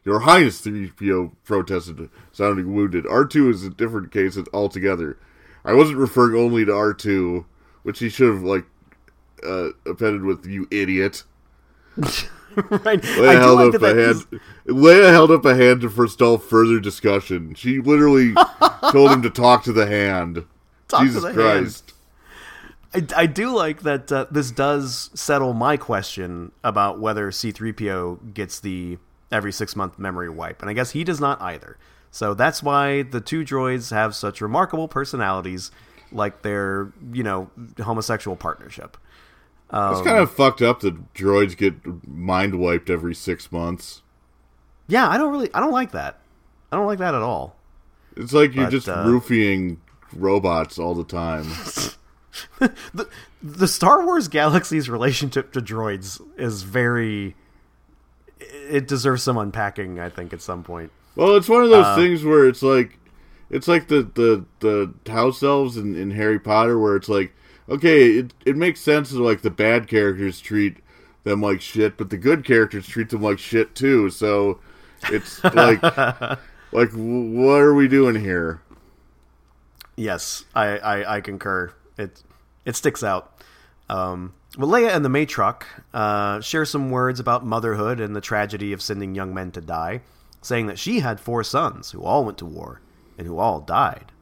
Your 0.02 0.20
Highness, 0.20 0.62
3PO 0.62 1.32
protested, 1.44 2.08
sounding 2.32 2.74
wounded. 2.74 3.04
R2 3.04 3.50
is 3.50 3.64
a 3.64 3.70
different 3.70 4.12
case 4.12 4.38
altogether. 4.54 5.18
I 5.64 5.72
wasn't 5.72 5.98
referring 5.98 6.36
only 6.36 6.64
to 6.64 6.70
R2, 6.70 7.44
which 7.82 7.98
he 7.98 8.08
should 8.08 8.32
have, 8.32 8.42
like, 8.44 8.64
uh, 9.44 9.70
appended 9.84 10.22
with, 10.22 10.46
you 10.46 10.68
idiot. 10.70 11.24
right. 12.70 13.00
Leia 13.02 13.28
I 13.28 13.32
held 13.34 13.58
like 13.60 13.74
up 13.74 13.80
that 13.80 13.96
a 13.98 14.02
hand. 14.02 14.26
is- 14.32 14.74
Leia 14.74 15.10
held 15.10 15.30
up 15.30 15.44
a 15.44 15.54
hand 15.54 15.82
to 15.82 15.90
forestall 15.90 16.38
further 16.38 16.80
discussion. 16.80 17.54
She 17.54 17.80
literally 17.80 18.34
told 18.92 19.10
him 19.12 19.22
to 19.22 19.30
talk 19.30 19.64
to 19.64 19.72
the 19.72 19.86
hand. 19.86 20.44
Talk 20.88 21.00
to 21.00 21.06
Jesus 21.06 21.22
the 21.22 21.28
hand. 21.28 21.36
Christ! 21.38 21.92
I, 22.94 23.06
I 23.22 23.26
do 23.26 23.54
like 23.54 23.82
that 23.82 24.10
uh, 24.10 24.26
this 24.30 24.50
does 24.50 25.10
settle 25.14 25.52
my 25.52 25.76
question 25.76 26.52
about 26.64 26.98
whether 26.98 27.30
C3PO 27.30 28.32
gets 28.34 28.60
the 28.60 28.98
every 29.30 29.52
six 29.52 29.76
month 29.76 29.98
memory 29.98 30.30
wipe, 30.30 30.62
and 30.62 30.70
I 30.70 30.72
guess 30.72 30.92
he 30.92 31.04
does 31.04 31.20
not 31.20 31.40
either. 31.42 31.76
So 32.10 32.32
that's 32.32 32.62
why 32.62 33.02
the 33.02 33.20
two 33.20 33.44
droids 33.44 33.90
have 33.90 34.14
such 34.14 34.40
remarkable 34.40 34.88
personalities, 34.88 35.70
like 36.12 36.42
their 36.42 36.92
you 37.12 37.22
know 37.22 37.50
homosexual 37.82 38.36
partnership. 38.36 38.96
It's 39.72 40.00
kind 40.02 40.18
of 40.18 40.30
fucked 40.30 40.62
up 40.62 40.80
that 40.80 41.12
droids 41.14 41.56
get 41.56 41.74
mind 42.08 42.58
wiped 42.58 42.88
every 42.88 43.14
six 43.14 43.50
months. 43.50 44.02
Yeah, 44.88 45.08
I 45.08 45.18
don't 45.18 45.32
really, 45.32 45.52
I 45.52 45.60
don't 45.60 45.72
like 45.72 45.90
that. 45.92 46.18
I 46.70 46.76
don't 46.76 46.86
like 46.86 46.98
that 47.00 47.14
at 47.14 47.22
all. 47.22 47.56
It's 48.16 48.32
like 48.32 48.54
you're 48.54 48.66
But, 48.66 48.70
just 48.70 48.88
uh, 48.88 49.02
roofing 49.06 49.80
robots 50.12 50.78
all 50.78 50.94
the 50.94 51.04
time. 51.04 51.44
the 52.58 53.08
the 53.42 53.68
Star 53.68 54.04
Wars 54.04 54.28
galaxy's 54.28 54.88
relationship 54.88 55.52
to 55.52 55.60
droids 55.60 56.20
is 56.38 56.62
very 56.62 57.34
it 58.40 58.86
deserves 58.86 59.22
some 59.22 59.36
unpacking 59.36 59.98
I 59.98 60.08
think 60.08 60.32
at 60.32 60.40
some 60.40 60.62
point. 60.62 60.90
Well, 61.14 61.36
it's 61.36 61.48
one 61.48 61.62
of 61.64 61.70
those 61.70 61.86
Uh, 61.86 61.96
things 61.96 62.24
where 62.24 62.46
it's 62.46 62.62
like, 62.62 62.98
it's 63.50 63.66
like 63.68 63.88
the 63.88 64.02
the 64.14 64.44
the 64.60 65.10
house 65.10 65.42
elves 65.42 65.76
in, 65.76 65.96
in 65.96 66.10
Harry 66.12 66.38
Potter, 66.38 66.78
where 66.78 66.94
it's 66.96 67.08
like, 67.08 67.34
okay, 67.68 68.10
it 68.18 68.34
it 68.44 68.56
makes 68.56 68.80
sense 68.80 69.10
that 69.10 69.20
like 69.20 69.42
the 69.42 69.50
bad 69.50 69.88
characters 69.88 70.40
treat 70.40 70.78
them 71.24 71.40
like 71.40 71.60
shit, 71.60 71.96
but 71.96 72.10
the 72.10 72.16
good 72.16 72.44
characters 72.44 72.86
treat 72.86 73.10
them 73.10 73.22
like 73.22 73.38
shit 73.38 73.74
too. 73.74 74.10
So 74.10 74.60
it's 75.10 75.42
like, 75.54 75.82
like 75.82 76.90
what 76.92 77.60
are 77.60 77.74
we 77.74 77.88
doing 77.88 78.16
here? 78.16 78.62
Yes, 79.96 80.44
I, 80.54 80.78
I, 80.78 81.16
I 81.16 81.20
concur. 81.20 81.72
It 81.98 82.22
it 82.64 82.76
sticks 82.76 83.02
out. 83.02 83.32
Um, 83.88 84.34
well, 84.58 84.68
Leia 84.68 84.94
and 84.94 85.04
the 85.04 85.08
Maitrakh 85.08 85.62
uh, 85.94 86.40
share 86.40 86.64
some 86.64 86.90
words 86.90 87.20
about 87.20 87.44
motherhood 87.44 88.00
and 88.00 88.14
the 88.14 88.20
tragedy 88.20 88.72
of 88.72 88.82
sending 88.82 89.14
young 89.14 89.32
men 89.32 89.52
to 89.52 89.60
die, 89.60 90.02
saying 90.42 90.66
that 90.66 90.78
she 90.78 91.00
had 91.00 91.20
four 91.20 91.44
sons 91.44 91.92
who 91.92 92.02
all 92.02 92.24
went 92.24 92.38
to 92.38 92.46
war 92.46 92.80
and 93.16 93.26
who 93.26 93.38
all 93.38 93.60
died. 93.60 94.12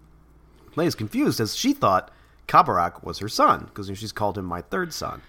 Leia's 0.76 0.94
confused 0.94 1.40
as 1.40 1.56
she 1.56 1.72
thought 1.72 2.10
Khabarakh 2.48 3.02
was 3.02 3.18
her 3.18 3.28
son 3.28 3.64
because 3.66 3.86
she's 3.98 4.12
called 4.12 4.36
him 4.38 4.44
my 4.44 4.60
third 4.62 4.92
son. 4.92 5.22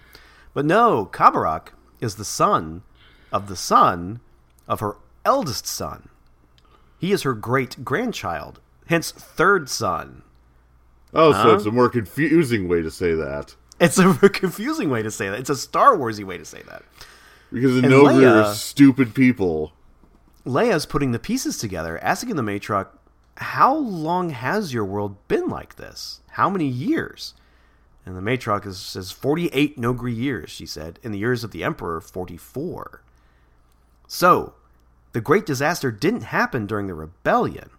But 0.54 0.64
no, 0.64 1.06
Khabarakh 1.06 1.68
is 2.00 2.16
the 2.16 2.24
son 2.24 2.82
of 3.32 3.48
the 3.48 3.56
son 3.56 4.20
of 4.68 4.80
her 4.80 4.96
eldest 5.24 5.66
son. 5.66 6.08
He 6.98 7.12
is 7.12 7.22
her 7.22 7.34
great 7.34 7.84
grandchild, 7.84 8.60
hence 8.86 9.10
third 9.12 9.68
son. 9.68 10.22
Oh, 11.14 11.32
so 11.32 11.38
Huh? 11.38 11.54
it's 11.56 11.66
a 11.66 11.70
more 11.70 11.88
confusing 11.88 12.68
way 12.68 12.82
to 12.82 12.90
say 12.90 13.14
that 13.14 13.54
It's 13.80 13.98
a 13.98 14.14
confusing 14.28 14.90
way 14.90 15.02
to 15.02 15.10
say 15.10 15.28
that. 15.28 15.38
It's 15.40 15.50
a 15.50 15.56
Star 15.56 15.96
Warsy 15.96 16.24
way 16.24 16.38
to 16.38 16.44
say 16.44 16.62
that. 16.68 16.82
because 17.52 17.74
the 17.80 17.86
Noghri 17.88 18.26
are 18.30 18.54
stupid 18.54 19.14
people. 19.14 19.72
Leia's 20.46 20.86
putting 20.86 21.12
the 21.12 21.18
pieces 21.18 21.58
together, 21.58 21.98
asking 22.02 22.36
the 22.36 22.42
Maitrakh, 22.42 22.88
"How 23.38 23.74
long 23.74 24.30
has 24.30 24.72
your 24.72 24.84
world 24.84 25.16
been 25.28 25.48
like 25.48 25.76
this? 25.76 26.20
How 26.32 26.48
many 26.48 26.66
years?" 26.66 27.34
And 28.06 28.16
the 28.16 28.62
is, 28.64 28.78
says, 28.78 29.10
48 29.10 29.76
Noghri 29.76 30.16
years, 30.16 30.48
she 30.50 30.64
said. 30.64 31.00
In 31.02 31.10
the 31.10 31.18
years 31.18 31.42
of 31.42 31.50
the 31.50 31.64
Emperor, 31.64 32.00
44. 32.00 33.02
So, 34.06 34.54
the 35.12 35.20
great 35.20 35.44
disaster 35.44 35.90
didn't 35.90 36.22
happen 36.22 36.66
during 36.66 36.86
the 36.86 36.94
rebellion. 36.94 37.70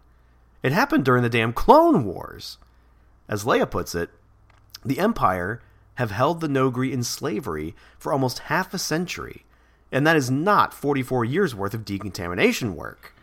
It 0.62 0.74
happened 0.74 1.06
during 1.06 1.24
the 1.24 1.30
damn 1.30 1.54
Clone 1.54 2.04
Wars. 2.04 2.58
As 3.30 3.46
Leia 3.46 3.70
puts 3.70 3.96
it, 3.96 4.10
the 4.84 5.00
Empire 5.00 5.62
have 5.96 6.12
held 6.12 6.42
the 6.42 6.48
Noghri 6.48 6.92
in 6.92 7.04
slavery 7.04 7.74
for 7.98 8.12
almost 8.12 8.40
half 8.40 8.74
a 8.74 8.80
century, 8.80 9.46
and 9.94 10.06
that 10.06 10.18
is 10.18 10.30
not 10.30 10.74
44 10.74 11.24
years 11.24 11.56
worth 11.56 11.74
of 11.74 11.86
decontamination 11.86 12.76
work. 12.76 13.14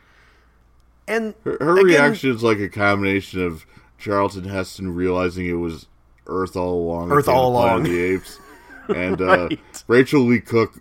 And 1.07 1.35
Her, 1.45 1.57
her 1.61 1.75
again, 1.75 1.85
reaction 1.87 2.31
is 2.31 2.43
like 2.43 2.59
a 2.59 2.69
combination 2.69 3.45
of 3.45 3.67
Charlton 3.99 4.45
Heston 4.45 4.95
realizing 4.95 5.47
it 5.47 5.53
was 5.55 5.87
Earth 6.27 6.57
all 6.57 6.75
along, 6.75 7.13
Earth 7.13 7.29
all 7.29 7.53
along. 7.53 7.83
the 7.83 7.99
apes, 7.99 8.39
and 8.89 9.21
uh, 9.21 9.49
Right. 9.49 9.61
Rachael 9.87 10.23
Leigh 10.23 10.41
Cook 10.41 10.81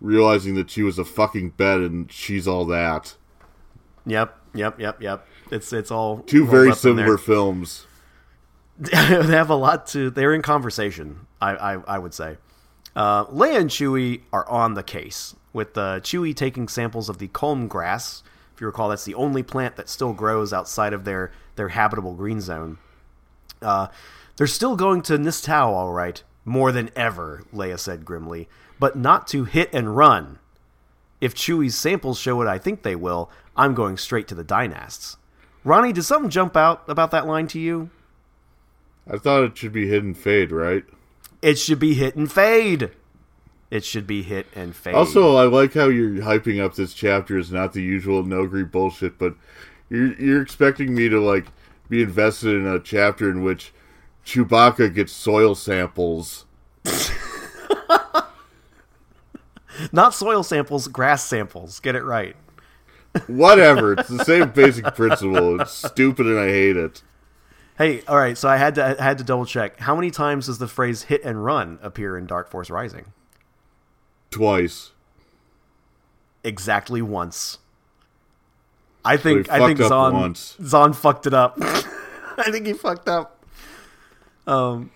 realizing 0.00 0.54
that 0.56 0.70
she 0.70 0.82
was 0.82 0.98
a 0.98 1.04
fucking 1.04 1.50
bed 1.50 1.80
and 1.80 2.10
she's 2.12 2.46
all 2.46 2.66
that. 2.66 3.16
Yep, 4.04 4.36
yep, 4.54 4.80
yep, 4.80 5.00
yep. 5.00 5.26
It's 5.50 5.72
it's 5.72 5.90
all 5.90 6.18
Two 6.18 6.46
very 6.46 6.74
similar 6.74 7.16
films. 7.16 7.86
they 8.78 8.96
have 8.96 9.50
a 9.50 9.54
lot 9.54 9.86
to. 9.88 10.10
They're 10.10 10.34
in 10.34 10.42
conversation. 10.42 11.26
I 11.40 11.54
I, 11.54 11.72
I 11.86 11.98
would 11.98 12.14
say. 12.14 12.36
Uh, 12.96 13.24
Leia 13.26 13.58
and 13.60 13.70
Chewie 13.70 14.22
are 14.32 14.46
on 14.48 14.74
the 14.74 14.82
case 14.82 15.34
with 15.52 15.78
uh, 15.78 16.00
Chewie 16.00 16.34
taking 16.34 16.68
samples 16.68 17.08
of 17.08 17.18
the 17.18 17.28
kholm 17.28 17.68
grass. 17.68 18.22
If 18.54 18.60
you 18.60 18.66
recall, 18.66 18.88
that's 18.88 19.04
the 19.04 19.14
only 19.14 19.42
plant 19.42 19.76
that 19.76 19.88
still 19.88 20.12
grows 20.12 20.52
outside 20.52 20.92
of 20.92 21.04
their 21.04 21.32
their 21.56 21.68
habitable 21.68 22.14
green 22.14 22.40
zone. 22.40 22.78
Uh, 23.60 23.88
they're 24.36 24.46
still 24.46 24.76
going 24.76 25.02
to 25.02 25.18
Nystao, 25.18 25.66
all 25.66 25.92
right, 25.92 26.22
more 26.44 26.72
than 26.72 26.90
ever. 26.96 27.44
Leia 27.52 27.78
said 27.78 28.04
grimly, 28.04 28.48
but 28.78 28.96
not 28.96 29.26
to 29.28 29.44
hit 29.44 29.70
and 29.72 29.96
run. 29.96 30.38
If 31.20 31.34
Chewie's 31.34 31.76
samples 31.76 32.18
show 32.18 32.36
what 32.36 32.48
I 32.48 32.58
think 32.58 32.82
they 32.82 32.96
will, 32.96 33.30
I'm 33.56 33.74
going 33.74 33.96
straight 33.96 34.26
to 34.28 34.34
the 34.34 34.42
dynasts. 34.42 35.16
Ronnie, 35.64 35.92
did 35.92 36.02
something 36.02 36.30
jump 36.30 36.56
out 36.56 36.82
about 36.88 37.12
that 37.12 37.26
line 37.26 37.46
to 37.48 37.60
you? 37.60 37.90
I 39.08 39.18
thought 39.18 39.44
it 39.44 39.56
should 39.56 39.72
be 39.72 39.86
Hidden 39.86 40.14
Fade, 40.14 40.50
right? 40.50 40.84
It 41.42 41.58
should 41.58 41.80
be 41.80 41.94
hit 41.94 42.14
and 42.14 42.30
fade. 42.30 42.90
It 43.72 43.84
should 43.86 44.06
be 44.06 44.22
hit 44.22 44.48
and 44.54 44.76
fade. 44.76 44.94
Also, 44.94 45.34
I 45.36 45.44
like 45.44 45.72
how 45.72 45.88
you're 45.88 46.22
hyping 46.22 46.62
up 46.62 46.74
this 46.74 46.92
chapter 46.92 47.38
is 47.38 47.50
not 47.50 47.72
the 47.72 47.80
usual 47.80 48.22
Nogri 48.22 48.70
bullshit, 48.70 49.16
but 49.16 49.34
you're 49.88 50.12
you're 50.20 50.42
expecting 50.42 50.94
me 50.94 51.08
to 51.08 51.18
like 51.18 51.46
be 51.88 52.02
invested 52.02 52.54
in 52.54 52.66
a 52.66 52.78
chapter 52.78 53.30
in 53.30 53.42
which 53.42 53.72
Chewbacca 54.26 54.94
gets 54.94 55.12
soil 55.12 55.54
samples. 55.54 56.44
not 59.90 60.12
soil 60.12 60.42
samples, 60.42 60.86
grass 60.88 61.24
samples. 61.24 61.80
Get 61.80 61.96
it 61.96 62.04
right. 62.04 62.36
Whatever, 63.26 63.94
it's 63.94 64.10
the 64.10 64.22
same 64.26 64.50
basic 64.54 64.94
principle. 64.94 65.62
It's 65.62 65.72
stupid 65.72 66.26
and 66.26 66.38
I 66.38 66.48
hate 66.48 66.76
it. 66.76 67.02
Hey, 67.78 68.02
all 68.06 68.18
right. 68.18 68.36
So 68.36 68.50
I 68.50 68.58
had 68.58 68.74
to 68.74 69.00
I 69.00 69.02
had 69.02 69.16
to 69.16 69.24
double 69.24 69.46
check. 69.46 69.80
How 69.80 69.96
many 69.96 70.10
times 70.10 70.44
does 70.44 70.58
the 70.58 70.68
phrase 70.68 71.04
"hit 71.04 71.24
and 71.24 71.42
run" 71.42 71.78
appear 71.80 72.18
in 72.18 72.26
Dark 72.26 72.50
Force 72.50 72.68
Rising? 72.68 73.14
Twice. 74.32 74.90
Exactly 76.42 77.00
once. 77.00 77.58
I 79.04 79.16
think 79.16 79.46
he 79.46 79.52
I 79.52 79.66
think 79.66 79.78
Zahn 79.78 80.14
once. 80.14 80.56
Zahn 80.64 80.92
fucked 80.92 81.26
it 81.26 81.34
up. 81.34 81.56
I 81.60 82.50
think 82.50 82.66
he 82.66 82.72
fucked 82.72 83.08
up. 83.08 83.44
Um, 84.46 84.90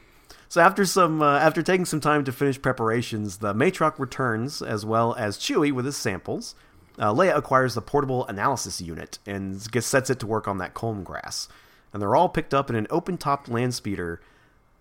so 0.49 0.61
after 0.61 0.85
some 0.85 1.23
uh, 1.23 1.39
after 1.39 1.63
taking 1.63 1.85
some 1.85 2.01
time 2.01 2.25
to 2.25 2.33
finish 2.33 2.61
preparations, 2.61 3.39
the 3.39 3.55
Maitrakh 3.55 3.99
returns 3.99 4.63
as 4.63 4.85
well 4.85 5.15
as 5.15 5.39
Chewie 5.39 5.73
with 5.73 5.85
his 5.85 5.97
samples. 5.97 6.55
Uh, 6.99 7.13
Leia 7.13 7.37
acquires 7.37 7.75
the 7.75 7.83
portable 7.83 8.27
analysis 8.27 8.81
unit 8.81 9.19
and 9.27 9.71
gets, 9.71 9.87
sets 9.87 10.09
it 10.09 10.19
to 10.21 10.27
work 10.27 10.49
on 10.49 10.59
that 10.59 10.73
kholm 10.73 11.05
grass. 11.05 11.47
And 11.93 12.01
they're 12.01 12.17
all 12.17 12.31
picked 12.31 12.55
up 12.55 12.71
in 12.71 12.77
an 12.77 12.87
open-topped 12.89 13.49
land 13.51 13.75
speeder 13.75 14.21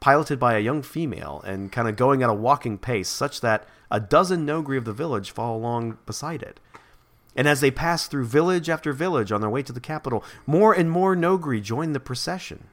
piloted 0.05 0.37
by 0.37 0.55
a 0.55 0.59
young 0.59 0.83
female 0.83 1.41
and 1.47 1.71
kind 1.71 1.87
of 1.87 1.95
going 1.95 2.21
at 2.21 2.29
a 2.29 2.33
walking 2.33 2.77
pace 2.77 3.09
such 3.09 3.41
that 3.41 3.67
a 3.89 3.99
dozen 3.99 4.45
Noghri 4.45 4.77
of 4.77 4.85
the 4.85 4.93
village 4.93 5.31
follow 5.31 5.57
along 5.57 5.97
beside 6.05 6.43
it. 6.43 6.59
And 7.35 7.47
as 7.47 7.59
they 7.59 7.71
pass 7.71 8.05
through 8.05 8.25
village 8.25 8.69
after 8.69 8.93
village 8.93 9.31
on 9.31 9.41
their 9.41 9.49
way 9.49 9.63
to 9.63 9.73
the 9.73 9.79
capital, 9.79 10.23
more 10.45 10.73
and 10.73 10.91
more 10.91 11.15
Noghri 11.15 11.59
join 11.59 11.93
the 11.93 11.99
procession. 11.99 12.67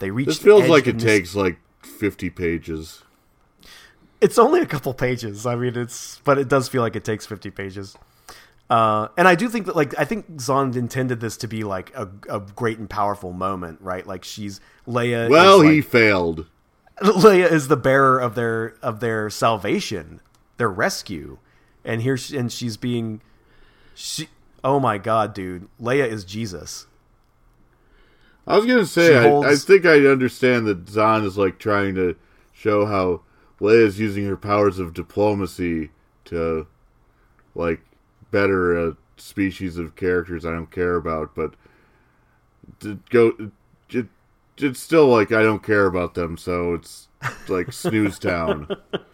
They 0.00 0.10
reach 0.10 0.26
This 0.26 0.38
feels 0.38 0.68
like 0.68 0.88
it 0.88 0.98
takes 0.98 1.36
like 1.36 1.58
50 1.82 2.30
pages. 2.30 3.04
It's 4.20 4.36
only 4.36 4.60
a 4.60 4.66
couple 4.66 4.92
pages. 4.92 5.46
I 5.46 5.54
mean, 5.54 5.76
it's 5.76 6.20
but 6.24 6.36
it 6.36 6.48
does 6.48 6.66
feel 6.66 6.82
like 6.82 6.96
it 6.96 7.04
takes 7.04 7.26
fifty 7.26 7.50
pages. 7.50 7.96
Uh, 8.68 9.08
and 9.16 9.28
I 9.28 9.36
do 9.36 9.48
think 9.48 9.66
that, 9.66 9.76
like, 9.76 9.96
I 9.96 10.04
think 10.04 10.40
Zahn 10.40 10.76
intended 10.76 11.20
this 11.20 11.36
to 11.36 11.46
be 11.46 11.62
like 11.62 11.94
a, 11.94 12.08
a 12.28 12.40
great 12.40 12.78
and 12.78 12.90
powerful 12.90 13.32
moment, 13.32 13.78
right? 13.82 14.04
Like, 14.04 14.24
she's 14.24 14.60
Leia. 14.88 15.28
Well, 15.28 15.60
is, 15.60 15.68
he 15.68 15.76
like, 15.76 15.90
failed. 15.90 16.46
Leia 17.00 17.50
is 17.50 17.68
the 17.68 17.76
bearer 17.76 18.18
of 18.18 18.34
their 18.34 18.76
of 18.82 19.00
their 19.00 19.28
salvation, 19.28 20.20
their 20.56 20.70
rescue, 20.70 21.38
and 21.84 22.02
here 22.02 22.16
she, 22.16 22.36
and 22.36 22.50
she's 22.50 22.76
being, 22.76 23.20
she. 23.94 24.28
Oh 24.64 24.80
my 24.80 24.98
God, 24.98 25.34
dude! 25.34 25.68
Leia 25.80 26.08
is 26.08 26.24
Jesus. 26.24 26.86
I 28.46 28.56
was 28.56 28.66
gonna 28.66 28.86
say, 28.86 29.16
I, 29.16 29.50
I 29.50 29.56
think 29.56 29.84
I 29.84 30.06
understand 30.06 30.66
that 30.66 30.88
Zahn 30.88 31.24
is 31.24 31.36
like 31.36 31.58
trying 31.58 31.94
to 31.96 32.16
show 32.52 32.86
how 32.86 33.20
Leia 33.60 33.84
is 33.86 33.98
using 33.98 34.24
her 34.26 34.36
powers 34.36 34.78
of 34.78 34.94
diplomacy 34.94 35.90
to 36.26 36.66
like 37.54 37.80
better 38.30 38.88
a 38.88 38.96
species 39.16 39.78
of 39.78 39.96
characters 39.96 40.44
I 40.44 40.52
don't 40.52 40.70
care 40.70 40.96
about, 40.96 41.34
but 41.34 41.54
to 42.80 43.00
go, 43.10 43.50
it's 44.58 44.80
still 44.80 45.06
like 45.06 45.32
I 45.32 45.42
don't 45.42 45.62
care 45.62 45.86
about 45.86 46.14
them, 46.14 46.36
so 46.36 46.74
it's 46.74 47.08
like 47.48 47.72
snooze 47.72 48.18
town. 48.18 48.68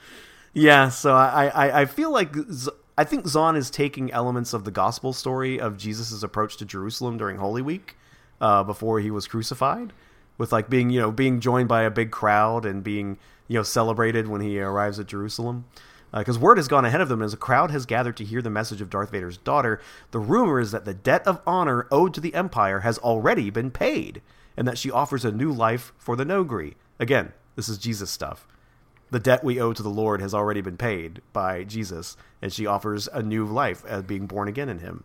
Yeah, 0.55 0.90
so 0.90 1.14
I, 1.14 1.47
I, 1.47 1.80
I 1.80 1.84
feel 1.86 2.11
like 2.11 2.34
Z- 2.34 2.70
I 2.99 3.05
think 3.05 3.26
Zahn 3.26 3.57
is 3.57 3.70
taking 3.70 4.12
elements 4.12 4.53
of 4.53 4.64
the 4.64 4.70
gospel 4.70 5.14
story 5.14 5.59
of 5.59 5.78
Jesus' 5.78 6.22
approach 6.22 6.59
to 6.59 6.66
Jerusalem 6.66 7.16
during 7.16 7.38
Holy 7.38 7.62
Week 7.62 7.97
uh, 8.40 8.62
before 8.62 9.01
he 9.01 9.11
was 9.11 9.26
crucified, 9.26 9.95
with 10.36 10.53
like 10.53 10.68
being 10.68 10.90
you 10.90 11.01
know 11.01 11.11
being 11.11 11.40
joined 11.40 11.68
by 11.68 11.82
a 11.82 11.90
big 11.90 12.11
crowd 12.11 12.66
and 12.66 12.84
being 12.84 13.16
you 13.49 13.59
know 13.59 13.62
celebrated 13.62 14.28
when 14.28 14.43
he 14.43 14.61
arrives 14.61 14.99
at 15.01 15.07
Jerusalem. 15.07 15.64
Because 16.12 16.36
uh, 16.36 16.40
word 16.40 16.59
has 16.59 16.68
gone 16.68 16.84
ahead 16.84 17.01
of 17.01 17.09
them 17.09 17.22
as 17.22 17.32
a 17.32 17.38
crowd 17.38 17.70
has 17.70 17.86
gathered 17.86 18.18
to 18.18 18.24
hear 18.24 18.43
the 18.43 18.51
message 18.51 18.82
of 18.82 18.90
Darth 18.90 19.11
Vader's 19.11 19.38
daughter. 19.38 19.80
The 20.11 20.18
rumor 20.18 20.61
is 20.61 20.70
that 20.72 20.84
the 20.84 20.93
debt 20.93 21.26
of 21.26 21.40
honor 21.47 21.86
owed 21.90 22.12
to 22.12 22.20
the 22.20 22.34
Empire 22.34 22.80
has 22.80 22.99
already 22.99 23.49
been 23.49 23.70
paid, 23.70 24.20
and 24.57 24.67
that 24.69 24.79
she 24.79 24.91
offers 24.91 25.25
a 25.25 25.33
new 25.33 25.53
life 25.53 25.93
for 25.99 26.17
the 26.17 26.25
Noghri. 26.25 26.75
Again, 26.99 27.33
this 27.57 27.69
is 27.69 27.79
Jesus 27.79 28.11
stuff 28.11 28.47
the 29.13 29.21
debt 29.21 29.45
we 29.45 29.61
owe 29.61 29.75
to 29.75 29.83
the 29.83 29.91
Lord 29.91 30.23
has 30.23 30.33
already 30.33 30.63
been 30.63 30.79
paid 30.79 31.21
by 31.35 31.65
Jesus, 31.65 32.17
and 32.41 32.51
she 32.51 32.65
offers 32.65 33.09
a 33.13 33.23
new 33.23 33.45
life 33.45 33.85
as 33.85 34.03
being 34.05 34.27
born 34.27 34.49
again 34.49 34.71
in 34.71 34.79
Him. 34.79 35.05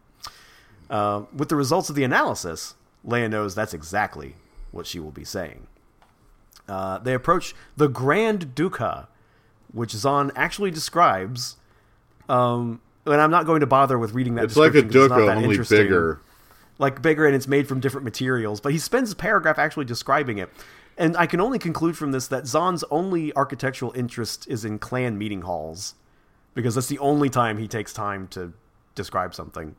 Uh, 0.89 1.23
with 1.35 1.49
the 1.49 1.57
results 1.57 1.89
of 1.89 1.95
the 1.95 2.05
analysis, 2.05 2.75
Leia 3.05 3.29
knows 3.29 3.53
that's 3.53 3.73
exactly 3.73 4.35
what 4.71 4.87
she 4.87 4.97
will 4.97 5.11
be 5.11 5.25
saying. 5.25 5.67
Uh, 6.69 6.99
they 6.99 7.13
approach 7.13 7.53
the 7.75 7.89
Grand 7.89 8.55
Dukha, 8.55 9.07
which 9.73 9.91
Zahn 9.91 10.31
actually 10.37 10.71
describes. 10.71 11.57
Um, 12.29 12.79
and 13.05 13.19
I'm 13.19 13.31
not 13.31 13.45
going 13.45 13.59
to 13.59 13.67
bother 13.67 13.99
with 13.99 14.13
reading 14.13 14.35
that. 14.35 14.45
It's 14.45 14.55
like 14.55 14.73
a 14.73 14.83
description 14.83 14.93
'cause 14.93 15.05
it's 15.05 15.09
not 15.09 15.19
Dukha, 15.19 15.43
only 15.43 15.57
bigger. 15.57 16.21
Like 16.79 17.01
bigger 17.01 17.25
and 17.25 17.35
it's 17.35 17.47
made 17.47 17.67
from 17.67 17.79
different 17.79 18.05
materials. 18.05 18.61
But 18.61 18.71
he 18.71 18.77
spends 18.77 19.11
a 19.11 19.15
paragraph 19.15 19.57
actually 19.57 19.85
describing 19.85 20.37
it. 20.37 20.49
And 20.97 21.15
I 21.15 21.27
can 21.27 21.39
only 21.39 21.59
conclude 21.59 21.97
from 21.97 22.11
this 22.11 22.27
that 22.27 22.47
Zahn's 22.47 22.83
only 22.89 23.35
architectural 23.35 23.91
interest 23.95 24.47
is 24.47 24.65
in 24.65 24.79
clan 24.79 25.17
meeting 25.17 25.41
halls, 25.41 25.93
because 26.55 26.75
that's 26.75 26.87
the 26.87 26.99
only 26.99 27.29
time 27.29 27.59
he 27.59 27.67
takes 27.67 27.93
time 27.93 28.27
to 28.29 28.53
describe 28.95 29.35
something. 29.35 29.75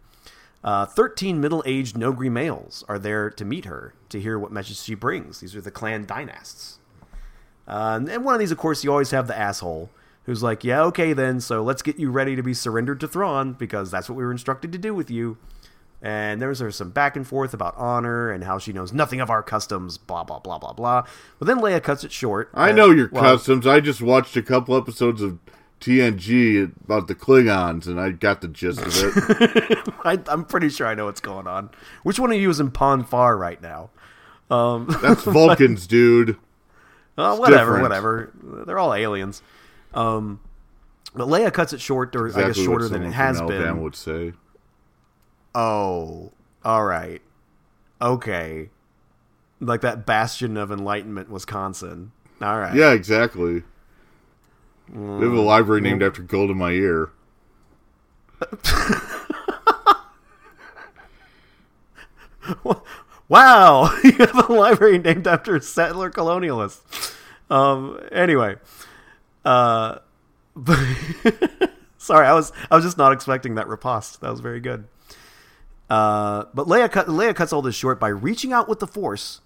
Uh, 0.62 0.86
Thirteen 0.86 1.40
middle-aged 1.40 1.96
Noghri 1.96 2.30
males 2.30 2.84
are 2.88 2.98
there 2.98 3.30
to 3.30 3.44
meet 3.44 3.64
her 3.64 3.94
to 4.08 4.20
hear 4.20 4.38
what 4.38 4.52
message 4.52 4.78
she 4.78 4.94
brings. 4.94 5.40
These 5.40 5.56
are 5.56 5.60
the 5.60 5.70
clan 5.70 6.04
dynasts. 6.06 6.78
Uh, 7.66 8.00
and 8.08 8.24
one 8.24 8.34
of 8.34 8.40
these, 8.40 8.52
of 8.52 8.58
course, 8.58 8.82
you 8.82 8.90
always 8.90 9.10
have 9.10 9.26
the 9.26 9.38
asshole 9.38 9.90
who's 10.24 10.42
like, 10.42 10.62
"Yeah, 10.62 10.82
okay, 10.84 11.12
then. 11.12 11.40
So 11.40 11.62
let's 11.62 11.82
get 11.82 11.98
you 11.98 12.10
ready 12.10 12.36
to 12.36 12.42
be 12.42 12.54
surrendered 12.54 13.00
to 13.00 13.08
Thrawn 13.08 13.54
because 13.54 13.90
that's 13.90 14.08
what 14.08 14.16
we 14.16 14.24
were 14.24 14.32
instructed 14.32 14.72
to 14.72 14.78
do 14.78 14.94
with 14.94 15.10
you." 15.10 15.36
And 16.00 16.40
there's, 16.40 16.62
some 16.76 16.90
back 16.90 17.16
and 17.16 17.26
forth 17.26 17.52
about 17.52 17.76
honor 17.76 18.30
and 18.30 18.44
how 18.44 18.58
she 18.58 18.72
knows 18.72 18.92
nothing 18.92 19.20
of 19.20 19.30
our 19.30 19.42
customs, 19.42 19.98
blah 19.98 20.22
blah 20.22 20.38
blah 20.38 20.58
blah 20.58 20.72
blah. 20.72 21.04
But 21.40 21.46
then 21.48 21.58
Leia 21.58 21.82
cuts 21.82 22.04
it 22.04 22.12
short. 22.12 22.50
I 22.54 22.70
Uh, 22.70 22.74
know 22.74 22.90
your 22.90 23.08
well, 23.10 23.22
customs. 23.24 23.66
I 23.66 23.80
just 23.80 24.00
watched 24.00 24.36
a 24.36 24.42
couple 24.42 24.76
episodes 24.76 25.20
of 25.22 25.38
TNG 25.80 26.72
about 26.84 27.08
the 27.08 27.14
Klingons, 27.16 27.86
and 27.86 28.00
I 28.00 28.10
got 28.10 28.40
the 28.42 28.48
gist 28.48 28.80
of 28.80 28.92
it. 28.96 29.88
I, 30.04 30.20
I'm 30.28 30.44
pretty 30.44 30.68
sure 30.68 30.86
I 30.86 30.94
know 30.94 31.06
what's 31.06 31.20
going 31.20 31.46
on. 31.48 31.70
Which 32.04 32.18
one 32.20 32.30
of 32.30 32.40
you 32.40 32.48
is 32.50 32.60
in 32.60 32.70
Pon 32.70 33.02
farr 33.04 33.36
right 33.36 33.60
now? 33.60 33.90
That's 34.50 35.22
Vulcans, 35.24 35.86
dude. 35.86 36.36
Uh, 37.16 37.36
whatever, 37.36 37.72
different. 37.78 37.82
whatever. 37.82 38.32
They're 38.66 38.78
all 38.78 38.94
aliens. 38.94 39.42
Um, 39.94 40.40
but 41.14 41.26
Leia 41.26 41.52
cuts 41.52 41.72
it 41.72 41.80
short, 41.80 42.14
or 42.14 42.28
I 42.38 42.46
guess 42.48 42.56
shorter 42.56 42.88
than 42.88 43.02
it 43.02 43.12
has 43.12 43.40
been. 43.40 43.50
Alabama 43.52 43.80
would 43.82 43.96
say. 43.96 44.32
Oh, 45.60 46.30
all 46.64 46.84
right. 46.84 47.20
Okay. 48.00 48.70
Like 49.60 49.80
that 49.80 50.06
bastion 50.06 50.56
of 50.56 50.70
enlightenment, 50.70 51.30
Wisconsin. 51.30 52.12
All 52.40 52.60
right. 52.60 52.74
Yeah, 52.76 52.92
exactly. 52.92 53.64
We 54.88 54.98
Mm. 54.98 55.22
have 55.22 55.32
a 55.32 55.40
library 55.40 55.80
named 55.80 56.02
after 56.02 56.22
Gold 56.22 56.50
in 56.50 56.58
my 56.58 56.70
ear. 56.70 57.10
Wow, 63.28 63.94
you 64.04 64.12
have 64.12 64.48
a 64.48 64.52
library 64.52 64.98
named 64.98 65.26
after 65.26 65.60
settler 65.60 66.10
colonialists. 66.10 67.14
Um. 67.50 67.98
Anyway, 68.10 68.56
uh, 69.44 69.98
sorry, 71.98 72.26
I 72.26 72.32
was 72.32 72.52
I 72.70 72.76
was 72.76 72.84
just 72.84 72.96
not 72.96 73.12
expecting 73.12 73.56
that 73.56 73.68
riposte. 73.68 74.20
That 74.22 74.30
was 74.30 74.40
very 74.40 74.60
good. 74.60 74.84
Uh, 75.88 76.44
but 76.52 76.66
Leia 76.66 76.90
cut, 76.90 77.06
Leia 77.06 77.34
cuts 77.34 77.52
all 77.52 77.62
this 77.62 77.74
short 77.74 77.98
by 77.98 78.08
reaching 78.08 78.52
out 78.52 78.68
with 78.68 78.80
the 78.80 78.86
Force 78.86 79.40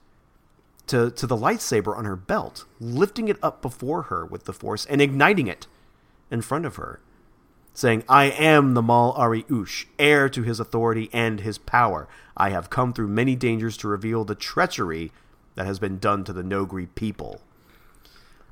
to 0.88 1.10
to 1.10 1.26
the 1.26 1.36
lightsaber 1.36 1.96
on 1.96 2.04
her 2.04 2.16
belt, 2.16 2.64
lifting 2.80 3.28
it 3.28 3.38
up 3.42 3.62
before 3.62 4.02
her 4.02 4.26
with 4.26 4.44
the 4.44 4.52
Force 4.52 4.84
and 4.86 5.00
igniting 5.00 5.46
it 5.46 5.66
in 6.30 6.42
front 6.42 6.66
of 6.66 6.76
her 6.76 7.00
saying, 7.74 8.04
I 8.08 8.24
am 8.24 8.74
the 8.74 8.82
Mal'ary'ush, 8.82 9.86
heir 9.98 10.28
to 10.28 10.42
his 10.42 10.60
authority 10.60 11.08
and 11.12 11.40
his 11.40 11.58
power. 11.58 12.08
I 12.36 12.50
have 12.50 12.70
come 12.70 12.92
through 12.92 13.08
many 13.08 13.34
dangers 13.34 13.76
to 13.78 13.88
reveal 13.88 14.24
the 14.24 14.34
treachery 14.34 15.12
that 15.54 15.66
has 15.66 15.78
been 15.78 15.98
done 15.98 16.24
to 16.24 16.32
the 16.32 16.42
Noghri 16.42 16.88
people. 16.94 17.40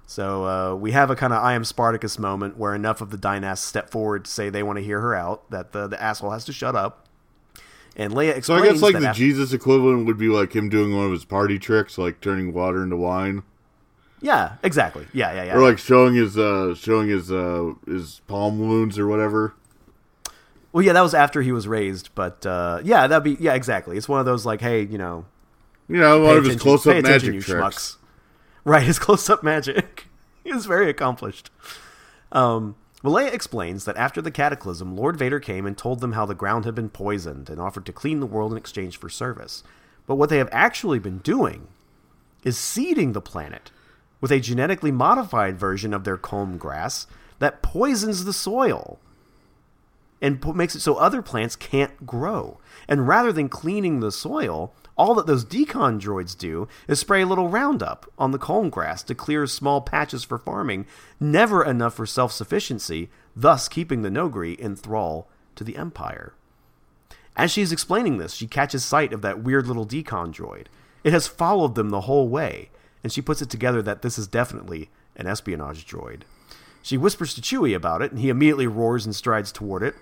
So 0.06 0.44
uh, 0.44 0.74
we 0.74 0.92
have 0.92 1.10
a 1.10 1.16
kind 1.16 1.32
of 1.32 1.42
I 1.42 1.54
am 1.54 1.64
Spartacus 1.64 2.18
moment 2.18 2.56
where 2.56 2.74
enough 2.74 3.00
of 3.00 3.10
the 3.10 3.16
dynasts 3.16 3.66
step 3.66 3.90
forward 3.90 4.24
to 4.24 4.30
say 4.30 4.48
they 4.48 4.62
want 4.62 4.78
to 4.78 4.84
hear 4.84 5.00
her 5.00 5.14
out, 5.14 5.48
that 5.50 5.72
the, 5.72 5.86
the 5.86 6.02
asshole 6.02 6.30
has 6.30 6.44
to 6.46 6.52
shut 6.52 6.74
up. 6.74 7.06
And 7.96 8.12
Leia 8.14 8.36
explains 8.36 8.46
So 8.46 8.54
I 8.68 8.72
guess 8.72 8.82
like 8.82 8.98
the 8.98 9.10
af- 9.10 9.16
Jesus 9.16 9.52
equivalent 9.52 10.06
would 10.06 10.16
be 10.18 10.28
like 10.28 10.54
him 10.54 10.68
doing 10.68 10.94
one 10.96 11.06
of 11.06 11.12
his 11.12 11.24
party 11.24 11.58
tricks, 11.58 11.98
like 11.98 12.20
turning 12.20 12.52
water 12.52 12.82
into 12.82 12.96
wine, 12.96 13.42
Yeah, 14.20 14.56
exactly. 14.62 15.06
Yeah, 15.12 15.32
yeah, 15.34 15.44
yeah. 15.44 15.56
or 15.56 15.60
like 15.60 15.78
showing 15.78 16.14
his 16.14 16.38
uh 16.38 16.74
showing 16.74 17.08
his 17.08 17.30
uh 17.32 17.72
his 17.86 18.20
palm 18.28 18.58
wounds 18.60 18.98
or 18.98 19.06
whatever. 19.06 19.54
Well, 20.72 20.84
yeah, 20.84 20.92
that 20.92 21.00
was 21.00 21.14
after 21.14 21.42
he 21.42 21.50
was 21.50 21.66
raised, 21.66 22.10
but 22.14 22.46
uh, 22.46 22.80
yeah, 22.84 23.08
that'd 23.08 23.24
be 23.24 23.36
yeah, 23.42 23.54
exactly. 23.54 23.96
It's 23.96 24.08
one 24.08 24.20
of 24.20 24.26
those 24.26 24.46
like, 24.46 24.60
hey, 24.60 24.82
you 24.84 24.98
know, 24.98 25.24
You 25.88 25.96
know, 25.98 26.20
one 26.22 26.36
of 26.36 26.44
his 26.44 26.56
close 26.62 26.86
up 26.86 27.02
magic 27.02 27.40
tricks. 27.42 27.48
schmucks. 27.50 27.96
Right, 28.62 28.82
his 28.82 28.98
close-up 28.98 29.42
magic 29.42 30.06
is 30.44 30.66
very 30.66 30.90
accomplished. 30.90 31.50
Um, 32.30 32.76
Leia 33.08 33.32
explains 33.32 33.84
that 33.86 33.96
after 33.96 34.20
the 34.20 34.30
Cataclysm, 34.30 34.94
Lord 34.94 35.16
Vader 35.16 35.40
came 35.40 35.64
and 35.64 35.76
told 35.76 36.00
them 36.00 36.12
how 36.12 36.26
the 36.26 36.34
ground 36.34 36.64
had 36.64 36.74
been 36.74 36.90
poisoned 36.90 37.48
and 37.48 37.60
offered 37.60 37.86
to 37.86 37.92
clean 37.92 38.20
the 38.20 38.26
world 38.26 38.52
in 38.52 38.58
exchange 38.58 38.98
for 38.98 39.08
service. 39.08 39.62
But 40.06 40.16
what 40.16 40.28
they 40.28 40.38
have 40.38 40.50
actually 40.52 40.98
been 40.98 41.18
doing 41.18 41.68
is 42.44 42.58
seeding 42.58 43.12
the 43.12 43.20
planet 43.20 43.70
with 44.20 44.30
a 44.30 44.40
genetically 44.40 44.90
modified 44.90 45.58
version 45.58 45.94
of 45.94 46.04
their 46.04 46.18
kholm 46.18 46.58
grass 46.58 47.06
that 47.38 47.62
poisons 47.62 48.24
the 48.24 48.32
soil 48.34 48.98
and 50.20 50.44
makes 50.54 50.74
it 50.74 50.80
so 50.80 50.96
other 50.96 51.22
plants 51.22 51.56
can't 51.56 52.06
grow. 52.06 52.58
And 52.86 53.08
rather 53.08 53.32
than 53.32 53.48
cleaning 53.48 54.00
the 54.00 54.12
soil, 54.12 54.74
all 54.96 55.14
that 55.14 55.26
those 55.26 55.44
decon 55.44 56.00
droids 56.00 56.36
do 56.36 56.68
is 56.88 56.98
spray 56.98 57.22
a 57.22 57.26
little 57.26 57.48
Roundup 57.48 58.10
on 58.18 58.30
the 58.30 58.38
kholm 58.38 58.70
grass 58.70 59.02
to 59.04 59.14
clear 59.14 59.46
small 59.46 59.80
patches 59.80 60.24
for 60.24 60.38
farming, 60.38 60.86
never 61.18 61.64
enough 61.64 61.94
for 61.94 62.06
self 62.06 62.32
sufficiency, 62.32 63.10
thus 63.34 63.68
keeping 63.68 64.02
the 64.02 64.10
Noghri 64.10 64.58
in 64.58 64.76
thrall 64.76 65.28
to 65.56 65.64
the 65.64 65.76
Empire. 65.76 66.34
As 67.36 67.50
she 67.50 67.62
is 67.62 67.72
explaining 67.72 68.18
this, 68.18 68.34
she 68.34 68.46
catches 68.46 68.84
sight 68.84 69.12
of 69.12 69.22
that 69.22 69.42
weird 69.42 69.66
little 69.66 69.86
decon 69.86 70.32
droid. 70.34 70.66
It 71.04 71.12
has 71.12 71.26
followed 71.26 71.74
them 71.74 71.90
the 71.90 72.02
whole 72.02 72.28
way, 72.28 72.70
and 73.02 73.12
she 73.12 73.22
puts 73.22 73.40
it 73.40 73.48
together 73.48 73.80
that 73.82 74.02
this 74.02 74.18
is 74.18 74.26
definitely 74.26 74.90
an 75.16 75.26
espionage 75.26 75.86
droid. 75.86 76.22
She 76.82 76.96
whispers 76.96 77.34
to 77.34 77.40
Chewie 77.40 77.74
about 77.74 78.02
it, 78.02 78.10
and 78.10 78.20
he 78.20 78.28
immediately 78.28 78.66
roars 78.66 79.04
and 79.04 79.14
strides 79.14 79.52
toward 79.52 79.82
it. 79.82 79.94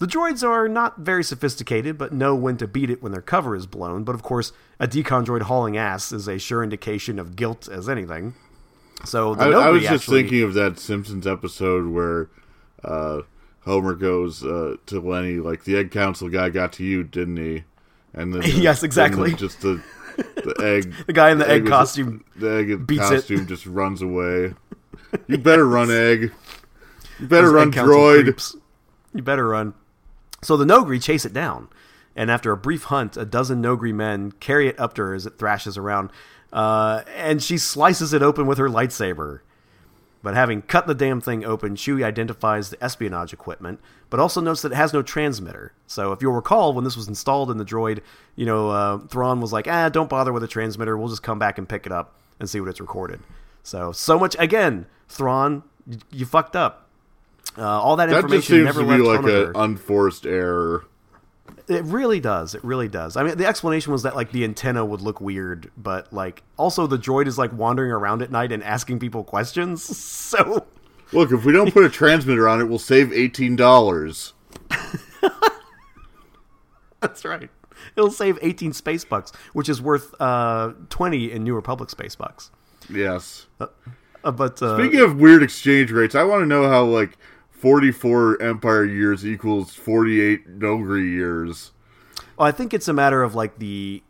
The 0.00 0.06
droids 0.06 0.42
are 0.42 0.66
not 0.68 0.98
very 0.98 1.22
sophisticated, 1.22 1.96
but 1.98 2.12
know 2.12 2.34
when 2.34 2.56
to 2.56 2.66
beat 2.66 2.90
it 2.90 3.02
when 3.02 3.12
their 3.12 3.20
cover 3.22 3.54
is 3.54 3.66
blown. 3.66 4.02
But 4.02 4.14
of 4.14 4.22
course, 4.22 4.52
a 4.80 4.88
decon 4.88 5.24
droid 5.26 5.42
hauling 5.42 5.76
ass 5.76 6.10
is 6.10 6.26
a 6.26 6.38
sure 6.38 6.62
indication 6.62 7.18
of 7.18 7.36
guilt 7.36 7.68
as 7.68 7.86
anything. 7.88 8.34
So 9.04 9.34
the 9.34 9.44
I, 9.44 9.66
I 9.66 9.70
was 9.70 9.82
just 9.82 9.92
actually- 10.04 10.22
thinking 10.22 10.42
of 10.42 10.54
that 10.54 10.78
Simpsons 10.78 11.26
episode 11.26 11.86
where 11.88 12.28
uh, 12.82 13.20
Homer 13.66 13.94
goes 13.94 14.42
uh, 14.42 14.76
to 14.86 15.00
Lenny, 15.00 15.36
like 15.36 15.64
the 15.64 15.76
egg 15.76 15.90
council 15.90 16.28
guy 16.30 16.48
got 16.48 16.72
to 16.74 16.84
you, 16.84 17.04
didn't 17.04 17.36
he? 17.36 17.64
And 18.14 18.32
then 18.34 18.40
the- 18.42 18.48
Yes, 18.50 18.82
exactly. 18.82 19.30
the- 19.32 19.36
just 19.36 19.60
the 19.60 19.82
the 20.16 20.54
egg, 20.62 20.94
The 21.06 21.12
guy 21.12 21.30
in 21.30 21.38
the 21.38 21.48
egg 21.48 21.62
was- 21.64 21.70
costume 21.70 22.24
the 22.36 22.50
egg 22.56 22.86
beats 22.86 23.10
it. 23.10 23.14
costume 23.16 23.46
just 23.46 23.66
runs 23.66 24.00
away. 24.00 24.54
You 25.26 25.36
better 25.38 25.66
run, 25.68 25.90
egg. 25.90 26.32
You 27.18 27.26
better 27.26 27.48
Those 27.48 27.54
run, 27.54 27.72
droid. 27.72 28.22
creeps. 28.24 28.56
You 29.14 29.22
better 29.22 29.46
run. 29.46 29.74
So 30.42 30.56
the 30.56 30.64
Noghri 30.64 31.02
chase 31.02 31.24
it 31.24 31.32
down, 31.32 31.68
and 32.16 32.30
after 32.30 32.52
a 32.52 32.56
brief 32.56 32.84
hunt, 32.84 33.16
a 33.16 33.24
dozen 33.24 33.62
Noghri 33.62 33.92
men 33.92 34.32
carry 34.32 34.68
it 34.68 34.78
up 34.80 34.94
to 34.94 35.02
her 35.02 35.14
as 35.14 35.26
it 35.26 35.38
thrashes 35.38 35.76
around, 35.76 36.10
uh, 36.52 37.02
and 37.14 37.42
she 37.42 37.58
slices 37.58 38.12
it 38.12 38.22
open 38.22 38.46
with 38.46 38.58
her 38.58 38.68
lightsaber. 38.68 39.40
But 40.22 40.34
having 40.34 40.62
cut 40.62 40.86
the 40.86 40.94
damn 40.94 41.20
thing 41.20 41.44
open, 41.44 41.76
Chewie 41.76 42.04
identifies 42.04 42.68
the 42.68 42.82
espionage 42.84 43.32
equipment, 43.32 43.80
but 44.10 44.20
also 44.20 44.40
notes 44.40 44.60
that 44.62 44.72
it 44.72 44.76
has 44.76 44.92
no 44.92 45.00
transmitter. 45.02 45.72
So 45.86 46.12
if 46.12 46.20
you'll 46.20 46.34
recall, 46.34 46.74
when 46.74 46.84
this 46.84 46.96
was 46.96 47.08
installed 47.08 47.50
in 47.50 47.56
the 47.56 47.64
droid, 47.64 48.00
you 48.36 48.44
know, 48.44 48.68
uh, 48.68 48.98
Thrawn 48.98 49.40
was 49.40 49.52
like, 49.52 49.66
ah, 49.66 49.88
don't 49.88 50.10
bother 50.10 50.32
with 50.32 50.42
a 50.42 50.48
transmitter. 50.48 50.96
We'll 50.96 51.08
just 51.08 51.22
come 51.22 51.38
back 51.38 51.56
and 51.56 51.66
pick 51.66 51.86
it 51.86 51.92
up 51.92 52.18
and 52.38 52.50
see 52.50 52.60
what 52.60 52.68
it's 52.68 52.80
recorded. 52.80 53.20
So, 53.62 53.92
so 53.92 54.18
much, 54.18 54.36
again, 54.38 54.86
Thrawn, 55.08 55.62
you, 55.86 55.98
you 56.10 56.26
fucked 56.26 56.54
up. 56.56 56.89
Uh, 57.60 57.66
all 57.66 57.96
that 57.96 58.08
That 58.08 58.16
information 58.16 58.38
just 58.38 58.48
seems 58.48 58.64
never 58.64 58.80
to 58.80 58.86
be 58.86 59.02
left 59.02 59.24
like 59.24 59.32
an 59.32 59.52
unforced 59.54 60.24
error. 60.24 60.86
It 61.68 61.84
really 61.84 62.18
does. 62.18 62.54
It 62.54 62.64
really 62.64 62.88
does. 62.88 63.16
I 63.16 63.22
mean, 63.22 63.36
the 63.36 63.46
explanation 63.46 63.92
was 63.92 64.02
that 64.04 64.16
like 64.16 64.32
the 64.32 64.44
antenna 64.44 64.84
would 64.84 65.02
look 65.02 65.20
weird, 65.20 65.70
but 65.76 66.10
like 66.12 66.42
also 66.56 66.86
the 66.86 66.96
droid 66.96 67.26
is 67.26 67.38
like 67.38 67.52
wandering 67.52 67.92
around 67.92 68.22
at 68.22 68.30
night 68.30 68.50
and 68.50 68.64
asking 68.64 68.98
people 68.98 69.24
questions. 69.24 69.84
So 70.30 70.64
Look, 71.12 71.32
if 71.32 71.44
we 71.44 71.52
don't 71.52 71.72
put 71.72 71.84
a 71.84 71.88
transmitter 71.88 72.48
on 72.48 72.60
it, 72.60 72.64
we'll 72.64 72.78
save 72.78 73.12
eighteen 73.12 73.56
dollars. 73.56 74.32
that's 77.00 77.24
right. 77.24 77.50
It'll 77.96 78.10
save 78.10 78.38
18 78.40 78.72
space 78.72 79.04
bucks, 79.04 79.32
which 79.52 79.68
is 79.68 79.82
worth 79.82 80.14
uh, 80.20 80.72
20 80.90 81.32
in 81.32 81.44
New 81.44 81.54
Republic 81.54 81.90
space 81.90 82.14
bucks. 82.14 82.50
Yes. 82.88 83.46
Uh, 83.58 83.66
but 84.30 84.62
uh, 84.62 84.78
Speaking 84.78 85.00
of 85.00 85.16
weird 85.16 85.42
exchange 85.42 85.90
rates, 85.90 86.14
I 86.14 86.22
want 86.22 86.42
to 86.42 86.46
know 86.46 86.68
how 86.68 86.84
like 86.84 87.18
forty-four 87.60 88.40
Empire 88.42 88.84
years 88.84 89.24
equals 89.26 89.74
forty-eight 89.74 90.58
Noghri 90.58 91.08
years. 91.10 91.72
well, 92.36 92.48
I 92.48 92.52
think 92.52 92.72
it's 92.74 92.88
a 92.88 92.92
matter 92.92 93.22
of 93.22 93.34
like 93.34 93.58
the 93.58 94.02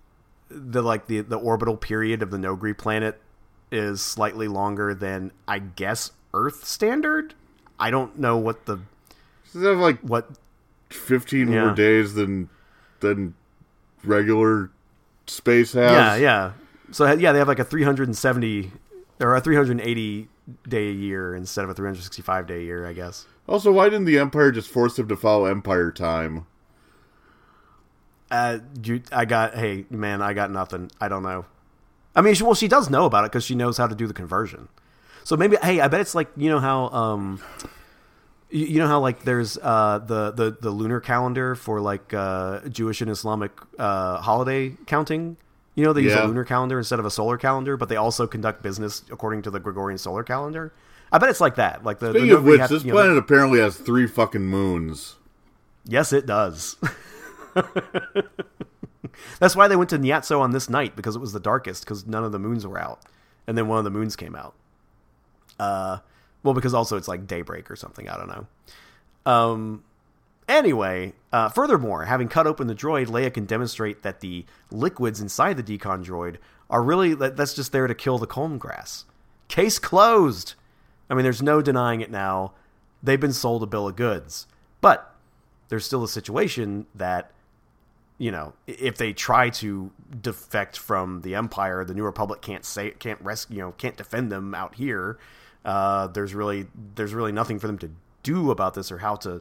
the 0.49 0.83
like 0.83 1.07
the 1.07 1.21
the 1.21 1.37
orbital 1.39 1.77
period 1.77 2.23
of 2.23 2.31
the 2.31 2.37
Noghri 2.39 2.77
planet 2.77 3.21
is 3.73 4.01
slightly 4.01 4.49
longer 4.49 4.95
than 4.95 5.33
I 5.47 5.59
guess 5.59 6.13
Earth 6.35 6.65
standard. 6.65 7.35
I 7.79 7.91
don't 7.91 8.19
know 8.19 8.37
what 8.37 8.67
the 8.67 8.81
Does 9.53 9.63
have 9.65 9.79
like 9.79 10.01
what 10.01 10.29
fifteen 10.91 11.51
Yeah. 11.53 11.67
more 11.67 11.75
days 11.75 12.15
than 12.15 12.49
than 13.01 13.35
regular 14.05 14.71
space 15.27 15.73
has? 15.73 15.93
Yeah, 15.93 16.15
yeah. 16.17 16.53
So 16.93 17.11
yeah, 17.13 17.33
they 17.33 17.39
have 17.39 17.49
like 17.49 17.59
a 17.61 17.65
370 17.65 18.73
or 19.21 19.37
a 19.37 19.41
380 19.41 20.29
day 20.69 20.89
a 20.89 20.93
year 20.93 21.35
instead 21.37 21.63
of 21.65 21.71
a 21.71 21.75
365 21.75 22.47
day 22.49 22.59
a 22.59 22.63
year, 22.63 22.87
I 22.87 22.93
guess. 22.93 23.27
Also, 23.51 23.73
why 23.73 23.89
didn't 23.89 24.05
the 24.05 24.17
Empire 24.17 24.53
just 24.53 24.71
force 24.71 24.95
them 24.95 25.09
to 25.09 25.17
follow 25.17 25.45
Empire 25.45 25.91
time? 25.91 26.47
Uh, 28.31 28.61
you, 28.85 29.03
I 29.11 29.25
got 29.25 29.57
hey 29.57 29.87
man, 29.91 30.23
I 30.23 30.35
got 30.35 30.53
nothing. 30.53 30.89
I 31.01 31.09
don't 31.09 31.25
know. 31.25 31.47
I 32.15 32.21
mean, 32.21 32.35
she, 32.35 32.45
well, 32.45 32.55
she 32.55 32.69
does 32.69 32.89
know 32.89 33.07
about 33.07 33.25
it 33.25 33.33
because 33.33 33.43
she 33.43 33.57
knows 33.57 33.77
how 33.77 33.89
to 33.89 33.95
do 33.97 34.07
the 34.07 34.15
conversion. 34.15 34.69
So 35.25 35.37
maybe 35.37 35.57
hey, 35.61 35.81
I 35.81 35.89
bet 35.89 36.01
it's 36.01 36.15
like 36.15 36.29
you 36.37 36.49
know 36.49 36.61
how 36.61 36.91
um, 36.91 37.43
you, 38.51 38.67
you 38.67 38.79
know 38.79 38.87
how 38.87 39.01
like 39.01 39.25
there's 39.25 39.59
uh 39.59 39.99
the 39.99 40.31
the 40.31 40.57
the 40.61 40.71
lunar 40.71 41.01
calendar 41.01 41.57
for 41.57 41.81
like 41.81 42.15
uh 42.15 42.61
Jewish 42.69 43.01
and 43.01 43.11
Islamic 43.11 43.51
uh 43.81 44.19
holiday 44.19 44.77
counting. 44.87 45.39
You 45.81 45.87
know 45.87 45.93
they 45.95 46.03
use 46.03 46.13
Yeah. 46.13 46.27
a 46.27 46.29
lunar 46.29 46.45
calendar 46.45 46.77
instead 46.77 46.99
of 46.99 47.07
a 47.07 47.11
solar 47.11 47.39
calendar, 47.39 47.77
but 47.79 47.89
they 47.89 47.97
also 47.97 48.27
conduct 48.27 48.63
business 48.63 49.03
according 49.11 49.41
to 49.43 49.51
the 49.51 49.59
Gregorian 49.61 49.97
solar 49.97 50.23
calendar. 50.23 50.75
I 51.11 51.17
bet 51.19 51.31
it's 51.31 51.41
like 51.41 51.55
that. 51.55 51.83
Like 51.85 51.99
the, 52.01 52.13
the 52.13 52.31
of 52.33 52.45
which, 52.45 52.61
have- 52.61 52.69
this 52.69 52.85
you 52.85 52.91
know, 52.93 52.97
planet 52.99 53.17
apparently 53.17 53.61
has 53.61 53.77
three 53.77 54.07
fucking 54.07 54.45
moons. 54.45 55.17
Yes, 55.87 56.13
it 56.13 56.27
does. 56.27 56.77
That's 59.39 59.57
why 59.57 59.69
they 59.69 59.77
went 59.77 59.91
to 59.91 59.99
Nystao 59.99 60.41
on 60.41 60.51
this 60.53 60.69
night 60.69 60.95
because 60.97 61.17
it 61.17 61.19
was 61.19 61.33
the 61.33 61.41
darkest 61.41 61.85
because 61.85 62.07
none 62.07 62.25
of 62.25 62.33
the 62.33 62.39
moons 62.39 62.67
were 62.67 62.79
out, 62.79 63.01
and 63.47 63.57
then 63.57 63.67
one 63.69 63.79
of 63.79 63.85
the 63.85 63.91
moons 63.91 64.17
came 64.17 64.37
out. 64.37 64.55
Uh, 65.59 65.99
well, 66.43 66.55
because 66.55 66.75
also 66.75 66.97
it's 66.97 67.09
like 67.09 67.27
daybreak 67.27 67.71
or 67.71 67.77
something. 67.77 68.09
I 68.09 68.17
don't 68.17 68.29
know. 68.29 68.47
Um. 69.31 69.85
Anyway, 70.51 71.13
uh, 71.33 71.49
furthermore, 71.49 72.07
having 72.07 72.27
cut 72.27 72.45
open 72.45 72.67
the 72.67 72.75
droid, 72.75 73.07
Leia 73.07 73.33
can 73.33 73.45
demonstrate 73.45 74.03
that 74.03 74.19
the 74.19 74.45
liquids 74.73 75.21
inside 75.21 75.57
the 75.57 75.63
decon 75.63 76.05
droid 76.05 76.39
are 76.69 76.83
really 76.83 77.15
that, 77.15 77.37
that's 77.37 77.55
just 77.55 77.71
there 77.71 77.87
to 77.87 77.95
kill 77.95 78.19
the 78.19 78.27
kholm 78.27 78.59
grass. 78.59 79.05
Case 79.47 79.79
closed. 79.79 80.55
I 81.09 81.15
mean, 81.15 81.23
there's 81.23 81.41
no 81.41 81.63
denying 81.63 82.01
it 82.01 82.11
now. 82.11 82.55
They've 83.01 83.21
been 83.21 83.33
sold 83.33 83.63
a 83.63 83.67
bill 83.67 83.87
of 83.87 83.95
goods, 83.95 84.49
but 84.81 85.15
there's 85.69 85.87
still 85.87 86.03
a 86.03 86.09
situation 86.09 86.87
that 86.97 87.31
you 88.19 88.33
know 88.33 88.53
if 88.67 88.97
they 88.97 89.13
try 89.13 89.51
to 89.51 89.93
defect 90.21 90.77
from 90.77 91.21
the 91.23 91.37
empire 91.37 91.85
the 91.85 91.95
new 91.95 92.05
republic 92.05 92.43
can't 92.43 92.65
say 92.65 92.91
can't 92.91 93.21
rescue 93.23 93.57
you 93.57 93.63
know 93.63 93.73
can't 93.79 93.97
defend 93.97 94.31
them 94.31 94.55
out 94.55 94.75
here 94.75 95.17
uh, 95.65 96.09
there's 96.09 96.35
really 96.35 96.67
there's 96.97 97.15
really 97.15 97.33
nothing 97.33 97.59
for 97.59 97.67
them 97.69 97.79
to 97.79 97.91
do 98.23 98.51
about 98.51 98.75
this 98.75 98.93
or 98.93 98.99
how 98.99 99.15
to 99.15 99.41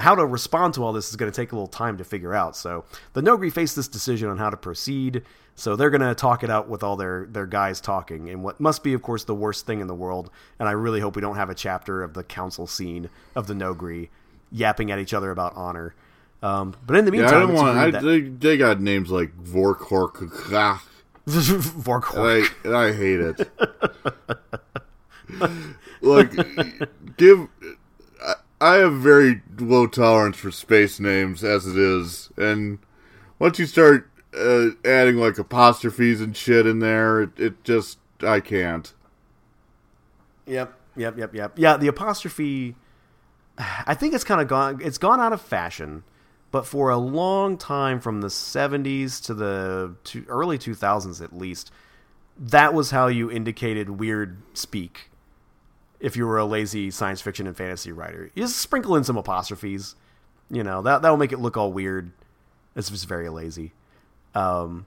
how 0.00 0.14
to 0.14 0.24
respond 0.24 0.72
to 0.74 0.82
all 0.82 0.92
this 0.92 1.10
is 1.10 1.16
going 1.16 1.30
to 1.30 1.36
take 1.36 1.52
a 1.52 1.54
little 1.54 1.66
time 1.66 1.98
to 1.98 2.04
figure 2.04 2.32
out 2.34 2.56
so 2.56 2.84
the 3.12 3.20
noghri 3.20 3.52
face 3.52 3.74
this 3.74 3.88
decision 3.88 4.28
on 4.28 4.38
how 4.38 4.48
to 4.50 4.56
proceed 4.56 5.22
so 5.56 5.76
they're 5.76 5.90
going 5.90 6.00
to 6.00 6.14
talk 6.14 6.42
it 6.42 6.50
out 6.50 6.68
with 6.68 6.82
all 6.82 6.96
their 6.96 7.26
their 7.26 7.46
guys 7.46 7.80
talking 7.80 8.28
and 8.30 8.42
what 8.42 8.58
must 8.58 8.82
be 8.82 8.94
of 8.94 9.02
course 9.02 9.24
the 9.24 9.34
worst 9.34 9.66
thing 9.66 9.80
in 9.80 9.86
the 9.86 9.94
world 9.94 10.30
and 10.58 10.68
i 10.68 10.72
really 10.72 11.00
hope 11.00 11.16
we 11.16 11.20
don't 11.22 11.36
have 11.36 11.50
a 11.50 11.54
chapter 11.54 12.02
of 12.02 12.14
the 12.14 12.24
council 12.24 12.66
scene 12.66 13.10
of 13.36 13.46
the 13.46 13.54
noghri 13.54 14.08
yapping 14.50 14.90
at 14.90 14.98
each 14.98 15.12
other 15.14 15.30
about 15.30 15.52
honor 15.54 15.94
um, 16.42 16.74
but 16.86 16.96
in 16.96 17.06
the 17.06 17.12
Yeah, 17.12 17.22
meantime, 17.22 17.36
I 17.36 17.40
don't 17.40 17.54
want. 17.54 17.78
I, 17.78 17.90
that- 17.90 18.02
they, 18.02 18.20
they 18.20 18.56
got 18.58 18.78
names 18.78 19.10
like 19.10 19.32
Vorkork, 19.42 20.20
and 21.26 22.18
I, 22.18 22.48
and 22.64 22.76
I 22.76 22.92
hate 22.92 23.20
it. 23.20 23.50
like, 26.02 27.16
give. 27.16 27.48
I, 28.64 28.76
have 28.76 28.94
very 28.94 29.42
low 29.58 29.86
tolerance 29.86 30.36
for 30.36 30.50
space 30.50 30.98
names 30.98 31.44
as 31.44 31.66
it 31.66 31.76
is, 31.76 32.30
and 32.36 32.78
once 33.38 33.58
you 33.58 33.66
start 33.66 34.10
uh, 34.36 34.68
adding 34.84 35.16
like 35.16 35.38
apostrophes 35.38 36.20
and 36.20 36.36
shit 36.36 36.66
in 36.66 36.78
there, 36.78 37.22
it, 37.22 37.30
it 37.38 37.64
just 37.64 37.98
I 38.22 38.40
can't. 38.40 38.92
Yep, 40.46 40.72
yep, 40.96 41.18
yep, 41.18 41.34
yep. 41.34 41.52
Yeah, 41.56 41.76
the 41.76 41.88
apostrophe. 41.88 42.76
I 43.58 43.94
think 43.94 44.14
it's 44.14 44.24
kind 44.24 44.40
of 44.40 44.48
gone. 44.48 44.80
It's 44.82 44.98
gone 44.98 45.20
out 45.20 45.32
of 45.32 45.40
fashion, 45.40 46.04
but 46.50 46.66
for 46.66 46.90
a 46.90 46.98
long 46.98 47.56
time, 47.56 48.00
from 48.00 48.20
the 48.20 48.28
'70s 48.28 49.22
to 49.26 49.34
the 49.34 49.94
to 50.04 50.24
early 50.28 50.58
2000s 50.58 51.22
at 51.22 51.36
least, 51.36 51.70
that 52.38 52.74
was 52.74 52.90
how 52.90 53.06
you 53.06 53.30
indicated 53.30 53.90
weird 53.90 54.38
speak. 54.54 55.10
If 56.04 56.18
you 56.18 56.26
were 56.26 56.36
a 56.36 56.44
lazy 56.44 56.90
science 56.90 57.22
fiction 57.22 57.46
and 57.46 57.56
fantasy 57.56 57.90
writer, 57.90 58.30
you 58.34 58.42
just 58.42 58.58
sprinkle 58.58 58.94
in 58.94 59.04
some 59.04 59.16
apostrophes. 59.16 59.94
You 60.50 60.62
know 60.62 60.82
that 60.82 61.00
that 61.00 61.08
will 61.08 61.16
make 61.16 61.32
it 61.32 61.38
look 61.38 61.56
all 61.56 61.72
weird. 61.72 62.12
It's 62.76 62.90
just 62.90 63.08
very 63.08 63.30
lazy. 63.30 63.72
Um, 64.34 64.84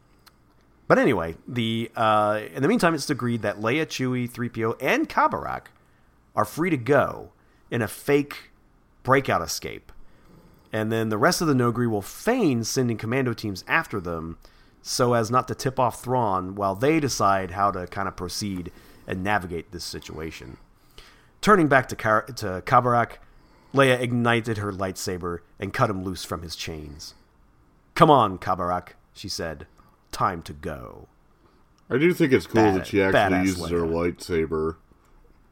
but 0.88 0.99
anyway, 0.99 1.36
the 1.47 1.89
uh, 1.95 2.41
in 2.53 2.61
the 2.61 2.68
meantime, 2.68 2.93
it's 2.93 3.09
agreed 3.09 3.41
that 3.41 3.59
Leia, 3.59 3.88
Chewie, 3.88 4.30
3PO, 4.30 4.78
and 4.80 5.09
Khabarakh 5.09 5.65
are 6.36 6.45
free 6.45 6.70
to 6.70 6.78
go 6.78 7.32
in 7.72 7.82
a 7.82 7.88
fake 7.88 8.51
breakout 9.01 9.41
escape. 9.41 9.91
And 10.72 10.91
then 10.91 11.09
the 11.09 11.18
rest 11.18 11.41
of 11.41 11.47
the 11.47 11.55
Noghri 11.55 11.89
will 11.89 12.03
feign 12.03 12.63
sending 12.63 12.97
commando 12.97 13.34
teams 13.34 13.63
after 13.68 13.99
them 13.99 14.38
so 14.84 15.13
as 15.13 15.32
not 15.32 15.47
to 15.47 15.55
tip 15.55 15.80
off 15.80 16.03
Thrawn 16.03 16.53
while 16.53 16.76
they 16.76 16.99
decide 16.99 17.51
how 17.51 17.72
to 17.72 17.88
kind 17.88 18.07
of 18.07 18.15
proceed 18.15 18.72
and 19.07 19.24
navigate 19.24 19.72
this 19.72 19.84
situation. 19.84 20.57
Turning 21.47 21.69
back 21.69 21.87
to, 21.87 21.95
Kar- 21.95 22.23
to 22.23 22.61
Khabarakh, 22.65 23.11
Leia 23.73 24.01
ignited 24.01 24.57
her 24.57 24.73
lightsaber 24.73 25.39
and 25.57 25.73
cut 25.73 25.89
him 25.89 26.03
loose 26.03 26.25
from 26.25 26.41
his 26.41 26.57
chains. 26.57 27.13
Come 27.95 28.11
on, 28.11 28.37
Khabarakh, 28.37 28.89
she 29.13 29.29
said. 29.29 29.65
Time 30.11 30.41
to 30.41 30.51
go. 30.51 31.07
I 31.89 31.99
do 31.99 32.13
think 32.13 32.33
it's 32.33 32.45
cool 32.45 32.55
Bad- 32.55 32.75
that 32.75 32.87
she 32.87 33.01
actually 33.01 33.37
badass 33.37 33.45
uses 33.45 33.69
her 33.69 33.77
lightsaber. 33.77 34.75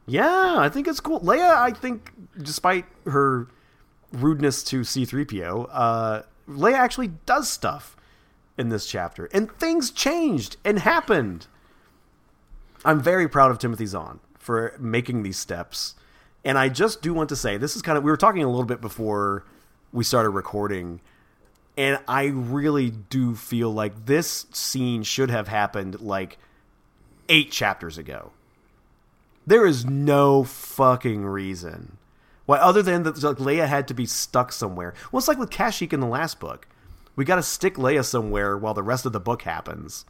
Yeah, 0.04 0.56
I 0.58 0.68
think 0.68 0.86
it's 0.86 1.00
cool. 1.00 1.20
Leia, 1.20 1.56
I 1.56 1.70
think, 1.70 2.12
despite 2.36 2.84
her 3.06 3.48
rudeness 4.12 4.62
to 4.64 4.82
C3PO, 4.82 5.66
uh, 5.72 6.22
Leia 6.46 6.74
actually 6.74 7.12
does 7.24 7.48
stuff 7.48 7.96
in 8.58 8.68
this 8.68 8.84
chapter. 8.84 9.30
And 9.32 9.50
things 9.50 9.90
changed 9.90 10.58
and 10.62 10.80
happened. 10.80 11.46
I'm 12.84 13.00
very 13.00 13.26
proud 13.26 13.50
of 13.50 13.58
Timothy 13.58 13.86
Zahn 13.86 14.20
for 14.46 14.76
making 14.78 15.24
these 15.24 15.36
steps. 15.36 15.96
And 16.44 16.56
I 16.56 16.68
just 16.68 17.02
do 17.02 17.12
want 17.12 17.28
to 17.30 17.36
say 17.36 17.56
this 17.56 17.74
is 17.74 17.82
kind 17.82 17.98
of, 17.98 18.04
we 18.04 18.12
were 18.12 18.16
talking 18.16 18.44
a 18.44 18.48
little 18.48 18.64
bit 18.64 18.80
before 18.80 19.44
we 19.92 20.04
started 20.04 20.30
recording. 20.30 21.00
And 21.76 21.98
I 22.06 22.26
really 22.26 22.90
do 22.90 23.34
feel 23.34 23.72
like 23.72 24.06
this 24.06 24.46
scene 24.52 25.02
should 25.02 25.30
have 25.30 25.48
happened 25.48 26.00
like 26.00 26.38
eight 27.28 27.50
chapters 27.50 27.98
ago. 27.98 28.30
There 29.44 29.66
is 29.66 29.84
no 29.84 30.44
fucking 30.44 31.24
reason 31.24 31.98
why, 32.46 32.58
other 32.58 32.82
than 32.82 33.02
that, 33.02 33.20
like 33.20 33.38
Leia 33.38 33.66
had 33.66 33.88
to 33.88 33.94
be 33.94 34.06
stuck 34.06 34.52
somewhere. 34.52 34.94
Well, 35.10 35.18
it's 35.18 35.26
like 35.26 35.38
with 35.38 35.50
Kashyyyk 35.50 35.92
in 35.92 35.98
the 35.98 36.06
last 36.06 36.38
book. 36.38 36.68
We 37.16 37.24
got 37.24 37.36
to 37.36 37.42
stick 37.42 37.74
Leia 37.74 38.04
somewhere 38.04 38.56
while 38.56 38.74
the 38.74 38.84
rest 38.84 39.06
of 39.06 39.12
the 39.12 39.18
book 39.18 39.42
happens, 39.42 40.04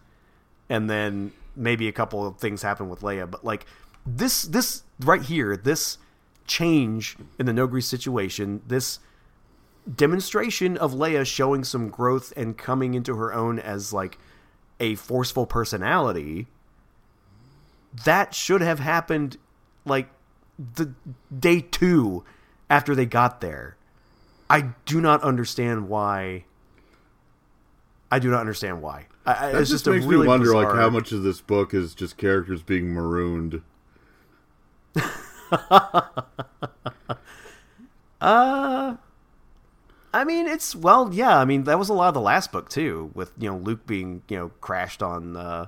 and 0.68 0.90
then 0.90 1.32
maybe 1.54 1.88
a 1.88 1.92
couple 1.92 2.26
of 2.26 2.36
things 2.36 2.60
happen 2.60 2.90
with 2.90 3.00
Leia. 3.00 3.30
But 3.30 3.44
like 3.44 3.64
this, 4.06 4.42
this 4.42 4.82
right 5.00 5.22
here, 5.22 5.56
this 5.56 5.98
change 6.46 7.16
in 7.38 7.46
the 7.46 7.52
Noghri 7.52 7.82
situation, 7.82 8.62
this 8.66 9.00
demonstration 9.92 10.76
of 10.76 10.92
Leia 10.92 11.26
showing 11.26 11.64
some 11.64 11.88
growth 11.88 12.32
and 12.36 12.56
coming 12.56 12.94
into 12.94 13.16
her 13.16 13.32
own 13.32 13.58
as 13.58 13.92
like 13.92 14.18
a 14.78 14.94
forceful 14.94 15.46
personality 15.46 16.46
that 18.04 18.34
should 18.34 18.60
have 18.60 18.78
happened 18.78 19.38
like 19.84 20.08
the 20.74 20.92
day 21.36 21.60
two 21.60 22.24
after 22.68 22.94
they 22.94 23.06
got 23.06 23.40
there. 23.40 23.76
I 24.48 24.72
do 24.84 25.00
not 25.00 25.22
understand 25.22 25.88
why. 25.88 26.44
I 28.10 28.18
do 28.18 28.30
not 28.30 28.40
understand 28.40 28.82
why. 28.82 29.06
I, 29.24 29.52
That 29.52 29.60
it's 29.60 29.70
just, 29.70 29.84
just, 29.84 29.94
makes 29.94 30.04
a 30.04 30.08
really 30.08 30.22
me 30.22 30.28
wonder, 30.28 30.54
like, 30.54 30.68
how 30.68 30.90
much 30.90 31.10
of 31.12 31.22
this 31.22 31.40
book 31.40 31.74
is 31.74 31.94
just 31.94 32.16
characters 32.16 32.62
being 32.62 32.94
marooned. 32.94 33.62
Uh, 38.20 38.96
I 40.12 40.24
mean, 40.24 40.46
it's 40.46 40.74
well, 40.74 41.12
yeah. 41.12 41.38
I 41.38 41.44
mean, 41.44 41.64
that 41.64 41.78
was 41.78 41.88
a 41.88 41.92
lot 41.92 42.08
of 42.08 42.14
the 42.14 42.20
last 42.20 42.50
book 42.50 42.68
too, 42.68 43.10
with 43.14 43.32
you 43.38 43.48
know 43.48 43.56
Luke 43.56 43.86
being 43.86 44.22
you 44.28 44.36
know 44.36 44.48
crashed 44.60 45.02
on 45.02 45.36
uh, 45.36 45.66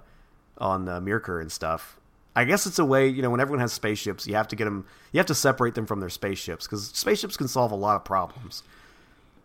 on 0.58 0.88
uh, 0.88 1.00
Myrkr 1.00 1.40
and 1.40 1.52
stuff. 1.52 2.00
I 2.34 2.44
guess 2.44 2.66
it's 2.66 2.78
a 2.78 2.84
way 2.84 3.08
you 3.08 3.20
know 3.20 3.30
when 3.30 3.40
everyone 3.40 3.60
has 3.60 3.72
spaceships, 3.72 4.26
you 4.26 4.34
have 4.34 4.48
to 4.48 4.56
get 4.56 4.64
them, 4.64 4.86
you 5.12 5.18
have 5.18 5.26
to 5.26 5.34
separate 5.34 5.74
them 5.74 5.86
from 5.86 6.00
their 6.00 6.08
spaceships 6.08 6.66
because 6.66 6.86
spaceships 6.88 7.36
can 7.36 7.48
solve 7.48 7.70
a 7.70 7.76
lot 7.76 7.96
of 7.96 8.04
problems. 8.04 8.62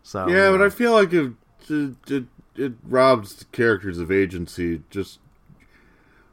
So 0.02 0.26
Yeah, 0.28 0.50
but 0.50 0.60
uh, 0.60 0.66
I 0.66 0.70
feel 0.70 0.92
like 0.92 1.12
it, 1.12 1.32
it, 1.68 1.96
it, 2.08 2.24
it 2.56 2.72
robs 2.84 3.36
the 3.36 3.44
characters 3.46 3.98
of 3.98 4.10
agency. 4.10 4.82
Just 4.90 5.18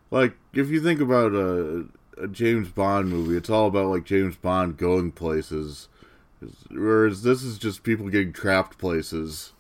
like 0.10 0.36
if 0.54 0.70
you 0.70 0.82
think 0.82 1.02
about 1.02 1.34
a, 1.34 1.86
a 2.22 2.28
James 2.28 2.70
Bond 2.70 3.10
movie, 3.10 3.36
it's 3.38 3.50
all 3.50 3.68
about 3.68 3.88
like 3.88 4.04
James 4.06 4.36
Bond 4.36 4.78
going 4.78 5.12
places, 5.12 5.88
whereas 6.70 7.24
this 7.24 7.44
is 7.44 7.58
just 7.58 7.84
people 7.84 8.10
getting 8.10 8.34
trapped 8.34 8.78
places. 8.78 9.54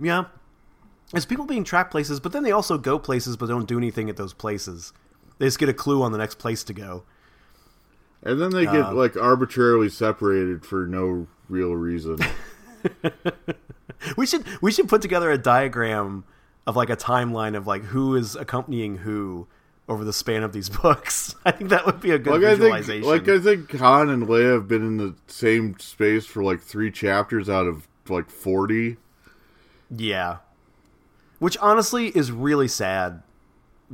yeah, 0.00 0.24
it's 1.14 1.26
people 1.26 1.44
being 1.46 1.64
trapped 1.64 1.90
places, 1.90 2.20
but 2.20 2.32
then 2.32 2.42
they 2.42 2.52
also 2.52 2.78
go 2.78 2.98
places 2.98 3.36
but 3.36 3.46
don't 3.46 3.68
do 3.68 3.78
anything 3.78 4.08
at 4.10 4.16
those 4.16 4.32
places. 4.32 4.92
They 5.38 5.46
just 5.46 5.58
get 5.58 5.68
a 5.68 5.74
clue 5.74 6.02
on 6.02 6.12
the 6.12 6.18
next 6.18 6.38
place 6.38 6.62
to 6.64 6.72
go. 6.72 7.04
And 8.22 8.40
then 8.40 8.50
they 8.50 8.64
get 8.64 8.76
Uh. 8.86 8.94
like 8.94 9.16
arbitrarily 9.16 9.88
separated 9.88 10.64
for 10.64 10.86
no 10.86 11.26
real 11.48 11.74
reason. 11.74 12.18
We 14.16 14.26
should 14.26 14.44
we 14.60 14.72
should 14.72 14.88
put 14.88 15.00
together 15.00 15.30
a 15.30 15.38
diagram 15.38 16.24
of 16.66 16.74
like 16.74 16.90
a 16.90 16.96
timeline 16.96 17.56
of 17.56 17.68
like 17.68 17.84
who 17.84 18.16
is 18.16 18.34
accompanying 18.34 18.98
who 18.98 19.46
over 19.88 20.04
the 20.04 20.12
span 20.12 20.42
of 20.42 20.52
these 20.52 20.68
books. 20.82 21.34
I 21.44 21.50
think 21.50 21.70
that 21.70 21.86
would 21.86 22.00
be 22.00 22.10
a 22.12 22.18
good 22.18 22.40
like 22.40 22.44
I 22.44 22.54
visualization. 22.54 23.02
think, 23.02 23.26
like 23.26 23.28
I 23.28 23.38
think 23.40 23.72
Han 23.80 24.08
and 24.08 24.26
Leia 24.26 24.54
have 24.54 24.68
been 24.68 24.86
in 24.86 24.96
the 24.98 25.14
same 25.26 25.78
space 25.78 26.24
for 26.26 26.42
like 26.42 26.60
three 26.60 26.90
chapters 26.90 27.48
out 27.48 27.66
of 27.66 27.88
like 28.08 28.30
forty. 28.30 28.96
yeah, 29.94 30.38
which 31.38 31.56
honestly 31.58 32.08
is 32.08 32.32
really 32.32 32.68
sad 32.68 33.22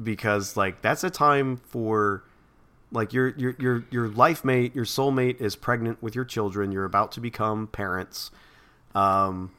because 0.00 0.56
like 0.56 0.80
that's 0.82 1.02
a 1.04 1.10
time 1.10 1.56
for 1.56 2.22
like 2.92 3.12
your 3.12 3.28
your 3.36 3.54
your 3.58 3.84
your 3.90 4.08
life 4.08 4.44
mate, 4.44 4.74
your 4.74 4.84
soulmate 4.84 5.40
is 5.40 5.56
pregnant 5.56 6.02
with 6.02 6.14
your 6.14 6.24
children. 6.24 6.72
You're 6.72 6.84
about 6.84 7.12
to 7.12 7.20
become 7.20 7.66
parents. 7.66 8.30
Um, 8.94 9.52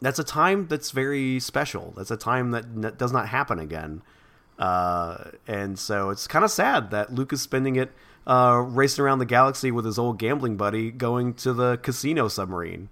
that's 0.00 0.18
a 0.18 0.24
time 0.24 0.66
that's 0.68 0.90
very 0.90 1.40
special. 1.40 1.92
That's 1.96 2.10
a 2.10 2.16
time 2.16 2.50
that 2.52 2.64
n- 2.64 2.94
does 2.96 3.12
not 3.12 3.28
happen 3.28 3.58
again. 3.58 4.02
Uh, 4.58 5.30
and 5.46 5.78
so 5.78 6.10
it's 6.10 6.26
kind 6.26 6.44
of 6.44 6.50
sad 6.50 6.90
that 6.90 7.14
Luke 7.14 7.32
is 7.32 7.42
spending 7.42 7.76
it 7.76 7.92
uh, 8.26 8.62
racing 8.66 9.04
around 9.04 9.18
the 9.18 9.26
galaxy 9.26 9.70
with 9.70 9.84
his 9.84 9.98
old 9.98 10.18
gambling 10.18 10.56
buddy, 10.56 10.90
going 10.90 11.34
to 11.34 11.52
the 11.52 11.76
casino 11.78 12.28
submarine 12.28 12.88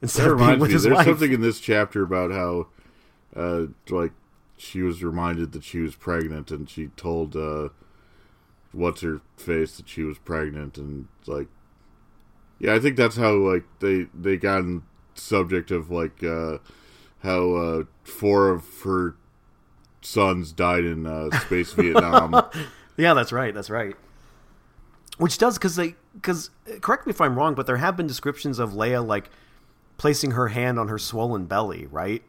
instead 0.00 0.24
That 0.24 0.32
of 0.32 0.40
reminds 0.40 0.60
with 0.60 0.70
me. 0.70 0.78
There's 0.78 0.94
wife. 0.94 1.06
something 1.06 1.32
in 1.32 1.40
this 1.40 1.60
chapter 1.60 2.02
about 2.02 2.30
how, 2.30 2.68
uh, 3.34 3.66
like, 3.88 4.12
she 4.56 4.82
was 4.82 5.02
reminded 5.02 5.52
that 5.52 5.64
she 5.64 5.80
was 5.80 5.94
pregnant, 5.94 6.50
and 6.50 6.68
she 6.68 6.88
told 6.88 7.34
uh, 7.34 7.70
what's 8.72 9.00
her 9.00 9.22
face 9.36 9.76
that 9.78 9.88
she 9.88 10.02
was 10.02 10.18
pregnant, 10.18 10.76
and 10.76 11.08
like, 11.26 11.48
yeah, 12.58 12.74
I 12.74 12.78
think 12.78 12.96
that's 12.96 13.16
how 13.16 13.32
like 13.32 13.64
they 13.80 14.08
they 14.14 14.36
got 14.36 14.58
in 14.58 14.82
subject 15.14 15.70
of 15.70 15.90
like 15.90 16.22
uh, 16.22 16.58
how 17.22 17.54
uh, 17.54 17.84
four 18.04 18.50
of 18.50 18.82
her 18.82 19.16
sons 20.02 20.52
died 20.52 20.84
in 20.84 21.06
uh, 21.06 21.30
space 21.46 21.72
Vietnam. 21.72 22.44
Yeah, 22.96 23.14
that's 23.14 23.32
right. 23.32 23.54
That's 23.54 23.70
right. 23.70 23.96
Which 25.18 25.38
does 25.38 25.58
because 25.58 25.76
they 25.76 25.94
because 26.14 26.50
correct 26.80 27.06
me 27.06 27.10
if 27.10 27.20
I'm 27.20 27.36
wrong, 27.36 27.54
but 27.54 27.66
there 27.66 27.76
have 27.76 27.96
been 27.96 28.06
descriptions 28.06 28.58
of 28.58 28.72
Leia 28.72 29.06
like 29.06 29.30
placing 29.98 30.30
her 30.32 30.48
hand 30.48 30.78
on 30.78 30.88
her 30.88 30.98
swollen 30.98 31.44
belly, 31.44 31.86
right? 31.90 32.22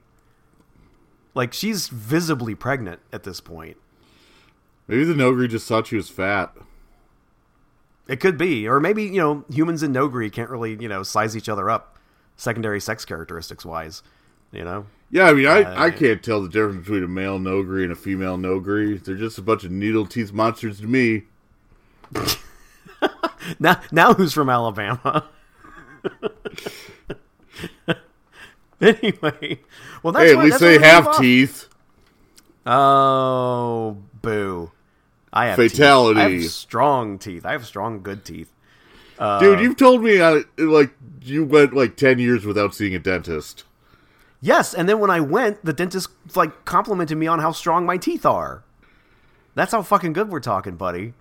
Like 1.33 1.53
she's 1.53 1.87
visibly 1.87 2.55
pregnant 2.55 2.99
at 3.13 3.23
this 3.23 3.39
point. 3.39 3.77
Maybe 4.87 5.05
the 5.05 5.13
Noghri 5.13 5.47
just 5.47 5.67
thought 5.67 5.87
she 5.87 5.95
was 5.95 6.09
fat. 6.09 6.53
It 8.07 8.19
could 8.19 8.37
be, 8.37 8.67
or 8.67 8.81
maybe 8.81 9.03
you 9.03 9.21
know 9.21 9.45
humans 9.49 9.83
and 9.83 9.95
Noghri 9.95 10.31
can't 10.31 10.49
really 10.49 10.75
you 10.81 10.89
know 10.89 11.03
size 11.03 11.37
each 11.37 11.47
other 11.47 11.69
up, 11.69 11.97
secondary 12.35 12.81
sex 12.81 13.05
characteristics 13.05 13.65
wise. 13.65 14.03
You 14.51 14.63
know, 14.65 14.85
Yeah, 15.09 15.25
I 15.25 15.33
mean, 15.33 15.45
I, 15.47 15.63
Uh, 15.63 15.83
I 15.85 15.91
can't 15.91 16.21
tell 16.21 16.41
the 16.41 16.49
difference 16.49 16.79
between 16.85 17.03
a 17.03 17.07
male 17.07 17.39
Noghri 17.39 17.83
and 17.83 17.91
a 17.91 17.95
female 17.95 18.37
Noghri. 18.37 19.01
They're 19.03 19.15
just 19.15 19.37
a 19.37 19.41
bunch 19.41 19.63
of 19.63 19.71
needle 19.71 20.05
teeth 20.05 20.33
monsters 20.33 20.79
to 20.81 20.87
me. 20.87 21.23
now 23.59 23.79
now 23.91 24.13
who's 24.13 24.33
from 24.33 24.49
Alabama? 24.49 25.25
anyway, 28.81 29.59
well 30.03 30.11
that's 30.13 30.25
hey, 30.25 30.31
at 30.31 30.37
why- 30.37 30.43
least 30.43 30.59
they 30.59 30.79
have 30.79 31.17
teeth. 31.17 31.67
Oh, 32.65 33.97
boo! 34.21 34.71
I 35.33 35.47
have 35.47 35.55
Fatality. 35.55 36.19
Teeth. 36.19 36.27
I 36.27 36.29
have 36.43 36.51
strong 36.51 37.17
teeth. 37.17 37.45
I 37.45 37.53
have 37.53 37.65
strong, 37.65 38.01
good 38.03 38.23
teeth. 38.25 38.51
Uh, 39.17 39.39
Dude, 39.39 39.59
you've 39.61 39.77
told 39.77 40.03
me 40.03 40.19
uh, 40.19 40.41
like 40.57 40.91
you 41.21 41.43
went 41.45 41.73
like 41.73 41.95
ten 41.95 42.19
years 42.19 42.45
without 42.45 42.75
seeing 42.75 42.93
a 42.95 42.99
dentist. 42.99 43.63
Yes, 44.41 44.73
and 44.73 44.89
then 44.89 44.99
when 44.99 45.11
I 45.11 45.19
went, 45.19 45.63
the 45.63 45.71
dentist 45.71 46.09
like 46.35 46.65
complimented 46.65 47.17
me 47.17 47.27
on 47.27 47.39
how 47.39 47.51
strong 47.51 47.85
my 47.85 47.97
teeth 47.97 48.25
are. 48.25 48.63
That's 49.53 49.71
how 49.71 49.83
fucking 49.83 50.13
good 50.13 50.29
we're 50.29 50.39
talking, 50.39 50.75
buddy. 50.77 51.13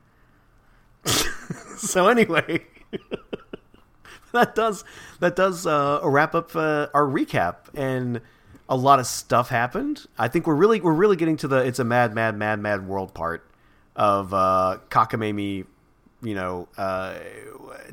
so 1.76 2.08
anyway, 2.08 2.64
that 4.32 4.54
does 4.54 4.84
that 5.20 5.36
does 5.36 5.66
uh, 5.66 6.00
wrap 6.02 6.34
up 6.34 6.56
uh, 6.56 6.88
our 6.94 7.04
recap, 7.04 7.56
and 7.74 8.22
a 8.70 8.76
lot 8.76 8.98
of 8.98 9.06
stuff 9.06 9.50
happened. 9.50 10.06
I 10.18 10.28
think 10.28 10.46
we're 10.46 10.54
really 10.54 10.80
we're 10.80 10.94
really 10.94 11.16
getting 11.16 11.36
to 11.38 11.48
the 11.48 11.58
it's 11.58 11.78
a 11.78 11.84
mad 11.84 12.14
mad 12.14 12.36
mad 12.36 12.58
mad 12.58 12.86
world 12.88 13.12
part 13.12 13.46
of 13.96 14.32
uh, 14.32 14.78
cockamamie, 14.88 15.66
you 16.22 16.34
know, 16.34 16.68
uh, 16.78 17.18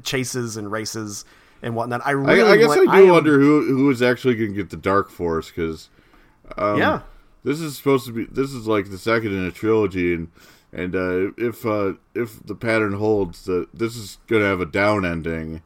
chases 0.03 0.55
and 0.55 0.71
races 0.71 1.25
and 1.61 1.75
whatnot. 1.75 2.01
I 2.05 2.09
I, 2.09 2.11
really 2.11 2.41
I 2.43 2.57
guess 2.57 2.67
want- 2.67 2.89
I 2.89 2.97
do 2.99 3.05
am- 3.07 3.11
wonder 3.13 3.39
who 3.39 3.65
who 3.75 3.89
is 3.89 4.01
actually 4.01 4.35
going 4.35 4.51
to 4.51 4.55
get 4.55 4.69
the 4.69 4.77
Dark 4.77 5.09
Force 5.09 5.49
because 5.49 5.89
um, 6.57 6.77
yeah. 6.77 7.01
this 7.43 7.59
is 7.59 7.77
supposed 7.77 8.05
to 8.07 8.11
be 8.13 8.25
this 8.25 8.51
is 8.53 8.67
like 8.67 8.89
the 8.89 8.97
second 8.97 9.33
in 9.33 9.43
a 9.45 9.51
trilogy 9.51 10.13
and 10.13 10.27
and 10.73 10.95
uh, 10.95 11.31
if 11.37 11.65
uh, 11.65 11.93
if 12.13 12.45
the 12.45 12.55
pattern 12.55 12.93
holds 12.93 13.45
that 13.45 13.67
this 13.73 13.95
is 13.95 14.17
going 14.27 14.41
to 14.41 14.47
have 14.47 14.61
a 14.61 14.65
down 14.65 15.05
ending. 15.05 15.61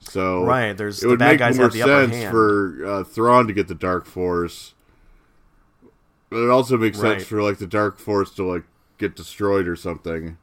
So 0.00 0.44
Right, 0.44 0.76
there's- 0.76 0.98
it 0.98 1.02
the 1.02 1.08
would 1.08 1.18
bad 1.18 1.30
make 1.30 1.38
guys 1.38 1.56
more 1.56 1.64
have 1.66 1.72
the 1.72 1.82
upper 1.82 2.12
sense 2.12 2.30
for 2.30 2.84
uh, 2.86 3.04
Thrawn 3.04 3.46
to 3.46 3.54
get 3.54 3.68
the 3.68 3.74
Dark 3.74 4.04
Force, 4.04 4.74
but 6.28 6.44
it 6.44 6.50
also 6.50 6.76
makes 6.76 6.98
Right. 6.98 7.18
sense 7.18 7.24
for 7.28 7.42
like 7.42 7.56
the 7.58 7.66
Dark 7.66 7.98
Force 7.98 8.30
to 8.32 8.44
like 8.44 8.64
get 8.98 9.16
destroyed 9.16 9.66
or 9.66 9.76
something, 9.76 10.36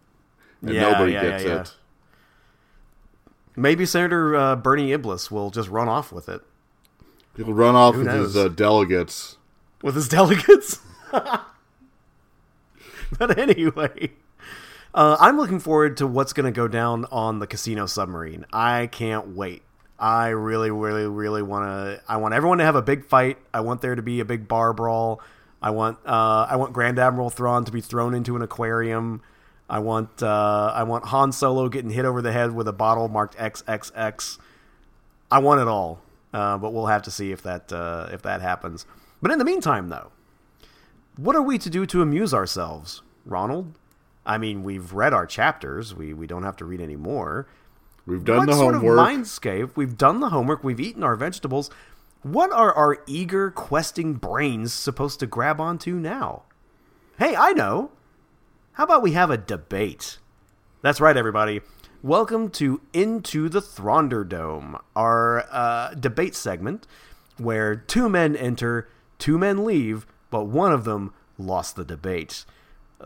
and 0.64 0.74
Yeah, 0.74 0.92
nobody 0.92 1.14
yeah, 1.14 1.22
gets 1.22 1.44
yeah. 1.44 1.62
it. 1.62 1.76
Maybe 3.56 3.86
Senator 3.86 4.36
uh, 4.36 4.56
Bernie 4.56 4.94
Iblis 4.94 5.30
will 5.30 5.52
just 5.52 5.70
run 5.70 5.90
off 5.90 6.12
with 6.12 6.28
it 6.30 6.42
He'll 7.36 7.54
run 7.54 7.76
off 7.76 7.94
Who 7.94 8.00
with 8.00 8.08
knows? 8.08 8.34
his 8.34 8.38
uh, 8.38 8.48
delegates. 8.50 9.38
with 9.82 9.96
his 9.96 10.10
delegates. 10.10 10.80
but 11.12 11.46
anyway, 13.38 14.12
uh, 14.94 15.18
I'm 15.20 15.38
looking 15.38 15.60
forward 15.60 15.98
to 15.98 16.08
what's 16.08 16.34
going 16.34 16.46
to 16.46 16.56
go 16.56 16.68
down 16.68 17.06
on 17.12 17.40
the 17.40 17.48
casino 17.48 17.86
submarine. 17.86 18.46
I 18.52 18.88
can't 18.88 19.36
wait. 19.36 19.64
I 19.98 20.30
really, 20.30 20.72
really, 20.72 21.06
really 21.06 21.42
want 21.42 21.66
to. 21.66 22.02
I 22.08 22.18
want 22.18 22.34
everyone 22.34 22.58
to 22.58 22.66
have 22.66 22.76
a 22.76 22.82
big 22.82 23.06
fight. 23.06 23.38
I 23.54 23.62
want 23.62 23.82
there 23.82 23.96
to 23.96 24.02
be 24.02 24.20
a 24.20 24.26
big 24.26 24.48
bar 24.48 24.74
brawl. 24.74 25.22
I 25.62 25.70
want. 25.70 26.00
Uh, 26.06 26.48
I 26.50 26.56
want 26.56 26.74
Grand 26.74 26.98
Admiral 27.00 27.30
Thrawn 27.30 27.66
to 27.66 27.72
be 27.72 27.82
thrown 27.82 28.16
into 28.16 28.36
an 28.36 28.42
aquarium. 28.42 29.22
I 29.72 29.80
want. 29.80 30.22
Uh, 30.22 30.74
I 30.76 30.84
want 30.84 31.06
Han 31.06 31.32
Solo 31.32 31.70
getting 31.70 31.92
hit 31.92 32.04
over 32.04 32.22
the 32.22 32.34
head 32.34 32.54
with 32.54 32.68
a 32.68 32.74
bottle 32.74 33.08
marked 33.08 33.38
XXX. 33.38 34.38
I 35.32 35.40
want 35.40 35.62
it 35.62 35.68
all, 35.70 36.02
uh, 36.34 36.58
but 36.58 36.74
we'll 36.74 36.88
have 36.88 37.04
to 37.04 37.12
see 37.12 37.32
if 37.32 37.42
that 37.44 37.72
uh, 37.72 38.10
if 38.12 38.22
that 38.24 38.42
happens. 38.42 38.86
But 39.22 39.32
in 39.32 39.40
the 39.40 39.46
meantime, 39.46 39.88
though, 39.88 40.12
what 41.16 41.38
are 41.38 41.42
we 41.42 41.58
to 41.58 41.70
do 41.70 41.86
to 41.86 42.02
amuse 42.02 42.34
ourselves, 42.34 43.02
Ronald? 43.26 43.74
I 44.26 44.38
mean, 44.38 44.64
we've 44.64 44.92
read 44.92 45.14
our 45.14 45.26
chapters. 45.26 45.96
We 45.96 46.14
we 46.14 46.28
don't 46.28 46.44
have 46.44 46.58
to 46.58 46.66
read 46.66 46.82
any 46.82 46.98
more. 46.98 47.48
We've 48.06 48.26
done 48.26 48.40
what 48.40 48.48
the 48.48 48.56
sort 48.56 48.76
homework. 48.76 49.00
of 49.00 49.06
mindscape? 49.06 49.72
We've 49.78 49.98
done 49.98 50.20
the 50.20 50.30
homework. 50.30 50.66
We've 50.66 50.82
eaten 50.82 51.02
our 51.02 51.16
vegetables. 51.16 51.70
What 52.24 52.52
are 52.52 52.74
our 52.74 52.98
eager, 53.08 53.50
questing 53.50 54.16
brains 54.16 54.74
supposed 54.74 55.22
to 55.22 55.28
grab 55.28 55.62
onto 55.62 55.94
now? 55.96 56.44
Hey, 57.18 57.38
I 57.38 57.54
know. 57.54 57.92
How 58.76 58.86
about 58.86 59.04
we 59.04 59.12
have 59.12 59.30
a 59.30 59.38
debate? 59.38 60.18
That's 60.82 61.02
right, 61.02 61.18
everybody. 61.18 61.60
Welcome 62.02 62.50
to 62.52 62.80
Into 62.94 63.50
the 63.50 63.60
Thrawnderdome, 63.60 64.80
our 64.96 65.46
uh, 65.52 65.94
debate 65.94 66.36
segment 66.36 66.88
where 67.38 67.76
two 67.76 68.08
men 68.08 68.34
enter, 68.34 68.88
two 69.20 69.38
men 69.38 69.66
leave, 69.66 70.08
but 70.30 70.46
one 70.46 70.72
of 70.72 70.86
them 70.86 71.14
lost 71.38 71.76
the 71.76 71.84
debate. 71.84 72.46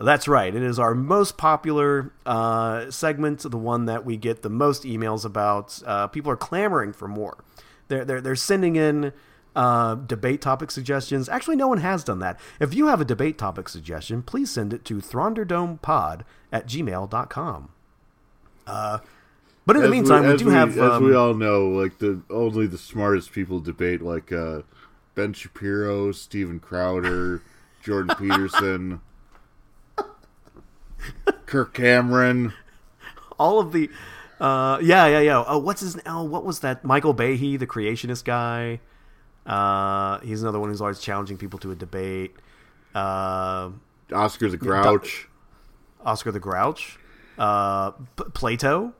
That's 0.00 0.28
right. 0.28 0.54
It 0.54 0.62
is 0.62 0.78
our 0.78 0.94
most 0.94 1.36
popular 1.36 2.12
uh, 2.24 2.88
segment, 2.92 3.40
the 3.40 3.58
one 3.58 3.86
that 3.86 4.04
we 4.04 4.16
get 4.16 4.42
the 4.42 4.48
most 4.48 4.84
emails 4.84 5.24
about. 5.24 5.82
Uh, 5.84 6.06
people 6.06 6.30
are 6.30 6.36
clamoring 6.36 6.92
for 6.92 7.08
more. 7.08 7.42
They're 7.88 8.04
they're, 8.04 8.20
they're 8.20 8.36
sending 8.36 8.76
in 8.76 9.12
uh, 9.56 9.94
debate 9.96 10.40
topic 10.40 10.70
suggestions. 10.70 11.28
Actually, 11.28 11.56
no 11.56 11.66
one 11.66 11.78
has 11.78 12.04
done 12.04 12.20
that. 12.20 12.38
If 12.60 12.74
you 12.74 12.86
have 12.86 13.00
a 13.00 13.04
debate 13.04 13.38
topic 13.38 13.68
suggestion, 13.68 14.22
please 14.22 14.50
send 14.50 14.72
it 14.72 14.84
to 14.84 14.96
thrawnderdomepod 14.96 16.22
at 16.52 16.68
gmail.com. 16.68 17.70
Uh, 18.66 18.98
but 19.64 19.76
in 19.76 19.82
the 19.82 19.88
As 19.88 19.92
meantime, 19.92 20.22
we, 20.26 20.34
as 20.34 20.38
do 20.40 20.48
have. 20.50 20.70
as 20.78 20.78
um, 20.78 21.04
we 21.04 21.14
all 21.14 21.34
know, 21.34 21.66
like 21.66 21.98
the 21.98 22.20
only 22.30 22.66
the 22.68 22.78
smartest 22.78 23.32
people 23.32 23.58
debate, 23.58 24.00
like 24.02 24.30
uh, 24.30 24.60
Ben 25.16 25.32
Shapiro, 25.32 26.12
Steven 26.12 26.60
Crowder, 26.60 27.42
Jordan 27.82 28.14
Peterson, 28.16 29.00
Kirk 31.46 31.74
Cameron. 31.74 32.52
all 33.38 33.60
of 33.60 33.72
the 33.72 33.88
uh 34.40 34.78
yeah 34.82 35.06
yeah 35.06 35.20
yeah 35.20 35.44
oh 35.46 35.58
what's 35.58 35.80
his 35.80 35.98
oh 36.06 36.22
what 36.22 36.44
was 36.44 36.60
that 36.60 36.84
michael 36.84 37.14
Behe, 37.14 37.58
the 37.58 37.66
creationist 37.66 38.24
guy 38.24 38.80
uh 39.46 40.18
he's 40.20 40.42
another 40.42 40.58
one 40.58 40.68
who's 40.70 40.80
always 40.80 41.00
challenging 41.00 41.36
people 41.38 41.58
to 41.60 41.70
a 41.70 41.74
debate. 41.76 42.34
Uh 42.94 43.70
Oscar 44.12 44.48
the 44.48 44.56
Grouch. 44.56 45.28
oscar 46.04 46.32
the 46.32 46.40
grouch. 46.40 46.98
Uh 47.38 47.90
P- 47.92 48.24
plato 48.34 48.92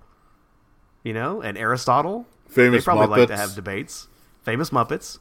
you 1.03 1.13
know 1.13 1.41
and 1.43 1.57
aristotle. 1.59 2.27
Famous 2.49 2.69
Muppets. 2.69 2.79
they 2.81 2.85
probably 2.85 3.07
like 3.21 3.29
to 3.29 3.37
have 3.37 3.55
debates. 3.55 4.09
Famous 4.43 4.71
muppets. 4.71 5.19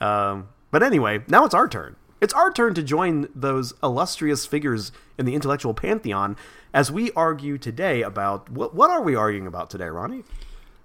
Um 0.00 0.48
but 0.70 0.82
anyway 0.82 1.22
now 1.28 1.44
it's 1.44 1.54
our 1.54 1.68
turn. 1.68 1.96
It's 2.20 2.34
our 2.34 2.52
turn 2.52 2.74
to 2.74 2.82
join 2.84 3.28
those 3.34 3.74
illustrious 3.82 4.46
figures 4.46 4.92
in 5.18 5.26
the 5.26 5.34
intellectual 5.34 5.74
pantheon 5.74 6.36
as 6.72 6.90
we 6.90 7.10
argue 7.12 7.58
today 7.58 8.02
about 8.02 8.48
what 8.50 8.74
what 8.74 8.90
are 8.90 9.02
we 9.02 9.14
arguing 9.14 9.46
about 9.46 9.70
today 9.70 9.86
ronnie 9.88 10.22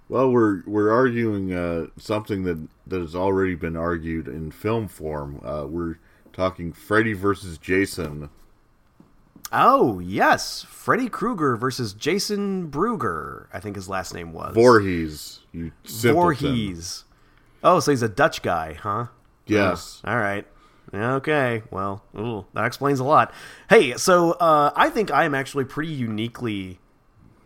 Well, 0.08 0.30
we're 0.30 0.62
we're 0.66 0.90
arguing 0.90 1.52
uh, 1.52 1.86
something 1.98 2.44
that 2.44 2.66
that 2.86 3.00
has 3.00 3.14
already 3.14 3.54
been 3.54 3.76
argued 3.76 4.26
in 4.26 4.50
film 4.50 4.88
form. 4.88 5.40
Uh, 5.44 5.66
we're 5.68 5.98
talking 6.32 6.72
Freddy 6.72 7.12
versus 7.12 7.58
Jason. 7.58 8.30
Oh, 9.50 9.98
yes. 9.98 10.62
Freddy 10.68 11.08
Krueger 11.08 11.56
versus 11.56 11.94
Jason 11.94 12.70
Bruger, 12.70 13.46
I 13.52 13.60
think 13.60 13.76
his 13.76 13.88
last 13.88 14.12
name 14.12 14.32
was. 14.32 14.54
Voorhees, 14.54 15.40
you 15.52 15.72
simpleton. 15.84 16.14
Voorhees. 16.14 17.04
Oh, 17.62 17.80
so 17.80 17.90
he's 17.90 18.02
a 18.02 18.08
Dutch 18.08 18.42
guy, 18.42 18.74
huh? 18.74 19.06
Yes. 19.46 20.02
All 20.04 20.18
right. 20.18 20.46
Okay. 20.92 21.62
Well, 21.70 22.04
ooh, 22.18 22.46
that 22.54 22.66
explains 22.66 23.00
a 23.00 23.04
lot. 23.04 23.32
Hey, 23.68 23.94
so 23.96 24.32
uh, 24.32 24.70
I 24.76 24.90
think 24.90 25.10
I 25.10 25.24
am 25.24 25.34
actually 25.34 25.64
pretty 25.64 25.92
uniquely 25.92 26.78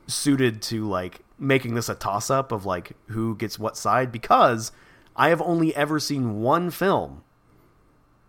suited 0.07 0.61
to 0.63 0.89
like 0.89 1.21
making 1.43 1.75
this 1.75 1.89
a 1.89 1.95
toss 1.95 2.31
up 2.31 2.53
of 2.53 2.65
like 2.65 2.93
who 3.09 3.37
gets 3.37 3.59
what 3.59 3.77
side 3.77 4.11
because 4.13 4.73
I 5.17 5.29
have 5.29 5.43
only 5.43 5.75
ever 5.77 5.99
seen 5.99 6.41
one 6.41 6.71
film 6.71 7.23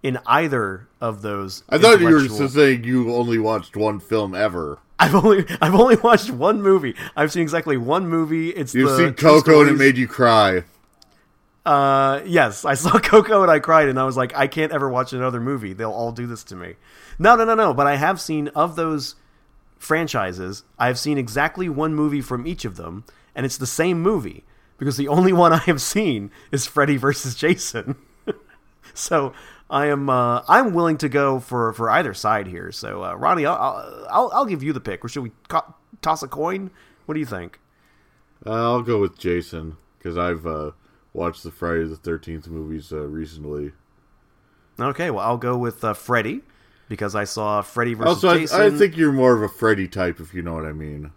in 0.01 0.19
either 0.25 0.87
of 0.99 1.21
those. 1.21 1.63
I 1.69 1.77
thought 1.77 1.99
you 2.01 2.07
were 2.07 2.19
intellectual- 2.19 2.49
saying 2.49 2.83
you 2.83 3.13
only 3.13 3.37
watched 3.39 3.77
one 3.77 3.99
film 3.99 4.35
ever. 4.35 4.79
I've 4.99 5.15
only 5.15 5.45
I've 5.61 5.75
only 5.75 5.95
watched 5.97 6.29
one 6.31 6.61
movie. 6.61 6.95
I've 7.15 7.31
seen 7.31 7.41
exactly 7.41 7.77
one 7.77 8.07
movie. 8.07 8.49
It's 8.49 8.73
You've 8.73 8.89
the 8.89 8.97
seen 8.97 9.13
Coco 9.13 9.61
and 9.61 9.69
it 9.69 9.77
made 9.77 9.97
you 9.97 10.07
cry. 10.07 10.63
Uh, 11.65 12.21
yes, 12.25 12.65
I 12.65 12.73
saw 12.73 12.99
Coco 12.99 13.41
and 13.41 13.51
I 13.51 13.59
cried, 13.59 13.87
and 13.87 13.99
I 13.99 14.03
was 14.03 14.17
like, 14.17 14.35
I 14.35 14.47
can't 14.47 14.71
ever 14.71 14.89
watch 14.89 15.13
another 15.13 15.39
movie. 15.39 15.73
They'll 15.73 15.91
all 15.91 16.11
do 16.11 16.27
this 16.27 16.43
to 16.45 16.55
me. 16.55 16.75
No, 17.17 17.35
no, 17.35 17.45
no, 17.45 17.55
no. 17.55 17.73
But 17.73 17.87
I 17.87 17.95
have 17.95 18.19
seen 18.19 18.49
of 18.49 18.75
those 18.75 19.15
franchises. 19.83 20.63
I've 20.79 20.97
seen 20.97 21.17
exactly 21.17 21.69
one 21.69 21.93
movie 21.93 22.21
from 22.21 22.47
each 22.47 22.65
of 22.65 22.77
them, 22.77 23.03
and 23.35 23.45
it's 23.45 23.57
the 23.57 23.67
same 23.67 24.01
movie 24.01 24.43
because 24.77 24.97
the 24.97 25.07
only 25.07 25.33
one 25.43 25.53
I 25.53 25.57
have 25.57 25.81
seen 25.81 26.31
is 26.51 26.65
Freddy 26.65 26.97
versus 26.97 27.35
Jason. 27.35 27.95
so 28.93 29.33
I 29.69 29.87
am 29.87 30.09
uh, 30.09 30.43
I'm 30.47 30.73
willing 30.73 30.97
to 30.99 31.09
go 31.09 31.39
for 31.39 31.73
for 31.73 31.89
either 31.89 32.13
side 32.13 32.47
here. 32.47 32.71
So 32.71 33.03
uh, 33.03 33.13
Ronnie, 33.15 33.45
I'll, 33.45 33.55
I'll 33.55 34.07
I'll 34.09 34.31
I'll 34.33 34.45
give 34.45 34.63
you 34.63 34.73
the 34.73 34.81
pick, 34.81 35.03
or 35.03 35.09
should 35.09 35.23
we 35.23 35.31
co- 35.47 35.73
toss 36.01 36.23
a 36.23 36.27
coin? 36.27 36.71
What 37.05 37.13
do 37.13 37.19
you 37.19 37.25
think? 37.25 37.59
Uh, 38.45 38.51
I'll 38.51 38.81
go 38.81 38.99
with 38.99 39.17
Jason 39.17 39.77
because 39.97 40.17
I've 40.17 40.45
uh, 40.45 40.71
watched 41.13 41.43
the 41.43 41.51
Friday 41.51 41.85
the 41.85 41.95
Thirteenth 41.95 42.47
movies 42.47 42.91
uh, 42.91 43.07
recently. 43.07 43.73
Okay, 44.79 45.11
well 45.11 45.25
I'll 45.25 45.37
go 45.37 45.57
with 45.57 45.83
uh, 45.83 45.93
Freddy 45.93 46.41
because 46.89 47.15
I 47.15 47.23
saw 47.23 47.61
Freddy 47.61 47.93
versus 47.93 48.23
Also, 48.23 48.29
I, 48.29 48.37
Jason. 48.39 48.61
I 48.61 48.69
think 48.69 48.97
you're 48.97 49.11
more 49.11 49.35
of 49.35 49.41
a 49.41 49.49
Freddy 49.49 49.87
type, 49.87 50.19
if 50.19 50.33
you 50.33 50.41
know 50.41 50.53
what 50.53 50.65
I 50.65 50.73
mean. 50.73 51.11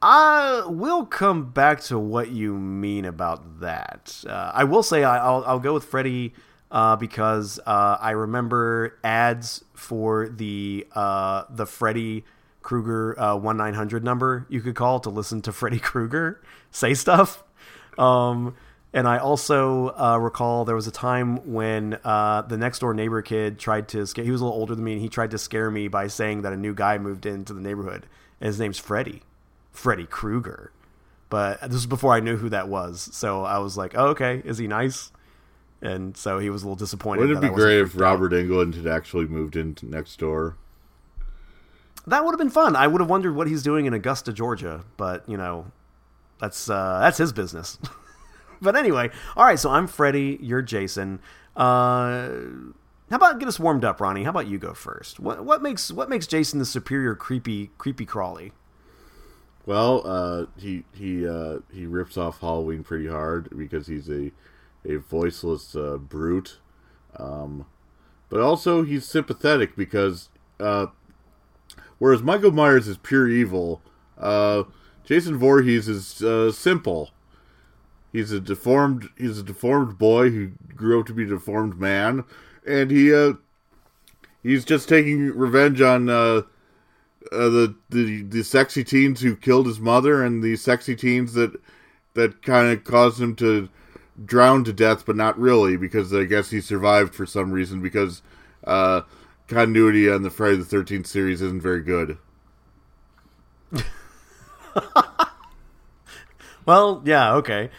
I 0.00 0.64
will 0.66 1.06
come 1.06 1.50
back 1.50 1.80
to 1.82 1.98
what 1.98 2.30
you 2.30 2.54
mean 2.58 3.04
about 3.04 3.60
that. 3.60 4.24
Uh, 4.26 4.50
I 4.52 4.64
will 4.64 4.82
say 4.82 5.04
I, 5.04 5.18
I'll 5.18 5.44
I'll 5.46 5.60
go 5.60 5.74
with 5.74 5.84
Freddy 5.84 6.34
uh, 6.72 6.96
because 6.96 7.60
uh, 7.66 7.98
I 8.00 8.10
remember 8.10 8.98
ads 9.04 9.64
for 9.74 10.28
the 10.28 10.88
uh, 10.92 11.44
the 11.48 11.66
Freddy 11.66 12.24
Krueger 12.62 13.18
uh, 13.18 13.36
one 13.36 13.56
nine 13.56 13.74
hundred 13.74 14.02
number 14.02 14.46
you 14.48 14.60
could 14.60 14.74
call 14.74 14.98
to 15.00 15.10
listen 15.10 15.40
to 15.42 15.52
Freddy 15.52 15.78
Krueger 15.80 16.42
say 16.72 16.94
stuff. 16.94 17.44
Um, 17.96 18.56
and 18.92 19.08
I 19.08 19.18
also 19.18 19.88
uh, 19.96 20.18
recall 20.18 20.64
there 20.64 20.74
was 20.74 20.86
a 20.86 20.92
time 20.92 21.52
when 21.52 21.98
uh, 22.04 22.42
the 22.42 22.58
next 22.58 22.80
door 22.80 22.92
neighbor 22.92 23.22
kid 23.22 23.58
tried 23.58 23.88
to 23.88 24.06
scare. 24.06 24.24
He 24.24 24.30
was 24.30 24.40
a 24.40 24.44
little 24.44 24.58
older 24.58 24.74
than 24.74 24.84
me, 24.84 24.92
and 24.92 25.00
he 25.00 25.08
tried 25.08 25.30
to 25.30 25.38
scare 25.38 25.70
me 25.70 25.88
by 25.88 26.08
saying 26.08 26.42
that 26.42 26.52
a 26.52 26.56
new 26.56 26.74
guy 26.74 26.98
moved 26.98 27.24
into 27.24 27.54
the 27.54 27.60
neighborhood, 27.60 28.06
and 28.40 28.46
his 28.46 28.60
name's 28.60 28.78
Freddy, 28.78 29.22
Freddy 29.70 30.04
Krueger. 30.04 30.72
But 31.30 31.62
this 31.62 31.72
was 31.72 31.86
before 31.86 32.12
I 32.12 32.20
knew 32.20 32.36
who 32.36 32.50
that 32.50 32.68
was, 32.68 33.08
so 33.12 33.44
I 33.44 33.58
was 33.58 33.78
like, 33.78 33.96
oh, 33.96 34.08
"Okay, 34.08 34.42
is 34.44 34.58
he 34.58 34.66
nice?" 34.66 35.10
And 35.80 36.16
so 36.16 36.38
he 36.38 36.50
was 36.50 36.62
a 36.62 36.66
little 36.66 36.76
disappointed. 36.76 37.22
Wouldn't 37.22 37.44
it 37.44 37.48
be 37.48 37.54
great 37.54 37.80
if 37.80 37.94
out. 37.94 38.00
Robert 38.00 38.32
Englund 38.32 38.74
had 38.74 38.86
actually 38.86 39.26
moved 39.26 39.56
in 39.56 39.76
next 39.82 40.18
door? 40.18 40.56
That 42.06 42.24
would 42.24 42.32
have 42.32 42.38
been 42.38 42.50
fun. 42.50 42.76
I 42.76 42.86
would 42.86 43.00
have 43.00 43.08
wondered 43.08 43.34
what 43.34 43.46
he's 43.46 43.62
doing 43.62 43.86
in 43.86 43.94
Augusta, 43.94 44.32
Georgia, 44.32 44.84
but 44.96 45.26
you 45.28 45.36
know, 45.36 45.72
that's 46.38 46.68
uh, 46.68 46.98
that's 47.00 47.16
his 47.16 47.32
business. 47.32 47.78
but 48.62 48.76
anyway, 48.76 49.10
all 49.36 49.44
right. 49.44 49.58
So 49.58 49.70
I'm 49.70 49.86
Freddy. 49.86 50.38
You're 50.40 50.62
Jason. 50.62 51.20
Uh, 51.56 52.30
how 53.10 53.16
about 53.16 53.38
get 53.38 53.48
us 53.48 53.60
warmed 53.60 53.84
up, 53.84 54.00
Ronnie? 54.00 54.24
How 54.24 54.30
about 54.30 54.46
you 54.46 54.58
go 54.58 54.72
first? 54.72 55.20
What 55.20 55.44
what 55.44 55.62
makes 55.62 55.92
what 55.92 56.08
makes 56.08 56.26
Jason 56.26 56.58
the 56.58 56.64
superior 56.64 57.14
creepy 57.14 57.70
creepy 57.76 58.06
crawly? 58.06 58.52
Well, 59.66 60.02
uh, 60.04 60.46
he 60.56 60.84
he 60.94 61.26
uh, 61.26 61.58
he 61.70 61.86
rips 61.86 62.16
off 62.16 62.40
Halloween 62.40 62.82
pretty 62.82 63.08
hard 63.08 63.56
because 63.56 63.86
he's 63.86 64.08
a 64.08 64.32
a 64.84 64.96
voiceless 64.96 65.76
uh, 65.76 65.98
brute, 65.98 66.58
um, 67.16 67.66
but 68.28 68.40
also 68.40 68.82
he's 68.82 69.04
sympathetic 69.04 69.76
because 69.76 70.30
uh, 70.58 70.86
whereas 71.98 72.22
Michael 72.22 72.50
Myers 72.50 72.88
is 72.88 72.96
pure 72.96 73.28
evil, 73.28 73.82
uh, 74.18 74.64
Jason 75.04 75.36
Voorhees 75.36 75.88
is 75.88 76.22
uh, 76.22 76.50
simple. 76.50 77.10
He's 78.12 78.30
a 78.30 78.40
deformed 78.40 79.08
he's 79.16 79.38
a 79.38 79.42
deformed 79.42 79.98
boy 79.98 80.30
who 80.30 80.52
grew 80.76 81.00
up 81.00 81.06
to 81.06 81.14
be 81.14 81.24
a 81.24 81.28
deformed 81.28 81.80
man, 81.80 82.24
and 82.66 82.90
he 82.90 83.12
uh, 83.12 83.34
he's 84.42 84.64
just 84.64 84.88
taking 84.88 85.36
revenge 85.36 85.80
on. 85.80 86.08
Uh, 86.08 86.42
uh, 87.30 87.48
the, 87.48 87.74
the 87.88 88.22
the 88.24 88.42
sexy 88.42 88.82
teens 88.82 89.20
who 89.20 89.36
killed 89.36 89.66
his 89.66 89.78
mother 89.78 90.22
and 90.22 90.42
the 90.42 90.56
sexy 90.56 90.94
teens 90.94 91.32
that 91.34 91.52
that 92.14 92.42
kind 92.42 92.70
of 92.70 92.84
caused 92.84 93.20
him 93.20 93.34
to 93.36 93.68
drown 94.24 94.64
to 94.64 94.72
death, 94.72 95.06
but 95.06 95.16
not 95.16 95.38
really 95.38 95.76
because 95.76 96.12
I 96.12 96.24
guess 96.24 96.50
he 96.50 96.60
survived 96.60 97.14
for 97.14 97.24
some 97.24 97.52
reason 97.52 97.80
because 97.80 98.22
uh, 98.64 99.02
continuity 99.46 100.10
on 100.10 100.22
the 100.22 100.30
Friday 100.30 100.56
the 100.56 100.64
Thirteenth 100.64 101.06
series 101.06 101.40
isn't 101.40 101.62
very 101.62 101.80
good. 101.80 102.18
Well, 106.64 107.02
yeah, 107.04 107.34
okay. 107.34 107.70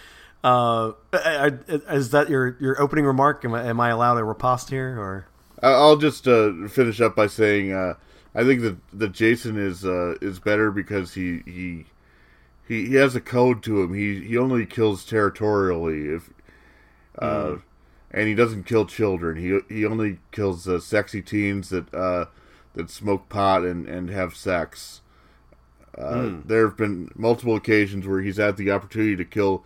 Uh, 0.44 0.92
I- 1.14 1.54
I- 1.70 1.94
is 1.94 2.10
that 2.12 2.30
your 2.30 2.58
your 2.60 2.82
opening 2.82 3.06
remark? 3.06 3.46
Am 3.46 3.54
I, 3.54 3.64
am 3.64 3.80
I 3.80 3.90
allowed 3.90 4.18
a 4.18 4.24
riposte 4.24 4.70
here, 4.70 5.00
or 5.00 5.26
I'll 5.62 5.96
just 5.98 6.28
uh, 6.28 6.68
finish 6.68 7.00
up 7.00 7.16
by 7.16 7.28
saying 7.28 7.72
uh, 7.72 7.94
I 8.36 8.44
think 8.44 8.62
that 8.62 8.78
that 8.94 9.12
Jason 9.14 9.58
is 9.58 9.86
uh, 9.86 10.16
is 10.22 10.40
better 10.40 10.72
because 10.72 11.14
he 11.14 11.42
he. 11.46 11.86
He, 12.66 12.86
he 12.88 12.96
has 12.96 13.14
a 13.14 13.20
code 13.20 13.62
to 13.64 13.82
him. 13.82 13.94
He 13.94 14.22
he 14.22 14.38
only 14.38 14.66
kills 14.66 15.04
territorially 15.04 16.08
if 16.16 16.30
uh, 17.20 17.58
and 18.10 18.28
he 18.30 18.36
doesn't 18.36 18.64
kill 18.66 18.86
children. 18.86 19.36
He 19.36 19.60
he 19.76 19.86
only 19.86 20.20
kills 20.32 20.66
uh, 20.66 20.80
sexy 20.80 21.22
teens 21.22 21.68
that 21.70 21.94
uh, 21.94 22.28
that 22.74 22.90
smoke 22.90 23.28
pot 23.28 23.64
and, 23.64 23.86
and 23.86 24.10
have 24.10 24.34
sex. 24.38 25.02
Uh, 25.98 26.30
There 26.46 26.66
have 26.66 26.78
been 26.78 27.12
multiple 27.16 27.58
occasions 27.58 28.08
where 28.08 28.22
he's 28.22 28.38
had 28.38 28.56
the 28.56 28.72
opportunity 28.72 29.18
to 29.18 29.26
kill 29.26 29.66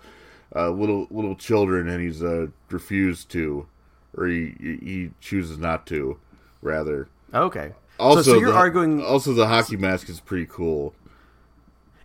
uh, 0.55 0.69
little 0.69 1.07
little 1.09 1.35
children, 1.35 1.87
and 1.89 2.01
he's 2.01 2.23
uh, 2.23 2.47
refused 2.69 3.29
to, 3.31 3.67
or 4.15 4.27
he 4.27 4.55
he 4.59 5.11
chooses 5.19 5.57
not 5.57 5.85
to, 5.87 6.19
rather. 6.61 7.07
Okay. 7.33 7.73
Also, 7.99 8.21
so, 8.21 8.31
so 8.33 8.39
you're 8.39 8.51
the, 8.51 8.57
arguing 8.57 9.03
Also, 9.03 9.33
the 9.33 9.47
hockey 9.47 9.75
mask 9.75 10.07
is 10.07 10.19
pretty 10.19 10.45
cool. 10.47 10.93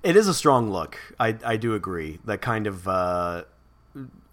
it 0.03 0.17
is 0.17 0.27
a 0.27 0.35
strong 0.35 0.71
look. 0.71 0.99
I 1.21 1.37
I 1.45 1.57
do 1.57 1.75
agree. 1.75 2.19
That 2.25 2.41
kind 2.41 2.67
of 2.67 2.89
uh, 2.89 3.45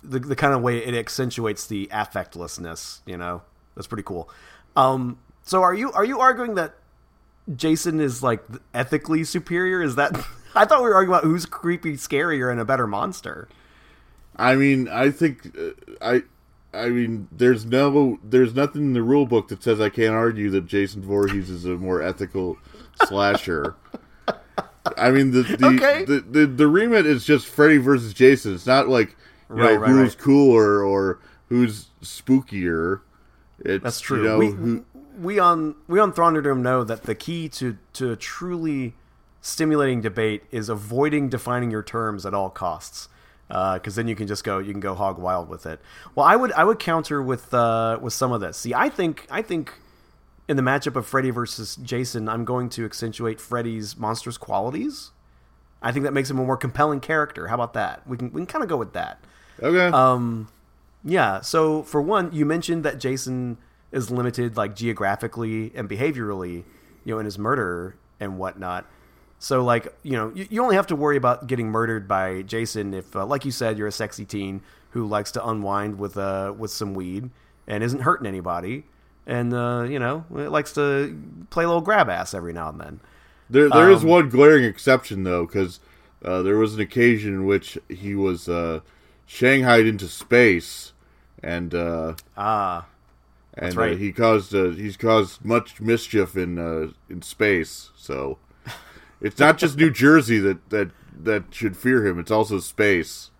the 0.03 0.19
the 0.19 0.35
kind 0.35 0.53
of 0.53 0.61
way 0.61 0.77
it 0.79 0.95
accentuates 0.95 1.67
the 1.67 1.87
affectlessness. 1.91 3.01
You 3.05 3.17
know, 3.17 3.41
that's 3.75 3.87
pretty 3.87 4.03
cool. 4.03 4.29
Um, 4.75 5.19
so 5.43 5.61
are 5.61 5.73
you 5.73 5.91
are 5.91 6.05
you 6.05 6.19
arguing 6.19 6.55
that 6.55 6.75
Jason 7.55 7.99
is 7.99 8.23
like 8.23 8.43
ethically 8.73 9.23
superior? 9.23 9.81
Is 9.81 9.95
that 9.95 10.15
I 10.55 10.65
thought 10.65 10.81
we 10.81 10.89
were 10.89 10.95
arguing 10.95 11.17
about 11.17 11.23
who's 11.25 11.45
creepy, 11.45 11.93
scarier, 11.93 12.51
and 12.51 12.59
a 12.59 12.65
better 12.65 12.87
monster. 12.87 13.47
I 14.39 14.55
mean, 14.55 14.87
I 14.87 15.11
think 15.11 15.55
uh, 15.57 15.71
I. 16.01 16.23
I 16.71 16.89
mean, 16.89 17.27
there's 17.31 17.65
no, 17.65 18.19
there's 18.23 18.53
nothing 18.53 18.83
in 18.83 18.93
the 18.93 19.01
rule 19.01 19.25
book 19.25 19.47
that 19.47 19.63
says 19.63 19.81
I 19.81 19.89
can't 19.89 20.13
argue 20.13 20.51
that 20.51 20.67
Jason 20.67 21.01
Voorhees 21.01 21.49
is 21.49 21.65
a 21.65 21.69
more 21.69 21.99
ethical 21.99 22.57
slasher. 23.07 23.75
I 24.97 25.09
mean, 25.09 25.31
the 25.31 25.41
the, 25.41 25.65
Okay. 25.65 26.05
the, 26.05 26.19
the 26.21 26.45
the 26.45 26.67
remit 26.67 27.07
is 27.07 27.25
just 27.25 27.47
Freddy 27.47 27.77
versus 27.77 28.13
Jason. 28.13 28.53
It's 28.53 28.67
not 28.67 28.87
like 28.87 29.17
you 29.49 29.55
Right, 29.55 29.73
know 29.73 29.79
right, 29.79 29.89
who's 29.89 30.09
right. 30.15 30.17
cooler 30.19 30.83
or 30.83 31.19
who's 31.47 31.87
spookier. 32.03 33.01
It's, 33.59 33.83
That's 33.83 33.99
true. 33.99 34.21
You 34.21 34.27
know, 34.29 34.37
we, 34.37 34.51
who, 34.51 34.85
we 35.19 35.39
on 35.39 35.75
we 35.87 35.99
on 35.99 36.13
Thrawnderdome 36.13 36.59
know 36.59 36.83
that 36.83 37.03
the 37.03 37.15
key 37.15 37.49
to 37.49 37.77
to 37.93 38.11
a 38.11 38.15
truly 38.15 38.93
stimulating 39.41 40.01
debate 40.01 40.43
is 40.51 40.69
avoiding 40.69 41.29
defining 41.29 41.71
your 41.71 41.83
terms 41.83 42.25
at 42.27 42.33
all 42.35 42.51
costs. 42.51 43.09
Because 43.49 43.95
then 43.95 44.07
you 44.07 44.15
can 44.15 44.27
just 44.27 44.43
go 44.43 44.59
you 44.59 44.71
can 44.71 44.79
go 44.79 44.93
hog 44.95 45.17
wild 45.17 45.49
with 45.49 45.65
it. 45.65 45.81
Well, 46.15 46.25
I 46.25 46.35
would 46.35 46.51
I 46.53 46.63
would 46.63 46.79
counter 46.79 47.21
with 47.21 47.53
uh, 47.53 47.97
with 48.01 48.13
some 48.13 48.31
of 48.31 48.41
this. 48.41 48.57
See, 48.57 48.73
I 48.73 48.89
think 48.89 49.25
I 49.29 49.41
think 49.41 49.73
in 50.47 50.55
the 50.55 50.63
matchup 50.63 50.95
of 50.95 51.05
Freddy 51.05 51.31
versus 51.31 51.75
Jason, 51.77 52.29
I'm 52.29 52.45
going 52.45 52.69
to 52.69 52.85
accentuate 52.85 53.41
Freddy's 53.41 53.97
monstrous 53.97 54.37
qualities. 54.37 55.11
I 55.81 55.91
think 55.91 56.03
that 56.03 56.13
makes 56.13 56.29
him 56.29 56.39
a 56.39 56.45
more 56.45 56.57
compelling 56.57 56.99
character. 56.99 57.47
How 57.47 57.55
about 57.55 57.73
that? 57.73 58.05
We 58.07 58.17
can 58.17 58.31
we 58.31 58.41
can 58.41 58.45
kind 58.47 58.63
of 58.63 58.69
go 58.69 58.77
with 58.77 58.93
that. 58.93 59.23
okay. 59.61 59.87
Um, 59.87 60.49
yeah. 61.03 61.41
So 61.41 61.83
for 61.83 62.01
one, 62.01 62.31
you 62.31 62.45
mentioned 62.45 62.83
that 62.83 62.99
Jason 62.99 63.57
is 63.91 64.11
limited, 64.11 64.57
like 64.57 64.75
geographically 64.75 65.71
and 65.73 65.89
behaviorally, 65.89 66.63
you 67.03 67.13
know, 67.13 67.19
in 67.19 67.25
his 67.25 67.39
murder 67.39 67.95
and 68.19 68.37
whatnot. 68.37 68.85
So 69.39 69.63
like, 69.63 69.93
you 70.03 70.11
know, 70.11 70.31
you, 70.35 70.47
you 70.49 70.61
only 70.63 70.75
have 70.75 70.87
to 70.87 70.95
worry 70.95 71.15
about 71.17 71.47
getting 71.47 71.69
murdered 71.69 72.07
by 72.07 72.41
Jason 72.41 72.93
if, 72.93 73.15
uh, 73.15 73.25
like 73.25 73.45
you 73.45 73.51
said, 73.51 73.77
you're 73.77 73.87
a 73.87 73.91
sexy 73.91 74.25
teen 74.25 74.61
who 74.91 75.05
likes 75.07 75.31
to 75.31 75.47
unwind 75.47 75.97
with 75.99 76.17
uh 76.17 76.53
with 76.57 76.71
some 76.71 76.93
weed 76.93 77.29
and 77.67 77.83
isn't 77.83 78.01
hurting 78.01 78.25
anybody, 78.25 78.83
and 79.27 79.53
uh, 79.53 79.85
you 79.87 79.99
know, 79.99 80.25
likes 80.29 80.73
to 80.73 81.15
play 81.51 81.63
a 81.63 81.67
little 81.67 81.81
grab 81.81 82.09
ass 82.09 82.33
every 82.33 82.51
now 82.53 82.69
and 82.69 82.81
then. 82.81 82.99
There, 83.49 83.69
there 83.69 83.91
is 83.91 84.03
Um, 84.03 84.09
one 84.09 84.29
glaring 84.29 84.63
exception 84.63 85.23
though, 85.23 85.45
because 85.45 85.79
uh, 86.25 86.41
there 86.41 86.57
was 86.57 86.73
an 86.73 86.81
occasion 86.81 87.33
in 87.33 87.45
which 87.45 87.77
he 87.87 88.15
was 88.15 88.49
uh, 88.49 88.79
shanghaied 89.27 89.85
into 89.87 90.07
space, 90.07 90.93
and 91.43 91.73
uh, 91.75 92.15
Ah, 92.35 92.87
and 93.53 93.75
right. 93.75 93.93
uh, 93.93 93.97
he 93.97 94.11
caused 94.11 94.53
uh, 94.55 94.69
he's 94.71 94.97
caused 94.97 95.45
much 95.45 95.79
mischief 95.79 96.35
in 96.35 96.57
uh, 96.57 96.91
in 97.09 97.21
space. 97.21 97.91
So 97.95 98.39
it's 99.21 99.39
not 99.39 99.57
just 99.57 99.77
New 99.77 99.91
Jersey 99.91 100.39
that 100.39 100.69
that 100.69 100.91
that 101.23 101.43
should 101.51 101.77
fear 101.77 102.05
him; 102.05 102.19
it's 102.19 102.31
also 102.31 102.59
space. 102.59 103.31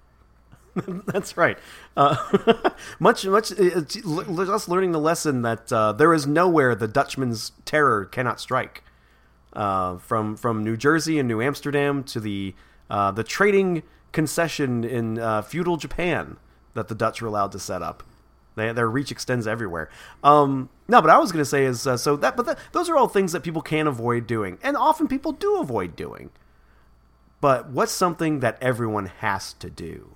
That's 1.05 1.35
right. 1.37 1.57
Uh, 1.97 2.15
much, 2.99 3.25
much. 3.25 3.51
It's 3.51 3.97
us 4.05 4.67
learning 4.67 4.91
the 4.91 4.99
lesson 4.99 5.41
that 5.41 5.71
uh, 5.71 5.93
there 5.93 6.13
is 6.13 6.27
nowhere 6.27 6.75
the 6.75 6.87
Dutchman's 6.87 7.51
terror 7.65 8.05
cannot 8.05 8.39
strike. 8.39 8.83
Uh, 9.51 9.97
from 9.97 10.37
from 10.37 10.63
New 10.63 10.77
Jersey 10.77 11.17
and 11.17 11.27
New 11.27 11.41
Amsterdam 11.41 12.03
to 12.03 12.19
the 12.19 12.53
uh, 12.89 13.11
the 13.11 13.23
trading 13.23 13.81
concession 14.11 14.83
in 14.83 15.17
uh, 15.17 15.41
feudal 15.41 15.77
Japan 15.77 16.37
that 16.75 16.87
the 16.87 16.95
Dutch 16.95 17.21
were 17.21 17.27
allowed 17.27 17.51
to 17.53 17.59
set 17.59 17.81
up. 17.81 18.03
They, 18.59 18.71
their 18.71 18.89
reach 18.89 19.11
extends 19.11 19.47
everywhere. 19.47 19.89
Um, 20.23 20.69
no, 20.87 21.01
but 21.01 21.09
I 21.09 21.17
was 21.17 21.31
going 21.31 21.41
to 21.41 21.49
say 21.49 21.65
is 21.65 21.87
uh, 21.87 21.97
so 21.97 22.15
that, 22.17 22.35
but 22.35 22.59
those 22.71 22.89
are 22.89 22.97
all 22.97 23.07
things 23.07 23.31
that 23.31 23.43
people 23.43 23.61
can 23.61 23.87
avoid 23.87 24.27
doing, 24.27 24.57
and 24.61 24.77
often 24.77 25.07
people 25.07 25.31
do 25.31 25.57
avoid 25.59 25.95
doing. 25.95 26.29
But 27.41 27.69
what's 27.69 27.91
something 27.91 28.41
that 28.41 28.57
everyone 28.61 29.05
has 29.05 29.53
to 29.53 29.69
do? 29.69 30.15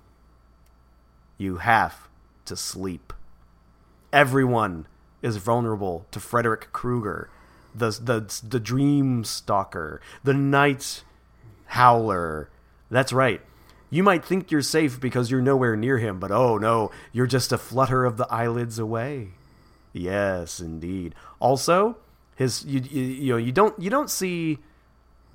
You 1.37 1.57
have 1.57 2.09
to 2.45 2.55
sleep. 2.55 3.13
Everyone 4.11 4.87
is 5.21 5.37
vulnerable 5.37 6.05
to 6.11 6.19
Frederick 6.19 6.71
Krueger, 6.73 7.29
the 7.73 7.89
the 7.91 8.41
the 8.47 8.59
Dream 8.59 9.23
Stalker, 9.23 10.01
the 10.23 10.33
Night 10.33 11.03
Howler. 11.67 12.49
That's 12.91 13.13
right. 13.13 13.41
You 13.93 14.01
might 14.03 14.25
think 14.25 14.49
you're 14.49 14.61
safe 14.63 14.99
because 14.99 15.29
you're 15.29 15.41
nowhere 15.41 15.75
near 15.75 15.99
him, 15.99 16.19
but 16.19 16.31
oh 16.31 16.57
no, 16.57 16.89
you're 17.11 17.27
just 17.27 17.51
a 17.51 17.57
flutter 17.59 18.05
of 18.05 18.17
the 18.17 18.25
eyelids 18.31 18.79
away. 18.79 19.29
Yes, 19.93 20.59
indeed. 20.59 21.13
Also, 21.39 21.97
his 22.35 22.65
you, 22.65 22.79
you 22.81 23.01
you 23.03 23.31
know 23.33 23.37
you 23.37 23.51
don't 23.51 23.79
you 23.79 23.91
don't 23.91 24.09
see 24.09 24.57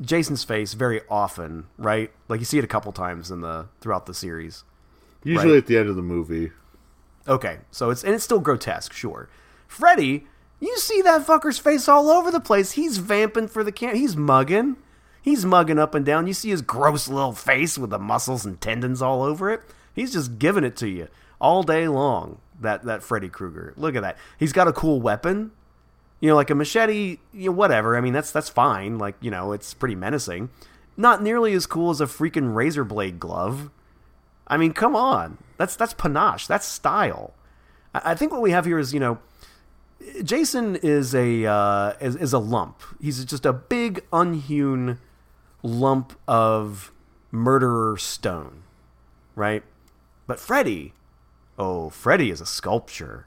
Jason's 0.00 0.42
face 0.42 0.74
very 0.74 1.02
often, 1.08 1.66
right? 1.76 2.10
Like 2.28 2.40
you 2.40 2.46
see 2.46 2.58
it 2.58 2.64
a 2.64 2.68
couple 2.68 2.90
times 2.92 3.30
in 3.30 3.40
the 3.42 3.68
throughout 3.80 4.06
the 4.06 4.14
series. 4.14 4.64
Usually 5.22 5.52
Right. 5.52 5.58
at 5.58 5.66
the 5.66 5.76
end 5.78 5.88
of 5.88 5.96
the 5.96 6.02
movie. 6.02 6.50
Okay, 7.28 7.58
so 7.70 7.90
it's 7.90 8.02
and 8.02 8.12
it's 8.14 8.24
still 8.24 8.40
grotesque, 8.40 8.92
sure. 8.92 9.28
Freddy, 9.68 10.26
you 10.58 10.76
see 10.78 11.00
that 11.02 11.26
fucker's 11.26 11.58
face 11.58 11.88
all 11.88 12.10
over 12.10 12.30
the 12.32 12.40
place. 12.40 12.72
He's 12.72 12.98
vamping 12.98 13.46
for 13.48 13.62
the 13.62 13.70
camp. 13.72 13.94
He's 13.94 14.16
mugging. 14.16 14.76
He's 15.28 15.44
mugging 15.44 15.78
up 15.78 15.94
and 15.94 16.06
down. 16.06 16.26
You 16.26 16.32
see 16.32 16.48
his 16.48 16.62
gross 16.62 17.06
little 17.06 17.34
face 17.34 17.76
with 17.76 17.90
the 17.90 17.98
muscles 17.98 18.46
and 18.46 18.58
tendons 18.58 19.02
all 19.02 19.22
over 19.22 19.50
it. 19.50 19.60
He's 19.92 20.10
just 20.10 20.38
giving 20.38 20.64
it 20.64 20.74
to 20.76 20.88
you 20.88 21.08
all 21.38 21.62
day 21.62 21.86
long. 21.86 22.38
That 22.58 22.84
that 22.84 23.02
Freddy 23.02 23.28
Krueger. 23.28 23.74
Look 23.76 23.94
at 23.94 24.00
that. 24.00 24.16
He's 24.38 24.54
got 24.54 24.68
a 24.68 24.72
cool 24.72 25.02
weapon. 25.02 25.50
You 26.20 26.30
know, 26.30 26.34
like 26.34 26.48
a 26.48 26.54
machete. 26.54 27.18
You 27.34 27.50
know, 27.50 27.52
whatever. 27.52 27.94
I 27.94 28.00
mean, 28.00 28.14
that's 28.14 28.32
that's 28.32 28.48
fine. 28.48 28.96
Like 28.96 29.16
you 29.20 29.30
know, 29.30 29.52
it's 29.52 29.74
pretty 29.74 29.94
menacing. 29.94 30.48
Not 30.96 31.22
nearly 31.22 31.52
as 31.52 31.66
cool 31.66 31.90
as 31.90 32.00
a 32.00 32.06
freaking 32.06 32.54
razor 32.54 32.84
blade 32.84 33.20
glove. 33.20 33.68
I 34.46 34.56
mean, 34.56 34.72
come 34.72 34.96
on. 34.96 35.36
That's 35.58 35.76
that's 35.76 35.92
panache. 35.92 36.46
That's 36.46 36.64
style. 36.64 37.34
I, 37.94 38.12
I 38.12 38.14
think 38.14 38.32
what 38.32 38.40
we 38.40 38.52
have 38.52 38.64
here 38.64 38.78
is, 38.78 38.94
you 38.94 39.00
know, 39.00 39.18
Jason 40.24 40.76
is 40.76 41.14
a 41.14 41.44
uh, 41.44 41.92
is, 42.00 42.16
is 42.16 42.32
a 42.32 42.38
lump. 42.38 42.80
He's 42.98 43.22
just 43.26 43.44
a 43.44 43.52
big 43.52 44.02
unhewn 44.10 44.96
lump 45.68 46.18
of 46.26 46.92
murderer 47.30 47.96
stone, 47.96 48.62
right? 49.36 49.62
But 50.26 50.40
Freddy, 50.40 50.94
oh, 51.58 51.90
Freddy 51.90 52.30
is 52.30 52.40
a 52.40 52.46
sculpture. 52.46 53.26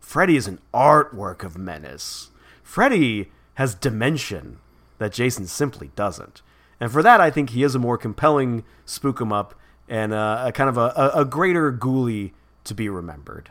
Freddy 0.00 0.36
is 0.36 0.48
an 0.48 0.58
artwork 0.74 1.44
of 1.44 1.56
menace. 1.56 2.30
Freddy 2.62 3.30
has 3.54 3.74
dimension 3.74 4.58
that 4.98 5.12
Jason 5.12 5.46
simply 5.46 5.90
doesn't. 5.94 6.42
And 6.80 6.90
for 6.90 7.02
that, 7.02 7.20
I 7.20 7.30
think 7.30 7.50
he 7.50 7.62
is 7.62 7.74
a 7.74 7.78
more 7.78 7.98
compelling 7.98 8.64
spook 8.84 9.20
'em 9.20 9.32
up 9.32 9.54
and 9.88 10.12
uh, 10.12 10.44
a 10.46 10.52
kind 10.52 10.68
of 10.68 10.76
a, 10.76 10.92
a, 10.96 11.20
a 11.20 11.24
greater 11.24 11.72
ghoulie 11.72 12.32
to 12.64 12.74
be 12.74 12.88
remembered. 12.88 13.50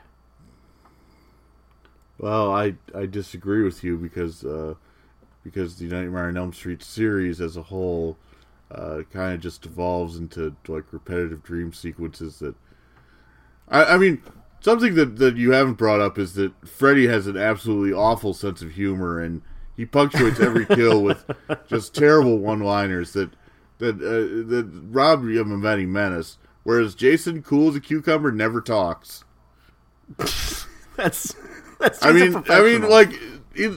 Well, 2.17 2.51
I 2.53 2.75
I 2.93 3.05
disagree 3.05 3.63
with 3.63 3.83
you 3.83 3.97
because 3.97 4.43
uh, 4.43 4.75
because 5.43 5.77
the 5.77 5.85
Nightmare 5.85 6.27
on 6.27 6.37
Elm 6.37 6.53
Street 6.53 6.83
series 6.83 7.41
as 7.41 7.57
a 7.57 7.63
whole 7.63 8.17
uh, 8.73 9.03
kind 9.11 9.33
of 9.33 9.41
just 9.41 9.65
evolves 9.65 10.17
into 10.17 10.55
like 10.67 10.85
repetitive 10.91 11.43
dream 11.43 11.73
sequences 11.73 12.39
that 12.39 12.55
I, 13.67 13.83
I 13.83 13.97
mean 13.97 14.21
something 14.61 14.95
that, 14.95 15.17
that 15.17 15.37
you 15.37 15.51
haven't 15.51 15.73
brought 15.73 15.99
up 15.99 16.17
is 16.17 16.33
that 16.33 16.67
Freddy 16.67 17.07
has 17.07 17.27
an 17.27 17.37
absolutely 17.37 17.93
awful 17.93 18.33
sense 18.33 18.61
of 18.61 18.71
humor 18.71 19.19
and 19.19 19.41
he 19.75 19.85
punctuates 19.85 20.39
every 20.39 20.65
kill 20.75 21.01
with 21.01 21.29
just 21.67 21.95
terrible 21.95 22.37
one-liners 22.37 23.13
that 23.13 23.31
that 23.79 23.95
uh, 23.95 24.47
that 24.49 24.69
rob 24.89 25.27
him 25.27 25.51
of 25.51 25.65
any 25.65 25.85
menace. 25.85 26.37
Whereas 26.63 26.93
Jason, 26.93 27.41
cool 27.41 27.69
as 27.69 27.75
a 27.75 27.81
cucumber, 27.81 28.31
never 28.31 28.61
talks. 28.61 29.23
That's 30.97 31.35
that's. 31.79 32.05
I 32.05 32.11
mean, 32.11 32.43
I 32.47 32.61
mean, 32.61 32.87
like 32.87 33.11
he, 33.55 33.75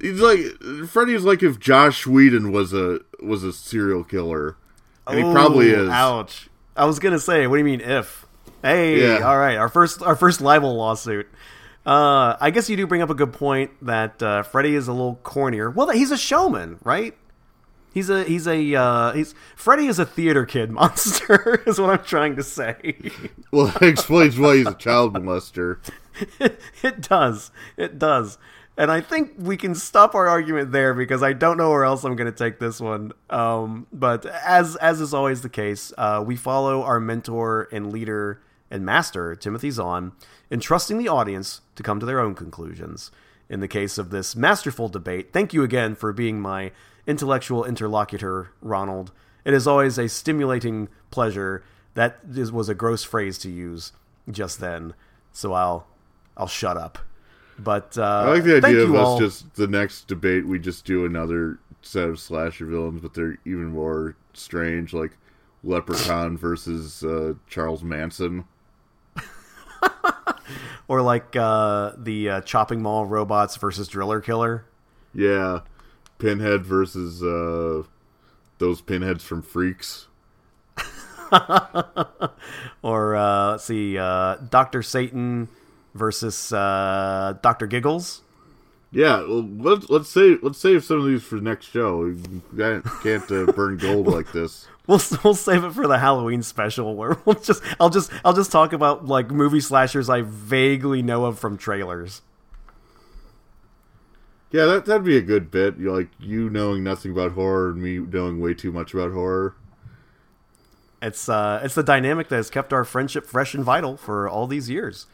he's 0.00 0.20
like 0.20 0.40
Freddy's 0.88 1.24
like 1.24 1.42
if 1.42 1.58
Joss 1.58 2.06
Whedon 2.06 2.52
was 2.52 2.72
a 2.72 3.00
was 3.22 3.42
a 3.44 3.52
serial 3.52 4.04
killer, 4.04 4.56
and 5.06 5.18
he 5.18 5.32
probably 5.32 5.70
is. 5.70 5.88
Ouch! 5.88 6.48
I 6.76 6.84
was 6.84 6.98
gonna 6.98 7.18
say, 7.18 7.46
what 7.46 7.56
do 7.56 7.58
you 7.58 7.64
mean 7.64 7.80
if? 7.80 8.26
Hey, 8.62 9.00
Yeah. 9.18 9.26
all 9.26 9.38
right, 9.38 9.56
our 9.56 9.68
first 9.68 10.02
our 10.02 10.14
first 10.16 10.40
libel 10.40 10.76
lawsuit. 10.76 11.26
Uh, 11.86 12.36
I 12.38 12.50
guess 12.50 12.68
you 12.68 12.76
do 12.76 12.86
bring 12.86 13.00
up 13.00 13.08
a 13.10 13.14
good 13.14 13.32
point 13.32 13.70
that 13.82 14.22
uh, 14.22 14.42
Freddy 14.42 14.74
is 14.74 14.86
a 14.86 14.92
little 14.92 15.18
cornier. 15.24 15.74
Well, 15.74 15.88
he's 15.90 16.10
a 16.10 16.18
showman, 16.18 16.78
right? 16.84 17.16
He's 17.94 18.10
a 18.10 18.22
he's 18.24 18.46
a 18.46 18.74
uh, 18.74 19.12
he's 19.12 19.34
Freddy 19.56 19.86
is 19.86 19.98
a 19.98 20.04
theater 20.04 20.44
kid 20.44 20.70
monster 20.70 21.62
is 21.66 21.80
what 21.80 21.90
I'm 21.90 22.04
trying 22.04 22.36
to 22.36 22.42
say. 22.42 22.96
Well, 23.50 23.66
that 23.66 23.82
explains 23.82 24.38
why 24.38 24.58
he's 24.58 24.66
a 24.68 24.74
child 24.74 25.14
molester. 25.14 25.78
it, 26.38 26.60
it 26.84 27.00
does. 27.00 27.50
It 27.76 27.98
does. 27.98 28.38
And 28.80 28.90
I 28.90 29.02
think 29.02 29.32
we 29.36 29.58
can 29.58 29.74
stop 29.74 30.14
our 30.14 30.26
argument 30.26 30.72
there 30.72 30.94
because 30.94 31.22
I 31.22 31.34
don't 31.34 31.58
know 31.58 31.68
where 31.68 31.84
else 31.84 32.02
I'm 32.02 32.16
going 32.16 32.32
to 32.32 32.36
take 32.36 32.60
this 32.60 32.80
one. 32.80 33.12
Um, 33.28 33.86
but 33.92 34.24
as 34.24 34.74
as 34.76 35.02
is 35.02 35.12
always 35.12 35.42
the 35.42 35.50
case, 35.50 35.92
uh, 35.98 36.24
we 36.26 36.34
follow 36.34 36.82
our 36.82 36.98
mentor 36.98 37.68
and 37.72 37.92
leader 37.92 38.40
and 38.70 38.82
master 38.82 39.36
Timothy 39.36 39.70
Zahn, 39.70 40.12
entrusting 40.50 40.96
the 40.96 41.08
audience 41.08 41.60
to 41.76 41.82
come 41.82 42.00
to 42.00 42.06
their 42.06 42.20
own 42.20 42.34
conclusions. 42.34 43.10
In 43.50 43.60
the 43.60 43.68
case 43.68 43.98
of 43.98 44.08
this 44.08 44.34
masterful 44.34 44.88
debate, 44.88 45.30
thank 45.30 45.52
you 45.52 45.62
again 45.62 45.94
for 45.94 46.14
being 46.14 46.40
my 46.40 46.72
intellectual 47.06 47.66
interlocutor, 47.66 48.52
Ronald. 48.62 49.12
It 49.44 49.52
is 49.52 49.66
always 49.66 49.98
a 49.98 50.08
stimulating 50.08 50.88
pleasure. 51.10 51.62
That 51.92 52.20
is, 52.34 52.50
was 52.50 52.70
a 52.70 52.74
gross 52.74 53.04
phrase 53.04 53.36
to 53.40 53.50
use 53.50 53.92
just 54.30 54.58
then, 54.58 54.94
so 55.32 55.52
I'll 55.52 55.86
I'll 56.34 56.48
shut 56.48 56.78
up. 56.78 56.98
But 57.62 57.98
uh, 57.98 58.02
I 58.02 58.28
like 58.34 58.44
the 58.44 58.56
idea 58.56 58.82
of 58.82 58.94
us 58.94 59.06
all. 59.06 59.18
just 59.18 59.54
the 59.54 59.66
next 59.66 60.06
debate 60.08 60.46
we 60.46 60.58
just 60.58 60.84
do 60.84 61.04
another 61.04 61.58
set 61.82 62.08
of 62.08 62.18
slasher 62.18 62.66
villains, 62.66 63.00
but 63.00 63.14
they're 63.14 63.38
even 63.44 63.66
more 63.66 64.16
strange, 64.32 64.92
like 64.92 65.16
Leprechaun 65.62 66.36
versus 66.38 67.02
uh, 67.04 67.34
Charles 67.48 67.82
Manson. 67.82 68.44
or 70.88 71.02
like 71.02 71.36
uh, 71.36 71.92
the 71.96 72.30
uh, 72.30 72.40
chopping 72.42 72.82
mall 72.82 73.06
robots 73.06 73.56
versus 73.56 73.88
driller 73.88 74.20
killer. 74.20 74.64
Yeah, 75.14 75.60
Pinhead 76.18 76.64
versus 76.64 77.22
uh, 77.22 77.82
those 78.58 78.80
pinheads 78.80 79.24
from 79.24 79.42
Freaks. 79.42 80.06
Or 82.82 83.14
uh, 83.14 83.52
let's 83.52 83.64
see, 83.64 83.98
uh, 83.98 84.36
Doctor 84.36 84.82
Satan 84.82 85.48
versus 85.94 86.52
uh, 86.52 87.36
Doctor 87.42 87.66
Giggles. 87.66 88.22
Yeah, 88.92 89.20
well, 89.20 89.48
let's 89.58 89.88
let's 89.88 90.08
save 90.08 90.42
let's 90.42 90.58
save 90.58 90.84
some 90.84 91.00
of 91.00 91.06
these 91.06 91.22
for 91.22 91.36
the 91.36 91.42
next 91.42 91.66
show. 91.66 92.06
We 92.06 92.16
can't, 92.56 92.84
can't 93.02 93.30
uh, 93.30 93.52
burn 93.52 93.76
gold 93.76 94.08
like 94.08 94.32
this. 94.32 94.66
We'll 94.86 95.00
we'll 95.22 95.34
save 95.34 95.62
it 95.62 95.70
for 95.72 95.86
the 95.86 95.98
Halloween 95.98 96.42
special 96.42 96.96
where 96.96 97.16
we'll 97.24 97.38
just 97.38 97.62
I'll 97.78 97.90
just 97.90 98.10
I'll 98.24 98.32
just 98.32 98.50
talk 98.50 98.72
about 98.72 99.06
like 99.06 99.30
movie 99.30 99.60
slashers 99.60 100.10
I 100.10 100.22
vaguely 100.22 101.02
know 101.02 101.26
of 101.26 101.38
from 101.38 101.56
trailers. 101.56 102.22
Yeah, 104.50 104.64
that 104.64 104.86
that'd 104.86 105.04
be 105.04 105.16
a 105.16 105.22
good 105.22 105.52
bit. 105.52 105.76
You 105.78 105.92
like 105.92 106.08
you 106.18 106.50
knowing 106.50 106.82
nothing 106.82 107.12
about 107.12 107.32
horror 107.32 107.70
and 107.70 107.80
me 107.80 107.98
knowing 107.98 108.40
way 108.40 108.54
too 108.54 108.72
much 108.72 108.92
about 108.92 109.12
horror. 109.12 109.54
It's 111.00 111.28
uh 111.28 111.60
it's 111.62 111.76
the 111.76 111.84
dynamic 111.84 112.28
that 112.28 112.36
has 112.36 112.50
kept 112.50 112.72
our 112.72 112.84
friendship 112.84 113.26
fresh 113.26 113.54
and 113.54 113.62
vital 113.62 113.96
for 113.96 114.28
all 114.28 114.48
these 114.48 114.68
years. 114.68 115.06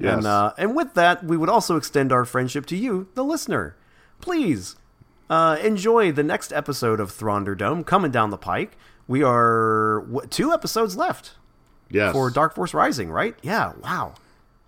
Yes. 0.00 0.16
And 0.16 0.26
uh, 0.26 0.52
and 0.58 0.74
with 0.74 0.94
that, 0.94 1.22
we 1.22 1.36
would 1.36 1.50
also 1.50 1.76
extend 1.76 2.10
our 2.10 2.24
friendship 2.24 2.64
to 2.66 2.76
you, 2.76 3.08
the 3.14 3.22
listener. 3.22 3.76
Please 4.20 4.76
uh, 5.28 5.58
enjoy 5.62 6.10
the 6.10 6.22
next 6.22 6.52
episode 6.52 7.00
of 7.00 7.12
Thrawnderdome 7.12 7.84
coming 7.86 8.10
down 8.10 8.30
the 8.30 8.38
pike. 8.38 8.76
We 9.06 9.22
are 9.22 10.00
what, 10.08 10.30
two 10.30 10.52
episodes 10.52 10.96
left 10.96 11.32
Yes. 11.90 12.12
for 12.12 12.30
Dark 12.30 12.54
Force 12.54 12.72
Rising, 12.72 13.10
right? 13.10 13.36
Yeah. 13.42 13.72
Wow, 13.82 14.14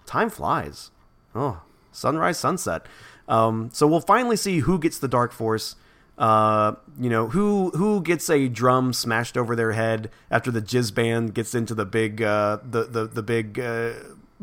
time 0.07 0.29
flies. 0.31 0.91
Oh, 1.35 1.63
sunrise, 1.93 2.39
sunset. 2.39 2.85
Um, 3.29 3.71
so 3.73 3.87
we'll 3.87 4.01
finally 4.01 4.37
see 4.37 4.59
who 4.61 4.79
gets 4.79 4.99
the 4.99 5.09
Dark 5.09 5.33
Force. 5.33 5.77
Uh, 6.19 6.75
you 7.01 7.09
know 7.09 7.29
who 7.29 7.71
who 7.71 8.03
gets 8.03 8.29
a 8.29 8.47
drum 8.49 8.93
smashed 8.93 9.37
over 9.39 9.57
their 9.57 9.73
head 9.73 10.11
after 10.31 10.51
the 10.51 10.61
Jizz 10.61 10.95
band 10.95 11.33
gets 11.35 11.55
into 11.55 11.75
the 11.75 11.87
big 11.87 12.21
uh, 12.21 12.59
the 12.63 12.85
the 12.85 13.07
the 13.07 13.23
big 13.23 13.59
uh, 13.59 13.93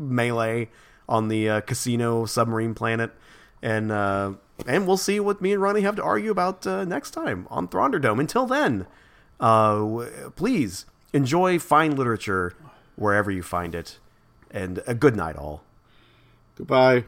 melee 0.00 0.68
on 1.08 1.28
the 1.28 1.48
uh, 1.48 1.60
casino 1.60 2.24
submarine 2.24 2.74
planet, 2.74 3.12
and 3.62 3.92
uh, 3.92 4.32
and 4.66 4.86
we'll 4.86 4.96
see 4.96 5.20
what 5.20 5.40
me 5.40 5.52
and 5.52 5.62
Ronnie 5.62 5.82
have 5.82 5.96
to 5.96 6.02
argue 6.02 6.30
about 6.30 6.66
uh, 6.66 6.84
next 6.84 7.10
time 7.10 7.46
on 7.50 7.68
Thrawnderdome. 7.68 8.18
Until 8.18 8.46
then, 8.46 8.86
uh, 9.38 9.74
w- 9.76 10.32
please 10.34 10.86
enjoy 11.12 11.58
fine 11.58 11.96
literature 11.96 12.54
wherever 12.96 13.30
you 13.30 13.42
find 13.42 13.74
it, 13.74 13.98
and 14.50 14.82
a 14.86 14.94
good 14.94 15.16
night, 15.16 15.36
all. 15.36 15.62
Goodbye. 16.56 17.04